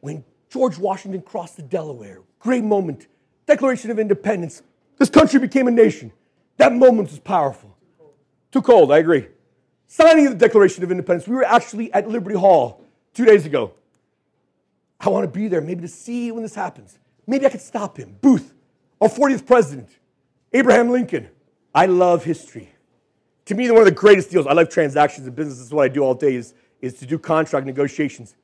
When 0.00 0.24
George 0.50 0.78
Washington 0.78 1.22
crossed 1.22 1.56
the 1.56 1.62
Delaware, 1.62 2.20
great 2.38 2.64
moment. 2.64 3.06
Declaration 3.46 3.90
of 3.90 3.98
Independence. 3.98 4.62
This 4.98 5.10
country 5.10 5.38
became 5.38 5.68
a 5.68 5.70
nation. 5.70 6.12
That 6.56 6.72
moment 6.72 7.10
was 7.10 7.18
powerful. 7.18 7.76
Too 8.52 8.62
cold, 8.62 8.92
I 8.92 8.98
agree. 8.98 9.28
Signing 9.86 10.24
the 10.28 10.34
Declaration 10.34 10.84
of 10.84 10.90
Independence. 10.90 11.28
We 11.28 11.34
were 11.34 11.44
actually 11.44 11.92
at 11.92 12.08
Liberty 12.08 12.36
Hall 12.36 12.84
two 13.12 13.24
days 13.24 13.46
ago. 13.46 13.72
I 15.00 15.08
want 15.08 15.24
to 15.24 15.30
be 15.30 15.48
there, 15.48 15.60
maybe 15.60 15.82
to 15.82 15.88
see 15.88 16.32
when 16.32 16.42
this 16.42 16.54
happens. 16.54 16.98
Maybe 17.26 17.46
I 17.46 17.48
could 17.48 17.60
stop 17.60 17.96
him. 17.96 18.16
Booth, 18.20 18.54
our 19.00 19.08
40th 19.08 19.46
president, 19.46 19.88
Abraham 20.52 20.90
Lincoln. 20.90 21.28
I 21.74 21.86
love 21.86 22.24
history. 22.24 22.70
To 23.46 23.54
me, 23.54 23.70
one 23.70 23.80
of 23.80 23.86
the 23.86 23.90
greatest 23.90 24.30
deals, 24.30 24.46
I 24.46 24.52
love 24.52 24.68
transactions 24.70 25.26
and 25.26 25.34
business. 25.36 25.58
This 25.58 25.66
is 25.66 25.72
what 25.72 25.84
I 25.84 25.88
do 25.88 26.02
all 26.02 26.14
day, 26.14 26.36
is, 26.36 26.54
is 26.80 26.94
to 26.94 27.06
do 27.06 27.18
contract 27.18 27.66
negotiations. 27.66 28.36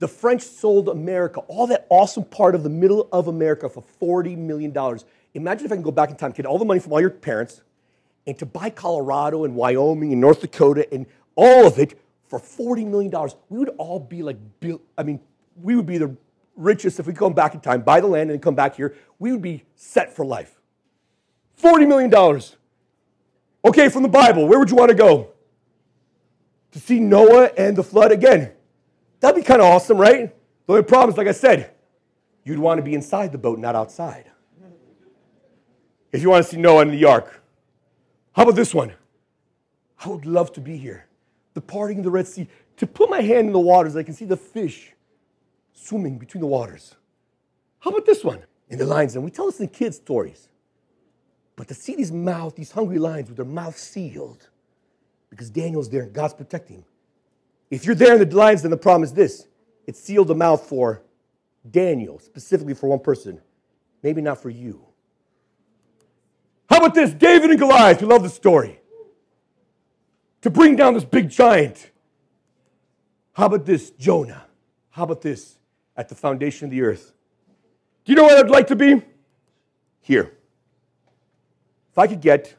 The 0.00 0.08
French 0.08 0.42
sold 0.42 0.88
America, 0.88 1.40
all 1.40 1.66
that 1.68 1.86
awesome 1.88 2.24
part 2.24 2.54
of 2.54 2.62
the 2.62 2.68
middle 2.68 3.08
of 3.12 3.28
America, 3.28 3.68
for 3.68 3.82
$40 4.00 4.36
million. 4.36 4.72
Imagine 5.34 5.66
if 5.66 5.72
I 5.72 5.74
can 5.74 5.82
go 5.82 5.90
back 5.90 6.10
in 6.10 6.16
time, 6.16 6.30
get 6.30 6.46
all 6.46 6.58
the 6.58 6.64
money 6.64 6.80
from 6.80 6.92
all 6.92 7.00
your 7.00 7.10
parents, 7.10 7.60
and 8.26 8.38
to 8.38 8.46
buy 8.46 8.70
Colorado 8.70 9.44
and 9.44 9.54
Wyoming 9.54 10.12
and 10.12 10.20
North 10.20 10.40
Dakota 10.40 10.92
and 10.92 11.06
all 11.34 11.66
of 11.66 11.78
it 11.78 12.00
for 12.26 12.38
$40 12.38 12.86
million. 12.86 13.12
We 13.48 13.58
would 13.58 13.70
all 13.76 14.00
be 14.00 14.22
like, 14.22 14.38
I 14.96 15.02
mean, 15.02 15.20
we 15.60 15.76
would 15.76 15.86
be 15.86 15.98
the 15.98 16.16
richest 16.56 17.00
if 17.00 17.06
we 17.06 17.12
come 17.12 17.32
back 17.32 17.54
in 17.54 17.60
time, 17.60 17.82
buy 17.82 18.00
the 18.00 18.06
land 18.06 18.30
and 18.30 18.40
come 18.40 18.54
back 18.54 18.76
here. 18.76 18.94
We 19.18 19.32
would 19.32 19.42
be 19.42 19.64
set 19.74 20.14
for 20.14 20.24
life. 20.24 20.60
$40 21.60 21.86
million. 21.86 22.42
Okay, 23.64 23.88
from 23.88 24.02
the 24.02 24.08
Bible, 24.08 24.46
where 24.46 24.58
would 24.58 24.70
you 24.70 24.76
want 24.76 24.90
to 24.90 24.96
go? 24.96 25.30
To 26.72 26.78
see 26.78 27.00
Noah 27.00 27.50
and 27.56 27.76
the 27.76 27.84
flood 27.84 28.12
again. 28.12 28.52
That'd 29.20 29.36
be 29.36 29.46
kind 29.46 29.60
of 29.60 29.66
awesome, 29.66 29.96
right? 29.98 30.34
The 30.66 30.72
only 30.72 30.84
problem 30.84 31.10
is, 31.10 31.16
like 31.16 31.28
I 31.28 31.32
said, 31.32 31.72
you'd 32.44 32.58
want 32.58 32.78
to 32.78 32.82
be 32.82 32.94
inside 32.94 33.32
the 33.32 33.38
boat, 33.38 33.58
not 33.58 33.74
outside. 33.74 34.30
If 36.14 36.22
you 36.22 36.30
want 36.30 36.44
to 36.44 36.50
see 36.52 36.58
Noah 36.58 36.82
in 36.82 36.92
the 36.92 37.04
ark. 37.06 37.42
How 38.34 38.44
about 38.44 38.54
this 38.54 38.72
one? 38.72 38.92
I 39.98 40.08
would 40.08 40.26
love 40.26 40.52
to 40.52 40.60
be 40.60 40.76
here. 40.76 41.08
The 41.54 41.60
parting 41.60 41.98
of 41.98 42.04
the 42.04 42.10
Red 42.12 42.28
Sea. 42.28 42.46
To 42.76 42.86
put 42.86 43.10
my 43.10 43.20
hand 43.20 43.48
in 43.48 43.52
the 43.52 43.58
waters, 43.58 43.96
I 43.96 44.04
can 44.04 44.14
see 44.14 44.24
the 44.24 44.36
fish 44.36 44.92
swimming 45.72 46.18
between 46.18 46.40
the 46.40 46.46
waters. 46.46 46.94
How 47.80 47.90
about 47.90 48.06
this 48.06 48.22
one? 48.22 48.44
In 48.68 48.78
the 48.78 48.86
lions, 48.86 49.16
and 49.16 49.24
we 49.24 49.32
tell 49.32 49.46
this 49.46 49.58
in 49.58 49.66
kids' 49.66 49.96
stories. 49.96 50.48
But 51.56 51.66
to 51.66 51.74
see 51.74 51.96
these 51.96 52.12
mouth, 52.12 52.54
these 52.54 52.70
hungry 52.70 52.98
lions 52.98 53.28
with 53.28 53.36
their 53.36 53.44
mouth 53.44 53.76
sealed, 53.76 54.48
because 55.30 55.50
Daniel's 55.50 55.90
there 55.90 56.02
and 56.02 56.12
God's 56.12 56.34
protecting 56.34 56.76
him. 56.76 56.84
If 57.72 57.84
you're 57.86 57.96
there 57.96 58.14
in 58.14 58.28
the 58.28 58.36
lions, 58.36 58.62
then 58.62 58.70
the 58.70 58.76
problem 58.76 59.02
is 59.02 59.12
this 59.12 59.48
it 59.84 59.96
sealed 59.96 60.28
the 60.28 60.36
mouth 60.36 60.64
for 60.64 61.02
Daniel, 61.68 62.20
specifically 62.20 62.74
for 62.74 62.88
one 62.88 63.00
person, 63.00 63.40
maybe 64.04 64.22
not 64.22 64.40
for 64.40 64.50
you. 64.50 64.93
How 66.74 66.78
about 66.80 66.94
this? 66.94 67.12
David 67.12 67.50
and 67.50 67.58
Goliath. 67.60 68.00
We 68.00 68.08
love 68.08 68.24
the 68.24 68.28
story. 68.28 68.80
To 70.42 70.50
bring 70.50 70.74
down 70.74 70.94
this 70.94 71.04
big 71.04 71.30
giant. 71.30 71.92
How 73.32 73.46
about 73.46 73.64
this? 73.64 73.90
Jonah. 73.90 74.44
How 74.90 75.04
about 75.04 75.22
this? 75.22 75.56
At 75.96 76.08
the 76.08 76.16
foundation 76.16 76.64
of 76.64 76.72
the 76.72 76.82
earth. 76.82 77.12
Do 78.04 78.10
you 78.10 78.16
know 78.16 78.24
what 78.24 78.44
I'd 78.44 78.50
like 78.50 78.66
to 78.66 78.74
be? 78.74 79.00
Here. 80.00 80.32
If 81.92 81.96
I 81.96 82.08
could 82.08 82.20
get 82.20 82.56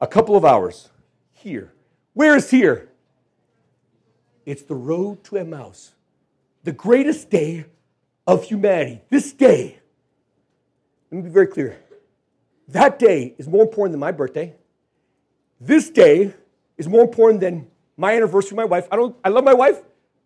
a 0.00 0.06
couple 0.06 0.34
of 0.34 0.46
hours 0.46 0.88
here. 1.34 1.74
Where 2.14 2.36
is 2.36 2.50
here? 2.50 2.88
It's 4.46 4.62
the 4.62 4.76
road 4.76 5.22
to 5.24 5.36
Emmaus, 5.36 5.92
the 6.64 6.72
greatest 6.72 7.28
day 7.28 7.66
of 8.26 8.44
humanity. 8.44 9.02
This 9.10 9.34
day, 9.34 9.78
let 11.10 11.18
me 11.18 11.24
be 11.24 11.28
very 11.28 11.48
clear. 11.48 11.82
That 12.68 12.98
day 12.98 13.34
is 13.38 13.48
more 13.48 13.62
important 13.62 13.92
than 13.92 14.00
my 14.00 14.12
birthday. 14.12 14.54
This 15.60 15.88
day 15.90 16.34
is 16.76 16.88
more 16.88 17.02
important 17.02 17.40
than 17.40 17.68
my 17.96 18.14
anniversary 18.14 18.56
with 18.56 18.56
my 18.56 18.64
wife. 18.64 18.88
I, 18.90 18.96
don't, 18.96 19.16
I 19.24 19.28
love 19.28 19.44
my 19.44 19.54
wife, 19.54 19.80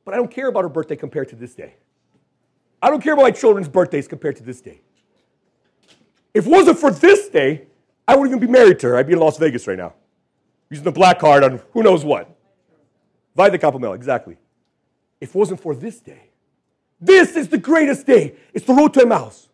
but 0.05 0.15
I 0.15 0.17
don't 0.17 0.31
care 0.31 0.49
about 0.49 0.63
her 0.63 0.69
birthday 0.69 0.97
compared 0.97 1.29
to 1.29 1.37
this 1.37 1.55
day. 1.55 1.75
I 2.83 2.89
don't 2.89 3.03
care 3.03 3.13
about 3.13 3.23
my 3.23 3.31
children's 3.31 3.69
birthdays 3.69 4.09
compared 4.09 4.37
to 4.37 4.43
this 4.43 4.61
day. 4.61 4.81
If 6.33 6.47
it 6.47 6.51
wasn't 6.51 6.79
for 6.79 6.91
this 6.91 7.29
day, 7.29 7.67
I 8.09 8.17
wouldn't 8.17 8.35
even 8.35 8.47
be 8.47 8.51
married 8.51 8.79
to 8.81 8.89
her. 8.89 8.97
I'd 8.97 9.07
be 9.07 9.13
in 9.13 9.19
Las 9.19 9.37
Vegas 9.37 9.67
right 9.67 9.79
now, 9.79 9.95
using 10.71 10.85
the 10.85 10.93
black 10.93 11.19
card 11.19 11.45
on 11.45 11.61
who 11.73 11.83
knows 11.83 12.05
what. 12.05 12.35
Via 13.37 13.51
the 13.51 13.59
Capomel, 13.59 13.93
exactly. 13.93 14.37
If 15.21 15.31
it 15.31 15.35
wasn't 15.35 15.61
for 15.61 15.75
this 15.75 16.01
day, 16.01 16.31
this 17.01 17.37
is 17.37 17.49
the 17.49 17.59
greatest 17.59 18.07
day. 18.07 18.35
It's 18.55 18.67
the 18.67 18.75
road 18.75 18.95
to 18.95 19.03
Emmaus. 19.03 19.50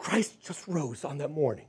Christ 0.00 0.40
just 0.40 0.66
rose 0.66 1.04
on 1.04 1.18
that 1.18 1.30
morning. 1.30 1.66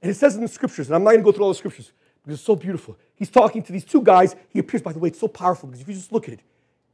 And 0.00 0.10
it 0.10 0.14
says 0.14 0.34
in 0.34 0.40
the 0.40 0.48
scriptures, 0.48 0.88
and 0.88 0.96
I'm 0.96 1.04
not 1.04 1.10
going 1.10 1.20
to 1.20 1.24
go 1.24 1.30
through 1.30 1.44
all 1.44 1.50
the 1.50 1.58
scriptures 1.58 1.92
because 2.22 2.38
it's 2.38 2.46
so 2.46 2.56
beautiful. 2.56 2.96
He's 3.16 3.28
talking 3.28 3.62
to 3.64 3.70
these 3.70 3.84
two 3.84 4.00
guys. 4.00 4.34
He 4.48 4.58
appears, 4.58 4.80
by 4.80 4.94
the 4.94 4.98
way, 4.98 5.08
it's 5.08 5.20
so 5.20 5.28
powerful 5.28 5.68
because 5.68 5.82
if 5.82 5.88
you 5.88 5.94
just 5.94 6.10
look 6.10 6.26
at 6.26 6.32
it, 6.32 6.40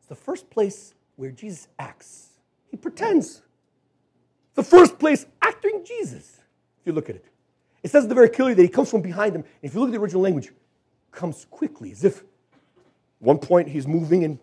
it's 0.00 0.08
the 0.08 0.16
first 0.16 0.50
place 0.50 0.92
where 1.14 1.30
Jesus 1.30 1.68
acts. 1.78 2.30
He 2.68 2.76
pretends. 2.76 3.42
The 4.54 4.64
first 4.64 4.98
place 4.98 5.24
acting 5.40 5.84
Jesus, 5.86 6.40
if 6.80 6.86
you 6.86 6.92
look 6.92 7.08
at 7.08 7.14
it. 7.14 7.26
It 7.84 7.92
says 7.92 8.08
the 8.08 8.14
very 8.14 8.28
clearly 8.28 8.54
that 8.54 8.62
he 8.62 8.68
comes 8.68 8.90
from 8.90 9.02
behind 9.02 9.36
them. 9.36 9.42
And 9.42 9.70
if 9.70 9.74
you 9.74 9.80
look 9.80 9.90
at 9.90 9.92
the 9.92 10.00
original 10.00 10.22
language, 10.22 10.50
comes 11.12 11.46
quickly, 11.48 11.92
as 11.92 12.02
if 12.02 12.24
one 13.20 13.38
point 13.38 13.68
he's 13.68 13.86
moving 13.86 14.24
and 14.24 14.40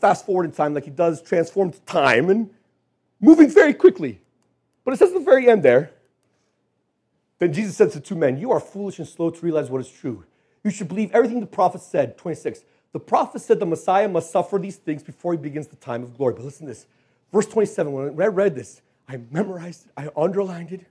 fast 0.00 0.26
forward 0.26 0.44
in 0.44 0.52
time 0.52 0.74
like 0.74 0.84
he 0.84 0.90
does 0.90 1.22
transformed 1.22 1.80
time 1.86 2.28
and 2.28 2.50
moving 3.20 3.48
very 3.48 3.72
quickly. 3.72 4.20
But 4.88 4.94
it 4.94 5.00
says 5.00 5.10
at 5.10 5.18
the 5.18 5.20
very 5.20 5.50
end 5.50 5.62
there, 5.62 5.90
then 7.40 7.52
Jesus 7.52 7.76
said 7.76 7.90
to 7.90 8.00
two 8.00 8.14
men, 8.14 8.38
You 8.38 8.52
are 8.52 8.58
foolish 8.58 8.98
and 8.98 9.06
slow 9.06 9.28
to 9.28 9.44
realize 9.44 9.68
what 9.68 9.82
is 9.82 9.90
true. 9.90 10.24
You 10.64 10.70
should 10.70 10.88
believe 10.88 11.10
everything 11.12 11.40
the 11.40 11.46
prophet 11.46 11.82
said. 11.82 12.16
26. 12.16 12.64
The 12.92 12.98
prophet 12.98 13.42
said 13.42 13.60
the 13.60 13.66
Messiah 13.66 14.08
must 14.08 14.30
suffer 14.30 14.56
these 14.56 14.76
things 14.76 15.02
before 15.02 15.34
he 15.34 15.38
begins 15.38 15.66
the 15.66 15.76
time 15.76 16.02
of 16.02 16.16
glory. 16.16 16.32
But 16.32 16.46
listen 16.46 16.64
to 16.66 16.72
this. 16.72 16.86
Verse 17.30 17.44
27, 17.44 17.92
when 17.92 18.22
I 18.22 18.28
read 18.28 18.54
this, 18.54 18.80
I 19.06 19.20
memorized 19.30 19.84
it, 19.84 19.92
I 19.94 20.08
underlined 20.16 20.72
it. 20.72 20.86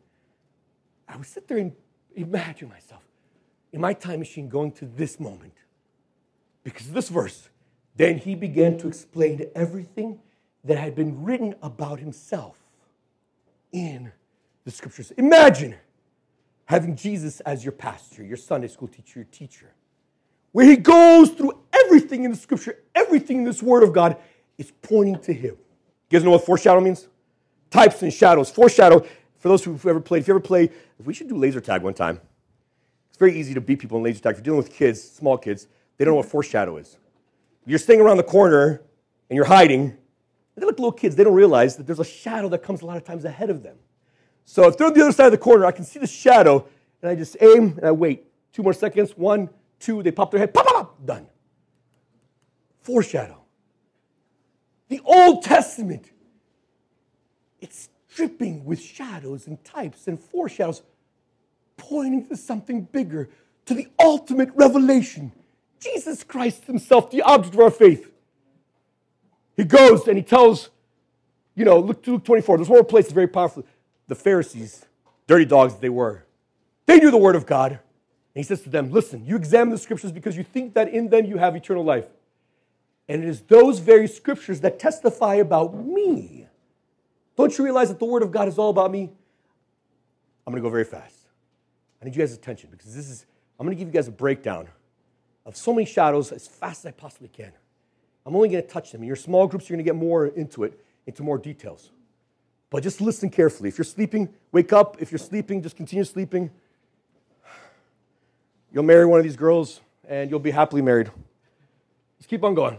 I 1.09 1.17
would 1.17 1.25
sit 1.25 1.47
there 1.47 1.57
and 1.57 1.73
imagine 2.15 2.69
myself 2.69 3.01
in 3.73 3.81
my 3.81 3.93
time 3.93 4.19
machine 4.19 4.47
going 4.47 4.73
to 4.73 4.85
this 4.85 5.19
moment. 5.19 5.55
Because 6.63 6.87
of 6.87 6.93
this 6.93 7.09
verse, 7.09 7.49
then 7.95 8.19
he 8.19 8.35
began 8.35 8.77
to 8.77 8.87
explain 8.87 9.43
everything 9.55 10.19
that 10.65 10.77
had 10.77 10.93
been 10.93 11.23
written 11.23 11.55
about 11.63 11.99
himself 11.99 12.59
in 13.71 14.11
the 14.63 14.71
scriptures. 14.71 15.11
Imagine 15.11 15.75
having 16.65 16.95
Jesus 16.95 17.39
as 17.41 17.63
your 17.63 17.71
pastor, 17.71 18.23
your 18.23 18.37
Sunday 18.37 18.67
school 18.67 18.87
teacher, 18.87 19.19
your 19.19 19.27
teacher, 19.31 19.73
where 20.51 20.65
he 20.65 20.75
goes 20.75 21.29
through 21.29 21.57
everything 21.73 22.23
in 22.23 22.31
the 22.31 22.37
scripture, 22.37 22.79
everything 22.95 23.37
in 23.37 23.43
this 23.43 23.63
word 23.63 23.83
of 23.83 23.93
God 23.93 24.17
is 24.57 24.71
pointing 24.81 25.19
to 25.21 25.33
him. 25.33 25.55
You 26.09 26.19
guys 26.19 26.23
know 26.23 26.31
what 26.31 26.45
foreshadow 26.45 26.81
means? 26.81 27.07
Types 27.69 28.01
and 28.01 28.13
shadows. 28.13 28.49
Foreshadow, 28.49 29.05
for 29.37 29.49
those 29.49 29.63
who've 29.63 29.85
ever 29.85 29.99
played, 29.99 30.21
if 30.21 30.27
you 30.27 30.33
ever 30.33 30.39
play, 30.39 30.69
we 31.03 31.13
should 31.13 31.27
do 31.27 31.37
laser 31.37 31.61
tag 31.61 31.81
one 31.81 31.93
time. 31.93 32.19
It's 33.09 33.17
very 33.17 33.37
easy 33.37 33.53
to 33.53 33.61
beat 33.61 33.79
people 33.79 33.97
in 33.97 34.03
laser 34.03 34.21
tag. 34.21 34.33
If 34.33 34.37
you're 34.39 34.43
dealing 34.43 34.57
with 34.57 34.73
kids, 34.73 35.01
small 35.01 35.37
kids, 35.37 35.67
they 35.97 36.05
don't 36.05 36.13
know 36.13 36.17
what 36.17 36.27
foreshadow 36.27 36.77
is. 36.77 36.97
You're 37.65 37.79
staying 37.79 38.01
around 38.01 38.17
the 38.17 38.23
corner 38.23 38.81
and 39.29 39.35
you're 39.35 39.45
hiding, 39.45 39.97
they're 40.61 40.69
like 40.69 40.79
little 40.79 40.91
kids. 40.91 41.15
They 41.15 41.23
don't 41.23 41.33
realize 41.33 41.75
that 41.75 41.85
there's 41.85 41.99
a 41.99 42.05
shadow 42.05 42.49
that 42.49 42.63
comes 42.63 42.81
a 42.81 42.85
lot 42.85 42.97
of 42.97 43.03
times 43.03 43.25
ahead 43.25 43.49
of 43.49 43.63
them. 43.63 43.77
So 44.45 44.67
if 44.67 44.77
they're 44.77 44.87
on 44.87 44.93
the 44.93 45.01
other 45.01 45.11
side 45.11 45.27
of 45.27 45.31
the 45.31 45.37
corner, 45.37 45.65
I 45.65 45.71
can 45.71 45.85
see 45.85 45.99
the 45.99 46.07
shadow, 46.07 46.67
and 47.01 47.11
I 47.11 47.15
just 47.15 47.37
aim 47.41 47.75
and 47.77 47.85
I 47.85 47.91
wait. 47.91 48.25
Two 48.53 48.63
more 48.63 48.73
seconds. 48.73 49.11
One, 49.11 49.49
two. 49.79 50.01
They 50.01 50.11
pop 50.11 50.31
their 50.31 50.39
head. 50.39 50.53
Pop, 50.53 50.65
pop, 50.65 50.75
pop. 50.75 51.05
Done. 51.05 51.27
Foreshadow. 52.81 53.43
The 54.89 55.01
Old 55.03 55.43
Testament. 55.43 56.09
It's 57.59 57.89
dripping 58.15 58.65
with 58.65 58.81
shadows 58.81 59.45
and 59.47 59.63
types 59.63 60.07
and 60.07 60.19
foreshadows, 60.19 60.81
pointing 61.75 62.25
to 62.27 62.37
something 62.37 62.81
bigger, 62.81 63.29
to 63.65 63.73
the 63.73 63.87
ultimate 63.99 64.49
revelation. 64.55 65.33
Jesus 65.79 66.23
Christ 66.23 66.65
Himself, 66.65 67.11
the 67.11 67.21
object 67.21 67.53
of 67.53 67.59
our 67.59 67.69
faith. 67.69 68.11
He 69.57 69.63
goes 69.63 70.07
and 70.07 70.15
he 70.15 70.23
tells, 70.23 70.69
you 71.55 71.65
know, 71.65 71.79
Luke, 71.79 72.05
Luke 72.05 72.23
24, 72.23 72.57
there's 72.57 72.69
one 72.69 72.85
place 72.85 73.05
that's 73.05 73.13
very 73.13 73.27
powerful. 73.27 73.65
The 74.07 74.15
Pharisees, 74.15 74.85
dirty 75.25 75.45
dogs 75.45 75.75
they 75.75 75.89
were, 75.89 76.25
They 76.85 76.99
knew 76.99 77.11
the 77.11 77.17
word 77.17 77.35
of 77.35 77.45
God. 77.45 77.71
And 77.71 77.79
he 78.35 78.43
says 78.43 78.61
to 78.61 78.69
them, 78.69 78.91
Listen, 78.91 79.25
you 79.25 79.35
examine 79.35 79.71
the 79.71 79.79
scriptures 79.79 80.11
because 80.11 80.37
you 80.37 80.43
think 80.43 80.75
that 80.75 80.89
in 80.89 81.09
them 81.09 81.25
you 81.25 81.37
have 81.37 81.55
eternal 81.55 81.83
life. 81.83 82.05
And 83.09 83.23
it 83.23 83.27
is 83.27 83.41
those 83.41 83.79
very 83.79 84.07
scriptures 84.07 84.61
that 84.61 84.79
testify 84.79 85.35
about 85.35 85.73
me. 85.75 86.47
Don't 87.35 87.57
you 87.57 87.63
realize 87.63 87.89
that 87.89 87.99
the 87.99 88.05
word 88.05 88.21
of 88.21 88.31
God 88.31 88.47
is 88.47 88.57
all 88.59 88.69
about 88.69 88.91
me? 88.91 89.09
I'm 90.45 90.51
going 90.51 90.61
to 90.61 90.67
go 90.67 90.71
very 90.71 90.85
fast. 90.85 91.15
I 92.01 92.05
need 92.05 92.15
you 92.15 92.21
guys' 92.21 92.33
attention 92.33 92.69
because 92.71 92.93
this 92.93 93.09
is, 93.09 93.25
I'm 93.59 93.65
going 93.65 93.75
to 93.75 93.79
give 93.79 93.87
you 93.87 93.93
guys 93.93 94.07
a 94.07 94.11
breakdown 94.11 94.67
of 95.45 95.55
so 95.55 95.73
many 95.73 95.85
shadows 95.85 96.31
as 96.31 96.47
fast 96.47 96.85
as 96.85 96.89
I 96.89 96.91
possibly 96.91 97.29
can. 97.29 97.51
I'm 98.27 98.35
only 98.35 98.49
going 98.49 98.61
to 98.61 98.67
touch 98.67 98.91
them. 98.91 99.01
In 99.01 99.07
your 99.07 99.15
small 99.15 99.47
groups, 99.47 99.69
you're 99.69 99.77
going 99.77 99.85
to 99.85 99.89
get 99.89 99.95
more 99.95 100.27
into 100.27 100.65
it, 100.65 100.77
into 101.05 101.23
more 101.23 101.37
details. 101.37 101.91
But 102.69 102.83
just 102.83 102.99
listen 102.99 103.29
carefully. 103.29 103.69
If 103.69 103.77
you're 103.77 103.85
sleeping, 103.85 104.27
wake 104.51 104.73
up. 104.73 104.97
If 104.99 105.13
you're 105.13 105.17
sleeping, 105.17 105.63
just 105.63 105.77
continue 105.77 106.03
sleeping. 106.03 106.51
You'll 108.73 108.83
marry 108.83 109.05
one 109.05 109.17
of 109.17 109.23
these 109.23 109.37
girls 109.37 109.79
and 110.09 110.29
you'll 110.29 110.41
be 110.41 110.51
happily 110.51 110.81
married. 110.81 111.09
Just 112.17 112.29
keep 112.29 112.43
on 112.43 112.53
going. 112.53 112.77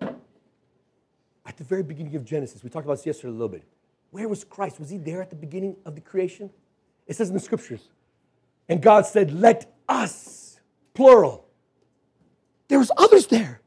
At 0.00 1.56
the 1.56 1.64
very 1.64 1.82
beginning 1.82 2.14
of 2.14 2.24
Genesis, 2.24 2.62
we 2.62 2.70
talked 2.70 2.86
about 2.86 2.98
this 2.98 3.06
yesterday 3.06 3.30
a 3.30 3.32
little 3.32 3.48
bit. 3.48 3.64
Where 4.12 4.28
was 4.28 4.44
Christ? 4.44 4.78
Was 4.78 4.90
he 4.90 4.96
there 4.96 5.22
at 5.22 5.30
the 5.30 5.36
beginning 5.36 5.74
of 5.84 5.96
the 5.96 6.00
creation? 6.00 6.50
It 7.08 7.16
says 7.16 7.30
in 7.30 7.34
the 7.34 7.40
scriptures. 7.40 7.88
And 8.68 8.80
God 8.80 9.06
said, 9.06 9.32
Let 9.32 9.74
us, 9.88 10.60
plural. 10.94 11.46
There 12.68 12.78
was 12.78 12.92
others 12.96 13.26
there. 13.26 13.60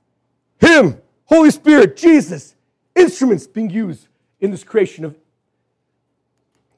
Him, 0.59 1.01
Holy 1.25 1.51
Spirit, 1.51 1.97
Jesus, 1.97 2.55
instruments 2.95 3.47
being 3.47 3.69
used 3.69 4.07
in 4.39 4.51
this 4.51 4.63
creation 4.63 5.05
of 5.05 5.15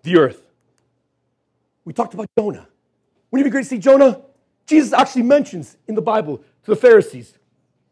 the 0.04 0.18
earth. 0.18 0.44
We 1.86 1.94
talked 1.94 2.14
about 2.14 2.28
Jonah. 2.38 2.68
Wouldn't 3.32 3.46
it 3.46 3.50
be 3.50 3.52
great 3.52 3.64
to 3.64 3.70
see 3.70 3.78
Jonah? 3.78 4.22
Jesus 4.66 4.94
actually 4.94 5.24
mentions 5.24 5.78
in 5.88 5.96
the 5.96 6.02
Bible 6.02 6.38
to 6.38 6.72
the 6.72 6.76
Pharisees. 6.76 7.34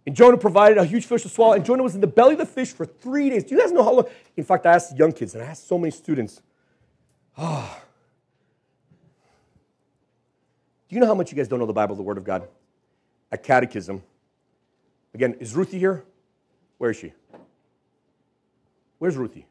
And 0.06 0.16
Jonah 0.16 0.38
provided 0.38 0.78
a 0.78 0.86
huge 0.86 1.06
fish 1.06 1.24
to 1.24 1.30
swallow, 1.30 1.54
and 1.54 1.66
Jonah 1.66 1.84
was 1.84 1.96
in 1.96 2.02
the 2.02 2.08
belly 2.08 2.34
of 2.34 2.40
the 2.40 2.46
fish 2.46 2.72
for 2.72 2.86
three 2.86 3.30
days. 3.30 3.44
Do 3.44 3.56
you 3.56 3.62
guys 3.62 3.72
know 3.72 3.84
how 3.84 3.94
long? 3.94 4.06
In 4.38 4.44
fact, 4.44 4.66
I 4.66 4.74
asked 4.74 4.96
young 4.98 5.12
kids, 5.12 5.36
and 5.36 5.44
I 5.44 5.48
asked 5.48 5.68
so 5.68 5.78
many 5.78 5.92
students. 5.92 6.42
Ah. 7.38 7.78
Oh. 7.78 7.84
Do 10.88 10.96
you 10.96 11.02
know 11.02 11.08
how 11.08 11.16
much 11.16 11.32
you 11.32 11.36
guys 11.36 11.50
don't 11.50 11.60
know 11.60 11.66
the 11.66 11.74
Bible, 11.74 11.96
the 11.96 12.04
Word 12.04 12.18
of 12.18 12.24
God? 12.24 12.48
At 13.32 13.44
catechism. 13.44 14.02
Again, 15.18 15.34
is 15.40 15.56
Ruthie 15.56 15.80
here? 15.80 16.04
Where 16.78 16.92
is 16.92 16.98
she? 16.98 17.12
Where's 19.00 19.18
Ruthie? 19.18 19.48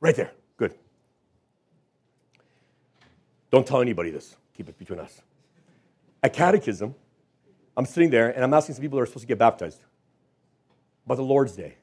Right 0.00 0.14
there. 0.14 0.32
Good. 0.58 0.74
Don't 3.50 3.66
tell 3.66 3.80
anybody 3.80 4.10
this. 4.10 4.36
Keep 4.54 4.68
it 4.68 4.78
between 4.78 4.98
us. 4.98 5.22
At 6.22 6.34
catechism, 6.34 6.94
I'm 7.74 7.86
sitting 7.86 8.10
there 8.10 8.28
and 8.28 8.44
I'm 8.44 8.52
asking 8.52 8.74
some 8.74 8.82
people 8.82 8.98
that 8.98 9.04
are 9.04 9.06
supposed 9.06 9.22
to 9.22 9.28
get 9.28 9.38
baptized 9.38 9.80
about 11.06 11.14
the 11.14 11.22
Lord's 11.22 11.56
Day. 11.56 11.76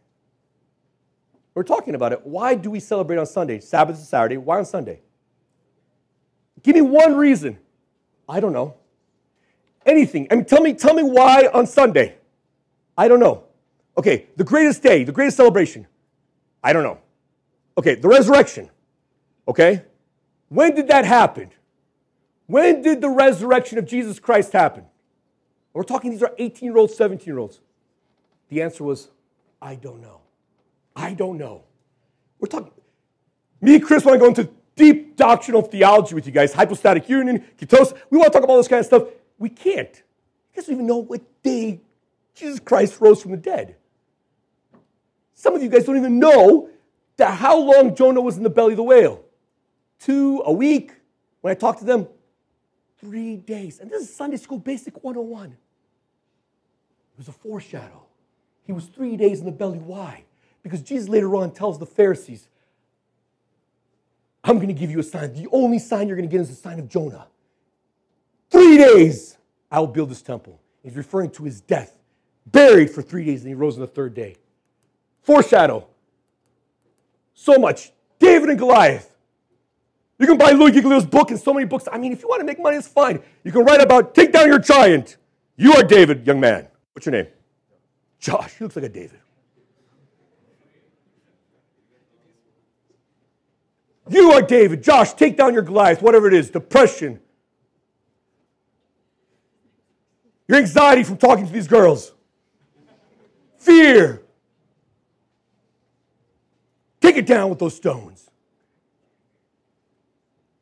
We're 1.55 1.63
talking 1.63 1.95
about 1.95 2.13
it. 2.13 2.21
Why 2.27 2.53
do 2.53 2.69
we 2.69 2.79
celebrate 2.79 3.17
on 3.17 3.25
Sunday? 3.25 3.59
Sabbath 3.59 3.97
is 3.97 4.07
Saturday. 4.07 4.37
Why 4.37 4.59
on 4.59 4.65
Sunday? 4.65 4.99
Give 6.61 6.75
me 6.75 6.81
one 6.81 7.15
reason. 7.15 7.57
I 8.29 8.39
don't 8.39 8.53
know. 8.53 8.75
Anything. 9.85 10.27
I 10.31 10.35
mean, 10.35 10.45
tell 10.45 10.61
me, 10.61 10.73
tell 10.73 10.93
me 10.93 11.03
why 11.03 11.47
on 11.53 11.67
Sunday. 11.67 12.17
I 12.97 13.07
don't 13.07 13.19
know. 13.19 13.43
Okay, 13.97 14.27
the 14.35 14.43
greatest 14.43 14.81
day, 14.81 15.03
the 15.03 15.11
greatest 15.11 15.37
celebration. 15.37 15.87
I 16.63 16.73
don't 16.73 16.83
know. 16.83 16.99
Okay, 17.77 17.95
the 17.95 18.07
resurrection. 18.07 18.69
Okay? 19.47 19.83
When 20.49 20.75
did 20.75 20.87
that 20.87 21.05
happen? 21.05 21.51
When 22.47 22.81
did 22.81 23.01
the 23.01 23.09
resurrection 23.09 23.77
of 23.77 23.85
Jesus 23.85 24.19
Christ 24.19 24.51
happen? 24.53 24.85
We're 25.73 25.83
talking, 25.83 26.11
these 26.11 26.23
are 26.23 26.33
18 26.37 26.67
year 26.67 26.77
olds, 26.77 26.95
17 26.95 27.25
year 27.25 27.37
olds. 27.37 27.59
The 28.49 28.61
answer 28.61 28.83
was, 28.83 29.09
I 29.61 29.75
don't 29.75 30.01
know. 30.01 30.21
I 30.95 31.13
don't 31.13 31.37
know. 31.37 31.63
We're 32.39 32.47
talking, 32.47 32.71
me 33.61 33.75
and 33.75 33.83
Chris 33.83 34.05
want 34.05 34.15
to 34.15 34.19
go 34.19 34.27
into 34.27 34.49
deep 34.75 35.15
doctrinal 35.15 35.61
theology 35.61 36.15
with 36.15 36.25
you 36.25 36.31
guys, 36.31 36.53
hypostatic 36.53 37.09
union, 37.09 37.43
kenosis. 37.57 37.97
We 38.09 38.17
want 38.17 38.31
to 38.31 38.37
talk 38.37 38.43
about 38.43 38.53
all 38.53 38.57
this 38.57 38.67
kind 38.67 38.79
of 38.79 38.85
stuff. 38.85 39.03
We 39.37 39.49
can't. 39.49 39.95
You 39.95 40.55
guys 40.55 40.65
don't 40.65 40.75
even 40.75 40.87
know 40.87 40.97
what 40.97 41.21
day 41.43 41.81
Jesus 42.33 42.59
Christ 42.59 42.99
rose 42.99 43.21
from 43.21 43.31
the 43.31 43.37
dead. 43.37 43.75
Some 45.33 45.55
of 45.55 45.61
you 45.61 45.69
guys 45.69 45.85
don't 45.85 45.97
even 45.97 46.19
know 46.19 46.69
that 47.17 47.35
how 47.35 47.57
long 47.57 47.95
Jonah 47.95 48.21
was 48.21 48.37
in 48.37 48.43
the 48.43 48.49
belly 48.49 48.73
of 48.73 48.77
the 48.77 48.83
whale. 48.83 49.23
Two, 49.99 50.41
a 50.45 50.51
week. 50.51 50.93
When 51.41 51.51
I 51.51 51.55
talked 51.55 51.79
to 51.79 51.85
them, 51.85 52.07
three 52.99 53.37
days. 53.37 53.79
And 53.79 53.89
this 53.89 54.01
is 54.01 54.13
Sunday 54.13 54.37
School 54.37 54.57
Basic 54.57 55.03
101. 55.03 55.51
It 55.51 55.57
was 57.17 57.27
a 57.27 57.31
foreshadow. 57.31 58.03
He 58.63 58.71
was 58.71 58.85
three 58.85 59.15
days 59.15 59.39
in 59.39 59.45
the 59.45 59.51
belly. 59.51 59.77
Why? 59.77 60.23
Because 60.63 60.81
Jesus 60.81 61.07
later 61.07 61.35
on 61.35 61.51
tells 61.51 61.77
the 61.77 61.85
Pharisees, 61.85 62.47
I'm 64.43 64.55
going 64.55 64.67
to 64.67 64.73
give 64.73 64.91
you 64.91 64.99
a 64.99 65.03
sign. 65.03 65.33
The 65.33 65.47
only 65.51 65.79
sign 65.79 66.07
you're 66.07 66.17
going 66.17 66.27
to 66.27 66.31
get 66.31 66.41
is 66.41 66.49
the 66.49 66.55
sign 66.55 66.79
of 66.79 66.89
Jonah. 66.89 67.27
Three 68.75 68.83
days, 68.83 69.37
I 69.71 69.79
will 69.79 69.87
build 69.87 70.09
this 70.09 70.21
temple. 70.21 70.59
He's 70.83 70.97
referring 70.97 71.29
to 71.31 71.43
his 71.43 71.61
death, 71.61 71.97
buried 72.45 72.89
for 72.89 73.01
three 73.01 73.23
days, 73.23 73.39
and 73.39 73.47
he 73.47 73.53
rose 73.53 73.75
on 73.75 73.79
the 73.79 73.87
third 73.87 74.13
day. 74.13 74.35
Foreshadow. 75.21 75.87
So 77.33 77.57
much. 77.57 77.93
David 78.19 78.49
and 78.49 78.59
Goliath. 78.59 79.15
You 80.19 80.27
can 80.27 80.37
buy 80.37 80.51
Louie 80.51 80.73
Giglio's 80.73 81.05
book 81.05 81.31
and 81.31 81.39
so 81.39 81.53
many 81.53 81.65
books. 81.65 81.87
I 81.89 81.97
mean, 81.97 82.11
if 82.11 82.21
you 82.21 82.27
want 82.27 82.41
to 82.41 82.45
make 82.45 82.59
money, 82.59 82.75
it's 82.75 82.85
fine. 82.85 83.21
You 83.45 83.53
can 83.53 83.63
write 83.63 83.79
about 83.79 84.13
take 84.13 84.33
down 84.33 84.47
your 84.47 84.59
giant. 84.59 85.15
You 85.55 85.71
are 85.75 85.83
David, 85.83 86.27
young 86.27 86.41
man. 86.41 86.67
What's 86.91 87.05
your 87.05 87.13
name? 87.13 87.27
Josh. 88.19 88.55
He 88.57 88.65
looks 88.65 88.75
like 88.75 88.83
a 88.83 88.89
David. 88.89 89.21
You 94.09 94.33
are 94.33 94.41
David. 94.41 94.83
Josh, 94.83 95.13
take 95.13 95.37
down 95.37 95.53
your 95.53 95.63
Goliath, 95.63 96.01
whatever 96.01 96.27
it 96.27 96.33
is, 96.33 96.49
depression. 96.49 97.21
Your 100.47 100.59
anxiety 100.59 101.03
from 101.03 101.17
talking 101.17 101.45
to 101.47 101.51
these 101.51 101.67
girls. 101.67 102.13
Fear. 103.57 104.21
Take 107.01 107.17
it 107.17 107.25
down 107.25 107.49
with 107.49 107.59
those 107.59 107.75
stones. 107.75 108.29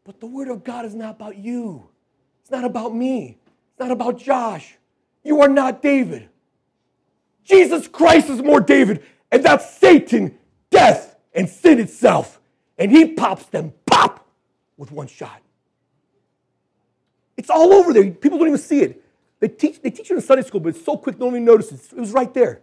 But 0.05 0.19
the 0.19 0.25
Word 0.25 0.49
of 0.49 0.63
God 0.63 0.85
is 0.85 0.95
not 0.95 1.11
about 1.11 1.37
you. 1.37 1.87
It's 2.41 2.51
not 2.51 2.63
about 2.63 2.93
me. 2.93 3.37
It's 3.71 3.79
not 3.79 3.91
about 3.91 4.17
Josh. 4.17 4.75
You 5.23 5.41
are 5.41 5.47
not 5.47 5.81
David. 5.81 6.29
Jesus 7.43 7.87
Christ 7.87 8.29
is 8.29 8.41
more 8.41 8.59
David, 8.59 9.03
and 9.31 9.43
that's 9.43 9.77
Satan, 9.77 10.37
death, 10.69 11.17
and 11.33 11.47
sin 11.47 11.79
itself. 11.79 12.39
And 12.77 12.91
he 12.91 13.13
pops 13.13 13.45
them, 13.45 13.73
pop, 13.85 14.25
with 14.77 14.91
one 14.91 15.07
shot. 15.07 15.41
It's 17.37 17.49
all 17.49 17.73
over 17.73 17.93
there. 17.93 18.09
People 18.11 18.37
don't 18.37 18.47
even 18.47 18.59
see 18.59 18.81
it. 18.81 19.02
They 19.43 19.49
teach, 19.49 19.81
they 19.81 19.89
teach 19.89 20.09
it 20.09 20.13
in 20.13 20.21
Sunday 20.21 20.43
school, 20.43 20.61
but 20.61 20.69
it's 20.69 20.85
so 20.85 20.95
quick, 20.95 21.19
no 21.19 21.25
one 21.25 21.35
even 21.35 21.43
notices. 21.43 21.91
It 21.91 21.99
was 21.99 22.13
right 22.13 22.33
there. 22.33 22.61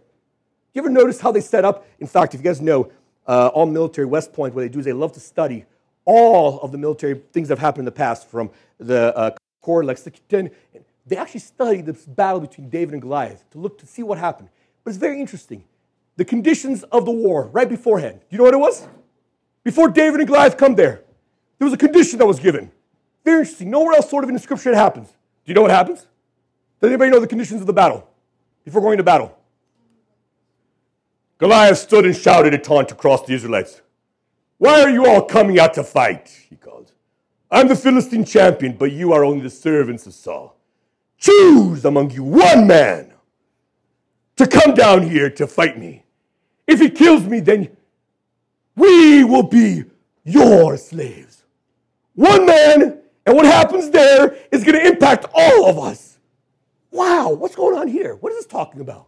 You 0.73 0.81
ever 0.81 0.89
notice 0.89 1.21
how 1.21 1.31
they 1.31 1.39
set 1.39 1.63
up? 1.63 1.85
In 1.99 2.07
fact, 2.07 2.33
if 2.33 2.39
you 2.39 2.43
guys 2.43 2.59
know, 2.59 2.91
uh, 3.27 3.51
all 3.53 3.67
military, 3.67 4.07
West 4.07 4.33
Point, 4.33 4.55
what 4.55 4.61
they 4.61 4.69
do 4.69 4.79
is 4.79 4.85
they 4.85 4.91
love 4.91 5.11
to 5.11 5.19
study 5.19 5.65
all 6.05 6.59
of 6.61 6.71
the 6.71 6.79
military 6.79 7.21
things 7.33 7.49
that 7.49 7.59
have 7.59 7.63
happened 7.63 7.81
in 7.81 7.85
the 7.85 7.91
past, 7.91 8.27
from 8.27 8.49
the 8.79 9.15
uh, 9.15 9.29
Corps, 9.61 9.83
Lexington. 9.83 10.49
They 11.05 11.17
actually 11.17 11.41
study 11.41 11.81
this 11.81 12.03
battle 12.03 12.39
between 12.39 12.67
David 12.67 12.93
and 12.93 13.01
Goliath 13.03 13.47
to 13.51 13.59
look 13.59 13.77
to 13.77 13.85
see 13.85 14.01
what 14.01 14.17
happened. 14.17 14.49
But 14.83 14.89
it's 14.89 14.97
very 14.97 15.21
interesting. 15.21 15.63
The 16.15 16.25
conditions 16.25 16.81
of 16.85 17.05
the 17.05 17.11
war 17.11 17.45
right 17.53 17.69
beforehand. 17.69 18.21
Do 18.21 18.25
you 18.31 18.39
know 18.39 18.45
what 18.45 18.55
it 18.55 18.57
was? 18.57 18.87
Before 19.63 19.87
David 19.87 20.19
and 20.19 20.27
Goliath 20.27 20.57
come 20.57 20.73
there, 20.73 21.03
there 21.59 21.65
was 21.67 21.73
a 21.73 21.77
condition 21.77 22.17
that 22.17 22.25
was 22.25 22.39
given. 22.39 22.71
Very 23.23 23.41
interesting. 23.41 23.69
Nowhere 23.69 23.97
else, 23.97 24.09
sort 24.09 24.23
of, 24.23 24.31
in 24.31 24.33
the 24.33 24.41
scripture 24.41 24.71
it 24.71 24.75
happens. 24.75 25.09
Do 25.09 25.15
you 25.45 25.53
know 25.53 25.61
what 25.61 25.69
happens? 25.69 26.07
Does 26.81 26.89
anybody 26.89 27.11
know 27.11 27.19
the 27.19 27.27
conditions 27.27 27.61
of 27.61 27.67
the 27.67 27.73
battle 27.73 28.07
before 28.65 28.81
going 28.81 28.97
to 28.97 29.03
battle? 29.03 29.37
Goliath 31.37 31.77
stood 31.77 32.05
and 32.05 32.15
shouted 32.15 32.55
a 32.55 32.57
taunt 32.57 32.91
across 32.91 33.25
the 33.25 33.33
Israelites. 33.33 33.81
Why 34.57 34.81
are 34.81 34.89
you 34.89 35.05
all 35.05 35.23
coming 35.23 35.59
out 35.59 35.75
to 35.75 35.83
fight? 35.83 36.29
He 36.49 36.55
called. 36.55 36.91
I'm 37.51 37.67
the 37.67 37.75
Philistine 37.75 38.25
champion, 38.25 38.73
but 38.73 38.91
you 38.91 39.13
are 39.13 39.23
only 39.23 39.41
the 39.41 39.49
servants 39.49 40.07
of 40.07 40.13
Saul. 40.13 40.55
Choose 41.17 41.85
among 41.85 42.11
you 42.11 42.23
one 42.23 42.65
man 42.65 43.13
to 44.37 44.47
come 44.47 44.73
down 44.73 45.07
here 45.07 45.29
to 45.29 45.45
fight 45.45 45.77
me. 45.77 46.03
If 46.65 46.79
he 46.79 46.89
kills 46.89 47.23
me, 47.25 47.41
then 47.41 47.75
we 48.75 49.23
will 49.23 49.43
be 49.43 49.83
your 50.23 50.77
slaves. 50.77 51.43
One 52.15 52.45
man, 52.45 53.01
and 53.25 53.35
what 53.35 53.45
happens 53.45 53.91
there 53.91 54.35
is 54.51 54.63
going 54.63 54.79
to 54.79 54.87
impact 54.87 55.25
all 55.33 55.69
of 55.69 55.77
us. 55.77 56.10
Wow, 56.91 57.31
what's 57.31 57.55
going 57.55 57.77
on 57.77 57.87
here? 57.87 58.15
What 58.15 58.31
is 58.33 58.39
this 58.39 58.47
talking 58.47 58.81
about? 58.81 59.07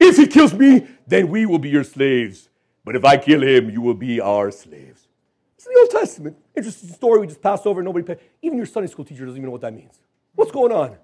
If 0.00 0.16
he 0.16 0.26
kills 0.26 0.54
me, 0.54 0.86
then 1.06 1.28
we 1.28 1.44
will 1.46 1.58
be 1.58 1.68
your 1.68 1.84
slaves. 1.84 2.48
But 2.84 2.96
if 2.96 3.04
I 3.04 3.18
kill 3.18 3.42
him, 3.42 3.68
you 3.68 3.82
will 3.82 3.94
be 3.94 4.20
our 4.20 4.50
slaves. 4.50 5.08
It's 5.56 5.66
in 5.66 5.72
the 5.74 5.80
Old 5.80 5.90
Testament. 5.90 6.36
Interesting 6.56 6.88
story 6.90 7.20
we 7.20 7.26
just 7.26 7.42
passed 7.42 7.66
over. 7.66 7.82
Nobody 7.82 8.06
paid. 8.06 8.18
Even 8.40 8.56
your 8.56 8.66
Sunday 8.66 8.88
school 8.88 9.04
teacher 9.04 9.26
doesn't 9.26 9.36
even 9.36 9.46
know 9.46 9.52
what 9.52 9.60
that 9.60 9.74
means. 9.74 9.98
What's 10.34 10.52
going 10.52 10.72
on? 10.72 10.96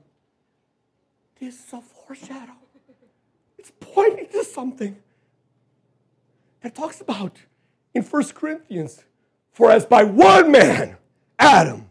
This 1.39 1.55
is 1.55 1.73
a 1.73 1.81
foreshadow. 1.81 2.53
It's 3.59 3.73
pointing 3.81 4.29
to 4.29 4.45
something 4.45 4.97
that 6.61 6.75
talks 6.75 7.01
about 7.01 7.39
in 7.93 8.03
1 8.03 8.25
Corinthians. 8.29 9.05
For 9.53 9.71
as 9.71 9.85
by 9.85 10.05
one 10.05 10.51
man, 10.51 10.97
Adam, 11.39 11.89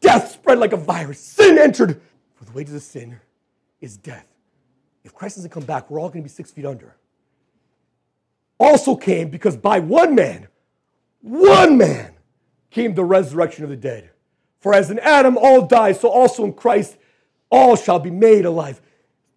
death 0.00 0.30
spread 0.32 0.58
like 0.58 0.72
a 0.72 0.76
virus, 0.76 1.20
sin 1.20 1.58
entered. 1.58 2.00
For 2.44 2.52
the 2.52 2.56
wages 2.58 2.74
of 2.74 2.82
sin 2.82 3.18
is 3.80 3.96
death. 3.96 4.26
If 5.02 5.14
Christ 5.14 5.36
doesn't 5.36 5.50
come 5.50 5.64
back, 5.64 5.90
we're 5.90 5.98
all 5.98 6.08
going 6.08 6.22
to 6.22 6.28
be 6.28 6.28
six 6.28 6.50
feet 6.50 6.66
under. 6.66 6.94
Also 8.58 8.96
came 8.96 9.30
because 9.30 9.56
by 9.56 9.80
one 9.80 10.14
man, 10.14 10.48
one 11.22 11.78
man 11.78 12.12
came 12.70 12.94
the 12.94 13.04
resurrection 13.04 13.64
of 13.64 13.70
the 13.70 13.76
dead. 13.76 14.10
For 14.60 14.74
as 14.74 14.90
in 14.90 14.98
Adam 14.98 15.38
all 15.38 15.66
die, 15.66 15.92
so 15.92 16.08
also 16.08 16.44
in 16.44 16.52
Christ 16.52 16.96
all 17.50 17.76
shall 17.76 17.98
be 17.98 18.10
made 18.10 18.44
alive. 18.44 18.80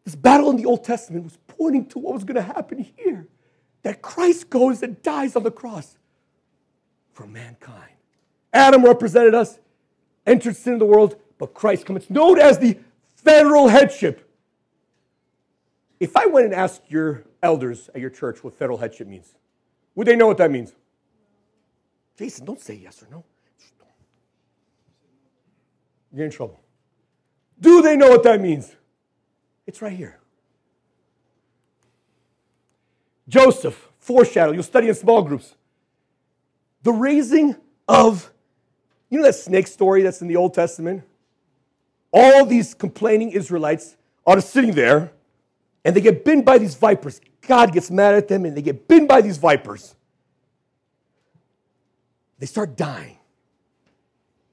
This 0.03 0.15
battle 0.15 0.49
in 0.49 0.57
the 0.57 0.65
Old 0.65 0.83
Testament 0.83 1.23
was 1.23 1.37
pointing 1.47 1.85
to 1.87 1.99
what 1.99 2.13
was 2.13 2.23
going 2.23 2.35
to 2.35 2.41
happen 2.41 2.79
here 2.97 3.27
that 3.83 4.01
Christ 4.01 4.49
goes 4.49 4.83
and 4.83 5.01
dies 5.01 5.35
on 5.35 5.43
the 5.43 5.51
cross 5.51 5.97
for 7.13 7.25
mankind. 7.25 7.91
Adam 8.53 8.83
represented 8.83 9.33
us, 9.33 9.59
entered 10.25 10.55
sin 10.55 10.73
in 10.73 10.79
the 10.79 10.85
world, 10.85 11.15
but 11.37 11.53
Christ 11.53 11.85
comes. 11.85 12.03
It's 12.03 12.09
known 12.09 12.39
as 12.39 12.59
the 12.59 12.77
federal 13.28 13.67
headship. 13.67 14.23
If 15.99 16.15
I 16.15 16.28
went 16.28 16.45
and 16.45 16.55
asked 16.55 16.84
your 16.88 17.25
elders 17.43 17.89
at 17.93 18.01
your 18.01 18.09
church 18.09 18.43
what 18.43 18.53
federal 18.53 18.78
headship 18.78 19.07
means, 19.07 19.36
would 19.95 20.07
they 20.07 20.15
know 20.15 20.28
what 20.28 20.38
that 20.38 20.51
means? 20.51 20.73
Jason, 22.17 22.45
don't 22.45 22.61
say 22.61 22.75
yes 22.75 23.03
or 23.03 23.07
no. 23.11 23.23
You're 26.13 26.25
in 26.25 26.32
trouble. 26.32 26.59
Do 27.59 27.82
they 27.82 27.97
know 27.97 28.09
what 28.09 28.23
that 28.23 28.39
means? 28.39 28.75
It's 29.65 29.82
right 29.82 29.93
here. 29.93 30.19
Joseph, 33.28 33.89
foreshadow. 33.99 34.53
You'll 34.53 34.63
study 34.63 34.88
in 34.88 34.95
small 34.95 35.21
groups. 35.21 35.55
The 36.84 36.93
raising 36.93 37.55
of, 37.88 38.32
you 39.09 39.17
know 39.17 39.25
that 39.25 39.36
snake 39.36 39.67
story 39.67 40.01
that's 40.01 40.21
in 40.21 40.28
the 40.28 40.38
Old 40.38 40.53
Testament? 40.53 41.03
All 42.11 42.45
these 42.45 42.73
complaining 42.73 43.31
Israelites 43.31 43.97
are 44.25 44.41
sitting 44.41 44.73
there 44.73 45.11
and 45.83 45.95
they 45.95 46.01
get 46.01 46.25
bitten 46.25 46.43
by 46.43 46.57
these 46.57 46.75
vipers. 46.75 47.21
God 47.41 47.73
gets 47.73 47.89
mad 47.89 48.15
at 48.15 48.27
them 48.27 48.45
and 48.45 48.55
they 48.55 48.61
get 48.61 48.87
bitten 48.87 49.07
by 49.07 49.21
these 49.21 49.37
vipers. 49.37 49.95
They 52.39 52.45
start 52.45 52.75
dying. 52.75 53.17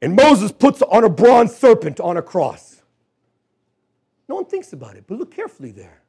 And 0.01 0.15
Moses 0.15 0.53
puts 0.53 0.83
on 0.83 1.05
a 1.05 1.09
bronze 1.09 1.55
serpent 1.57 2.01
on 2.01 2.17
a 2.17 2.23
cross. 2.23 2.83
No 4.29 4.37
one 4.37 4.45
thinks 4.47 4.73
about 4.73 4.97
it, 4.97 5.05
but 5.07 5.19
look 5.19 5.35
carefully 5.35 5.71
there. 5.71 6.03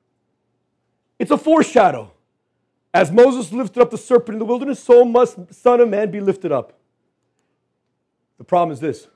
It's 1.19 1.31
a 1.31 1.37
foreshadow. 1.37 2.11
As 2.93 3.11
Moses 3.11 3.51
lifted 3.51 3.81
up 3.81 3.91
the 3.91 3.97
serpent 3.97 4.35
in 4.35 4.39
the 4.39 4.45
wilderness, 4.45 4.81
so 4.81 5.03
must 5.03 5.53
Son 5.53 5.81
of 5.81 5.89
Man 5.89 6.11
be 6.11 6.21
lifted 6.21 6.51
up. 6.51 6.73
The 8.37 8.43
problem 8.43 8.71
is 8.71 8.79
this. 8.79 9.07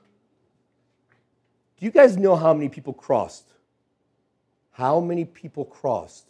Do 1.80 1.86
you 1.86 1.92
guys 1.92 2.18
know 2.18 2.36
how 2.36 2.52
many 2.52 2.68
people 2.68 2.92
crossed? 2.92 3.46
How 4.72 5.00
many 5.00 5.24
people 5.24 5.64
crossed? 5.64 6.26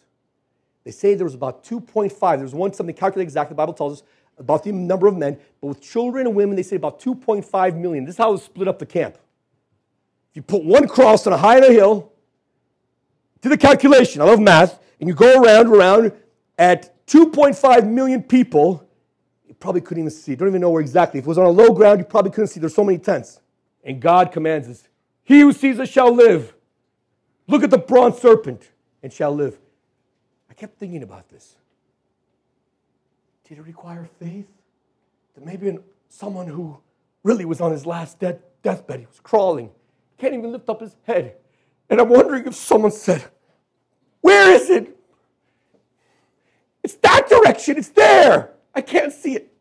They 0.84 0.92
say 0.92 1.14
there 1.14 1.24
was 1.24 1.34
about 1.34 1.64
2.5. 1.64 2.38
There's 2.38 2.54
one 2.54 2.72
something 2.72 2.94
calculated 2.94 3.26
exactly, 3.26 3.54
the 3.54 3.56
Bible 3.56 3.74
tells 3.74 4.00
us, 4.00 4.06
about 4.38 4.62
the 4.62 4.72
number 4.72 5.06
of 5.06 5.16
men, 5.16 5.38
but 5.60 5.66
with 5.66 5.82
children 5.82 6.26
and 6.26 6.34
women, 6.34 6.56
they 6.56 6.62
say 6.62 6.76
about 6.76 7.00
2.5 7.00 7.76
million. 7.76 8.04
This 8.04 8.14
is 8.14 8.18
how 8.18 8.32
it 8.32 8.38
split 8.38 8.68
up 8.68 8.78
the 8.78 8.86
camp. 8.86 9.16
If 10.30 10.36
you 10.36 10.42
put 10.42 10.64
one 10.64 10.88
cross 10.88 11.26
on 11.26 11.32
a 11.32 11.36
high 11.36 11.56
on 11.56 11.70
hill, 11.70 12.12
do 13.42 13.48
the 13.48 13.58
calculation, 13.58 14.22
I 14.22 14.26
love 14.26 14.40
math, 14.40 14.80
and 15.00 15.08
you 15.08 15.14
go 15.14 15.42
around, 15.42 15.66
around 15.66 16.12
at 16.56 17.06
2.5 17.06 17.86
million 17.88 18.22
people, 18.22 18.88
you 19.46 19.54
probably 19.54 19.80
couldn't 19.80 20.04
even 20.04 20.10
see. 20.10 20.36
Don't 20.36 20.48
even 20.48 20.60
know 20.60 20.70
where 20.70 20.80
exactly. 20.80 21.18
If 21.18 21.26
it 21.26 21.28
was 21.28 21.38
on 21.38 21.46
a 21.46 21.50
low 21.50 21.74
ground, 21.74 21.98
you 21.98 22.04
probably 22.04 22.30
couldn't 22.30 22.48
see. 22.48 22.60
There's 22.60 22.74
so 22.74 22.84
many 22.84 22.98
tents. 22.98 23.40
And 23.82 24.00
God 24.00 24.30
commands 24.30 24.68
us, 24.68 24.84
He 25.30 25.38
who 25.38 25.52
sees 25.52 25.78
us 25.78 25.88
shall 25.88 26.12
live. 26.12 26.54
Look 27.46 27.62
at 27.62 27.70
the 27.70 27.78
bronze 27.78 28.18
serpent 28.18 28.68
and 29.00 29.12
shall 29.12 29.32
live. 29.32 29.56
I 30.50 30.54
kept 30.54 30.76
thinking 30.76 31.04
about 31.04 31.28
this. 31.28 31.54
Did 33.48 33.58
it 33.58 33.62
require 33.62 34.08
faith? 34.18 34.48
That 35.36 35.46
maybe 35.46 35.78
someone 36.08 36.48
who 36.48 36.78
really 37.22 37.44
was 37.44 37.60
on 37.60 37.70
his 37.70 37.86
last 37.86 38.18
death, 38.18 38.38
deathbed, 38.64 38.98
he 38.98 39.06
was 39.06 39.20
crawling, 39.20 39.70
can't 40.18 40.34
even 40.34 40.50
lift 40.50 40.68
up 40.68 40.80
his 40.80 40.96
head. 41.04 41.36
And 41.88 42.00
I'm 42.00 42.08
wondering 42.08 42.44
if 42.48 42.56
someone 42.56 42.90
said, 42.90 43.24
Where 44.22 44.50
is 44.50 44.68
it? 44.68 44.98
It's 46.82 46.94
that 46.94 47.28
direction, 47.28 47.76
it's 47.76 47.90
there. 47.90 48.50
I 48.74 48.80
can't 48.80 49.12
see 49.12 49.36
it. 49.36 49.52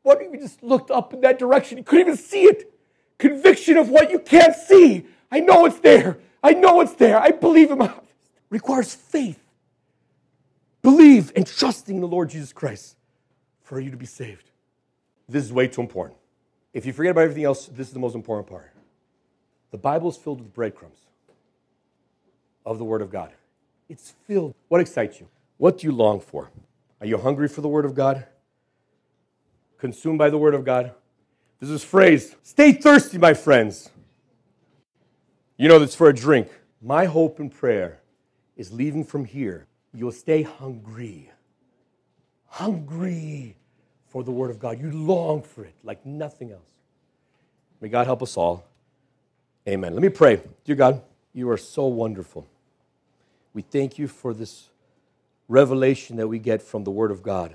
What 0.00 0.22
if 0.22 0.32
you 0.32 0.40
just 0.40 0.62
looked 0.62 0.90
up 0.90 1.12
in 1.12 1.20
that 1.20 1.38
direction? 1.38 1.76
You 1.76 1.84
couldn't 1.84 2.06
even 2.06 2.16
see 2.16 2.44
it. 2.44 2.72
Conviction 3.18 3.76
of 3.76 3.88
what 3.88 4.10
you 4.10 4.18
can't 4.18 4.54
see. 4.54 5.06
I 5.30 5.40
know 5.40 5.66
it's 5.66 5.80
there. 5.80 6.18
I 6.42 6.52
know 6.52 6.80
it's 6.80 6.94
there. 6.94 7.18
I 7.18 7.30
believe 7.30 7.70
him. 7.70 7.82
Requires 8.50 8.94
faith. 8.94 9.42
Believe 10.82 11.32
and 11.36 11.46
trusting 11.46 11.96
in 11.96 12.00
the 12.00 12.08
Lord 12.08 12.30
Jesus 12.30 12.52
Christ 12.52 12.96
for 13.62 13.80
you 13.80 13.90
to 13.90 13.96
be 13.96 14.06
saved. 14.06 14.50
This 15.28 15.44
is 15.44 15.52
way 15.52 15.68
too 15.68 15.80
important. 15.80 16.18
If 16.72 16.86
you 16.86 16.92
forget 16.92 17.10
about 17.10 17.22
everything 17.22 17.44
else, 17.44 17.66
this 17.66 17.88
is 17.88 17.92
the 17.92 17.98
most 17.98 18.14
important 18.14 18.48
part. 18.48 18.72
The 19.70 19.78
Bible 19.78 20.08
is 20.08 20.16
filled 20.16 20.40
with 20.40 20.54
breadcrumbs 20.54 21.00
of 22.64 22.78
the 22.78 22.84
Word 22.84 23.02
of 23.02 23.10
God. 23.10 23.32
It's 23.88 24.14
filled. 24.26 24.54
What 24.68 24.80
excites 24.80 25.20
you? 25.20 25.28
What 25.58 25.78
do 25.78 25.86
you 25.86 25.92
long 25.92 26.20
for? 26.20 26.50
Are 27.00 27.06
you 27.06 27.18
hungry 27.18 27.48
for 27.48 27.60
the 27.60 27.68
Word 27.68 27.84
of 27.84 27.94
God? 27.94 28.26
Consumed 29.78 30.18
by 30.18 30.30
the 30.30 30.38
Word 30.38 30.54
of 30.54 30.64
God? 30.64 30.92
There's 31.58 31.70
this 31.70 31.84
phrase 31.84 32.34
stay 32.42 32.72
thirsty, 32.72 33.18
my 33.18 33.34
friends. 33.34 33.90
You 35.56 35.68
know, 35.68 35.78
that's 35.78 35.94
for 35.94 36.08
a 36.08 36.14
drink. 36.14 36.48
My 36.80 37.06
hope 37.06 37.40
and 37.40 37.52
prayer 37.52 38.00
is 38.56 38.72
leaving 38.72 39.04
from 39.04 39.24
here, 39.24 39.66
you'll 39.92 40.12
stay 40.12 40.42
hungry. 40.42 41.30
Hungry 42.46 43.56
for 44.08 44.22
the 44.22 44.30
Word 44.30 44.50
of 44.50 44.58
God. 44.58 44.80
You 44.80 44.90
long 44.90 45.42
for 45.42 45.64
it 45.64 45.74
like 45.82 46.04
nothing 46.06 46.52
else. 46.52 46.60
May 47.80 47.88
God 47.88 48.06
help 48.06 48.22
us 48.22 48.36
all. 48.36 48.64
Amen. 49.68 49.92
Let 49.92 50.02
me 50.02 50.08
pray. 50.08 50.40
Dear 50.64 50.76
God, 50.76 51.02
you 51.32 51.50
are 51.50 51.56
so 51.56 51.86
wonderful. 51.86 52.46
We 53.52 53.62
thank 53.62 53.98
you 53.98 54.08
for 54.08 54.32
this 54.32 54.68
revelation 55.46 56.16
that 56.16 56.28
we 56.28 56.38
get 56.38 56.62
from 56.62 56.84
the 56.84 56.90
Word 56.90 57.10
of 57.10 57.22
God. 57.22 57.54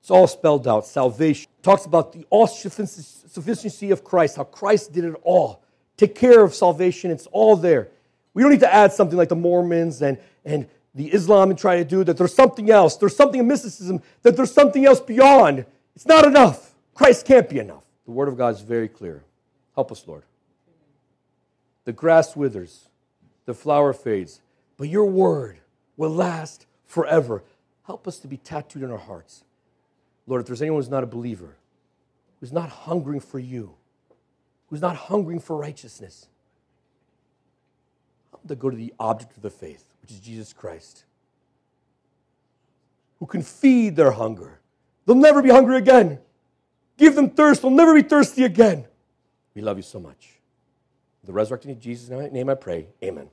It's 0.00 0.10
all 0.10 0.26
spelled 0.26 0.66
out. 0.66 0.86
Salvation 0.86 1.50
talks 1.62 1.84
about 1.84 2.12
the 2.12 2.26
all 2.30 2.46
sufficiency 2.46 3.90
of 3.90 4.04
Christ, 4.04 4.36
how 4.36 4.44
Christ 4.44 4.92
did 4.92 5.04
it 5.04 5.14
all. 5.22 5.62
Take 5.96 6.14
care 6.14 6.42
of 6.44 6.54
salvation, 6.54 7.10
it's 7.10 7.26
all 7.26 7.56
there. 7.56 7.88
We 8.32 8.42
don't 8.42 8.52
need 8.52 8.60
to 8.60 8.72
add 8.72 8.92
something 8.92 9.18
like 9.18 9.28
the 9.28 9.36
Mormons 9.36 10.00
and, 10.00 10.16
and 10.44 10.68
the 10.94 11.12
Islam 11.12 11.50
and 11.50 11.58
try 11.58 11.76
to 11.76 11.84
do 11.84 12.04
that. 12.04 12.16
There's 12.16 12.34
something 12.34 12.70
else. 12.70 12.96
There's 12.96 13.16
something 13.16 13.40
in 13.40 13.48
mysticism 13.48 14.00
that 14.22 14.36
there's 14.36 14.52
something 14.52 14.84
else 14.86 15.00
beyond. 15.00 15.66
It's 15.96 16.06
not 16.06 16.24
enough. 16.24 16.74
Christ 16.94 17.26
can't 17.26 17.48
be 17.48 17.58
enough. 17.58 17.82
The 18.04 18.12
Word 18.12 18.28
of 18.28 18.36
God 18.36 18.54
is 18.54 18.60
very 18.60 18.88
clear. 18.88 19.24
Help 19.74 19.92
us, 19.92 20.06
Lord. 20.06 20.22
The 21.84 21.92
grass 21.92 22.36
withers, 22.36 22.88
the 23.44 23.54
flower 23.54 23.92
fades, 23.92 24.40
but 24.76 24.88
your 24.88 25.06
Word 25.06 25.58
will 25.96 26.10
last 26.10 26.66
forever. 26.86 27.42
Help 27.86 28.06
us 28.06 28.18
to 28.20 28.28
be 28.28 28.36
tattooed 28.36 28.82
in 28.82 28.90
our 28.90 28.98
hearts. 28.98 29.44
Lord, 30.28 30.42
if 30.42 30.46
there's 30.46 30.60
anyone 30.60 30.78
who's 30.80 30.90
not 30.90 31.02
a 31.02 31.06
believer, 31.06 31.56
who's 32.38 32.52
not 32.52 32.68
hungering 32.68 33.20
for 33.20 33.38
you, 33.38 33.74
who's 34.68 34.82
not 34.82 34.94
hungering 34.94 35.40
for 35.40 35.56
righteousness, 35.56 36.28
help 38.30 38.42
them 38.42 38.48
to 38.50 38.54
go 38.54 38.68
to 38.68 38.76
the 38.76 38.92
object 39.00 39.34
of 39.36 39.42
the 39.42 39.50
faith, 39.50 39.84
which 40.02 40.10
is 40.10 40.20
Jesus 40.20 40.52
Christ, 40.52 41.04
who 43.18 43.26
can 43.26 43.42
feed 43.42 43.96
their 43.96 44.12
hunger. 44.12 44.60
They'll 45.06 45.16
never 45.16 45.42
be 45.42 45.48
hungry 45.48 45.78
again. 45.78 46.18
Give 46.98 47.14
them 47.14 47.30
thirst, 47.30 47.62
they'll 47.62 47.70
never 47.70 47.94
be 47.94 48.02
thirsty 48.02 48.44
again. 48.44 48.84
We 49.54 49.62
love 49.62 49.78
you 49.78 49.82
so 49.82 49.98
much. 49.98 50.34
The 51.24 51.32
resurrecting 51.32 51.80
Jesus' 51.80 52.10
name 52.10 52.50
I 52.50 52.54
pray. 52.54 52.88
Amen. 53.02 53.30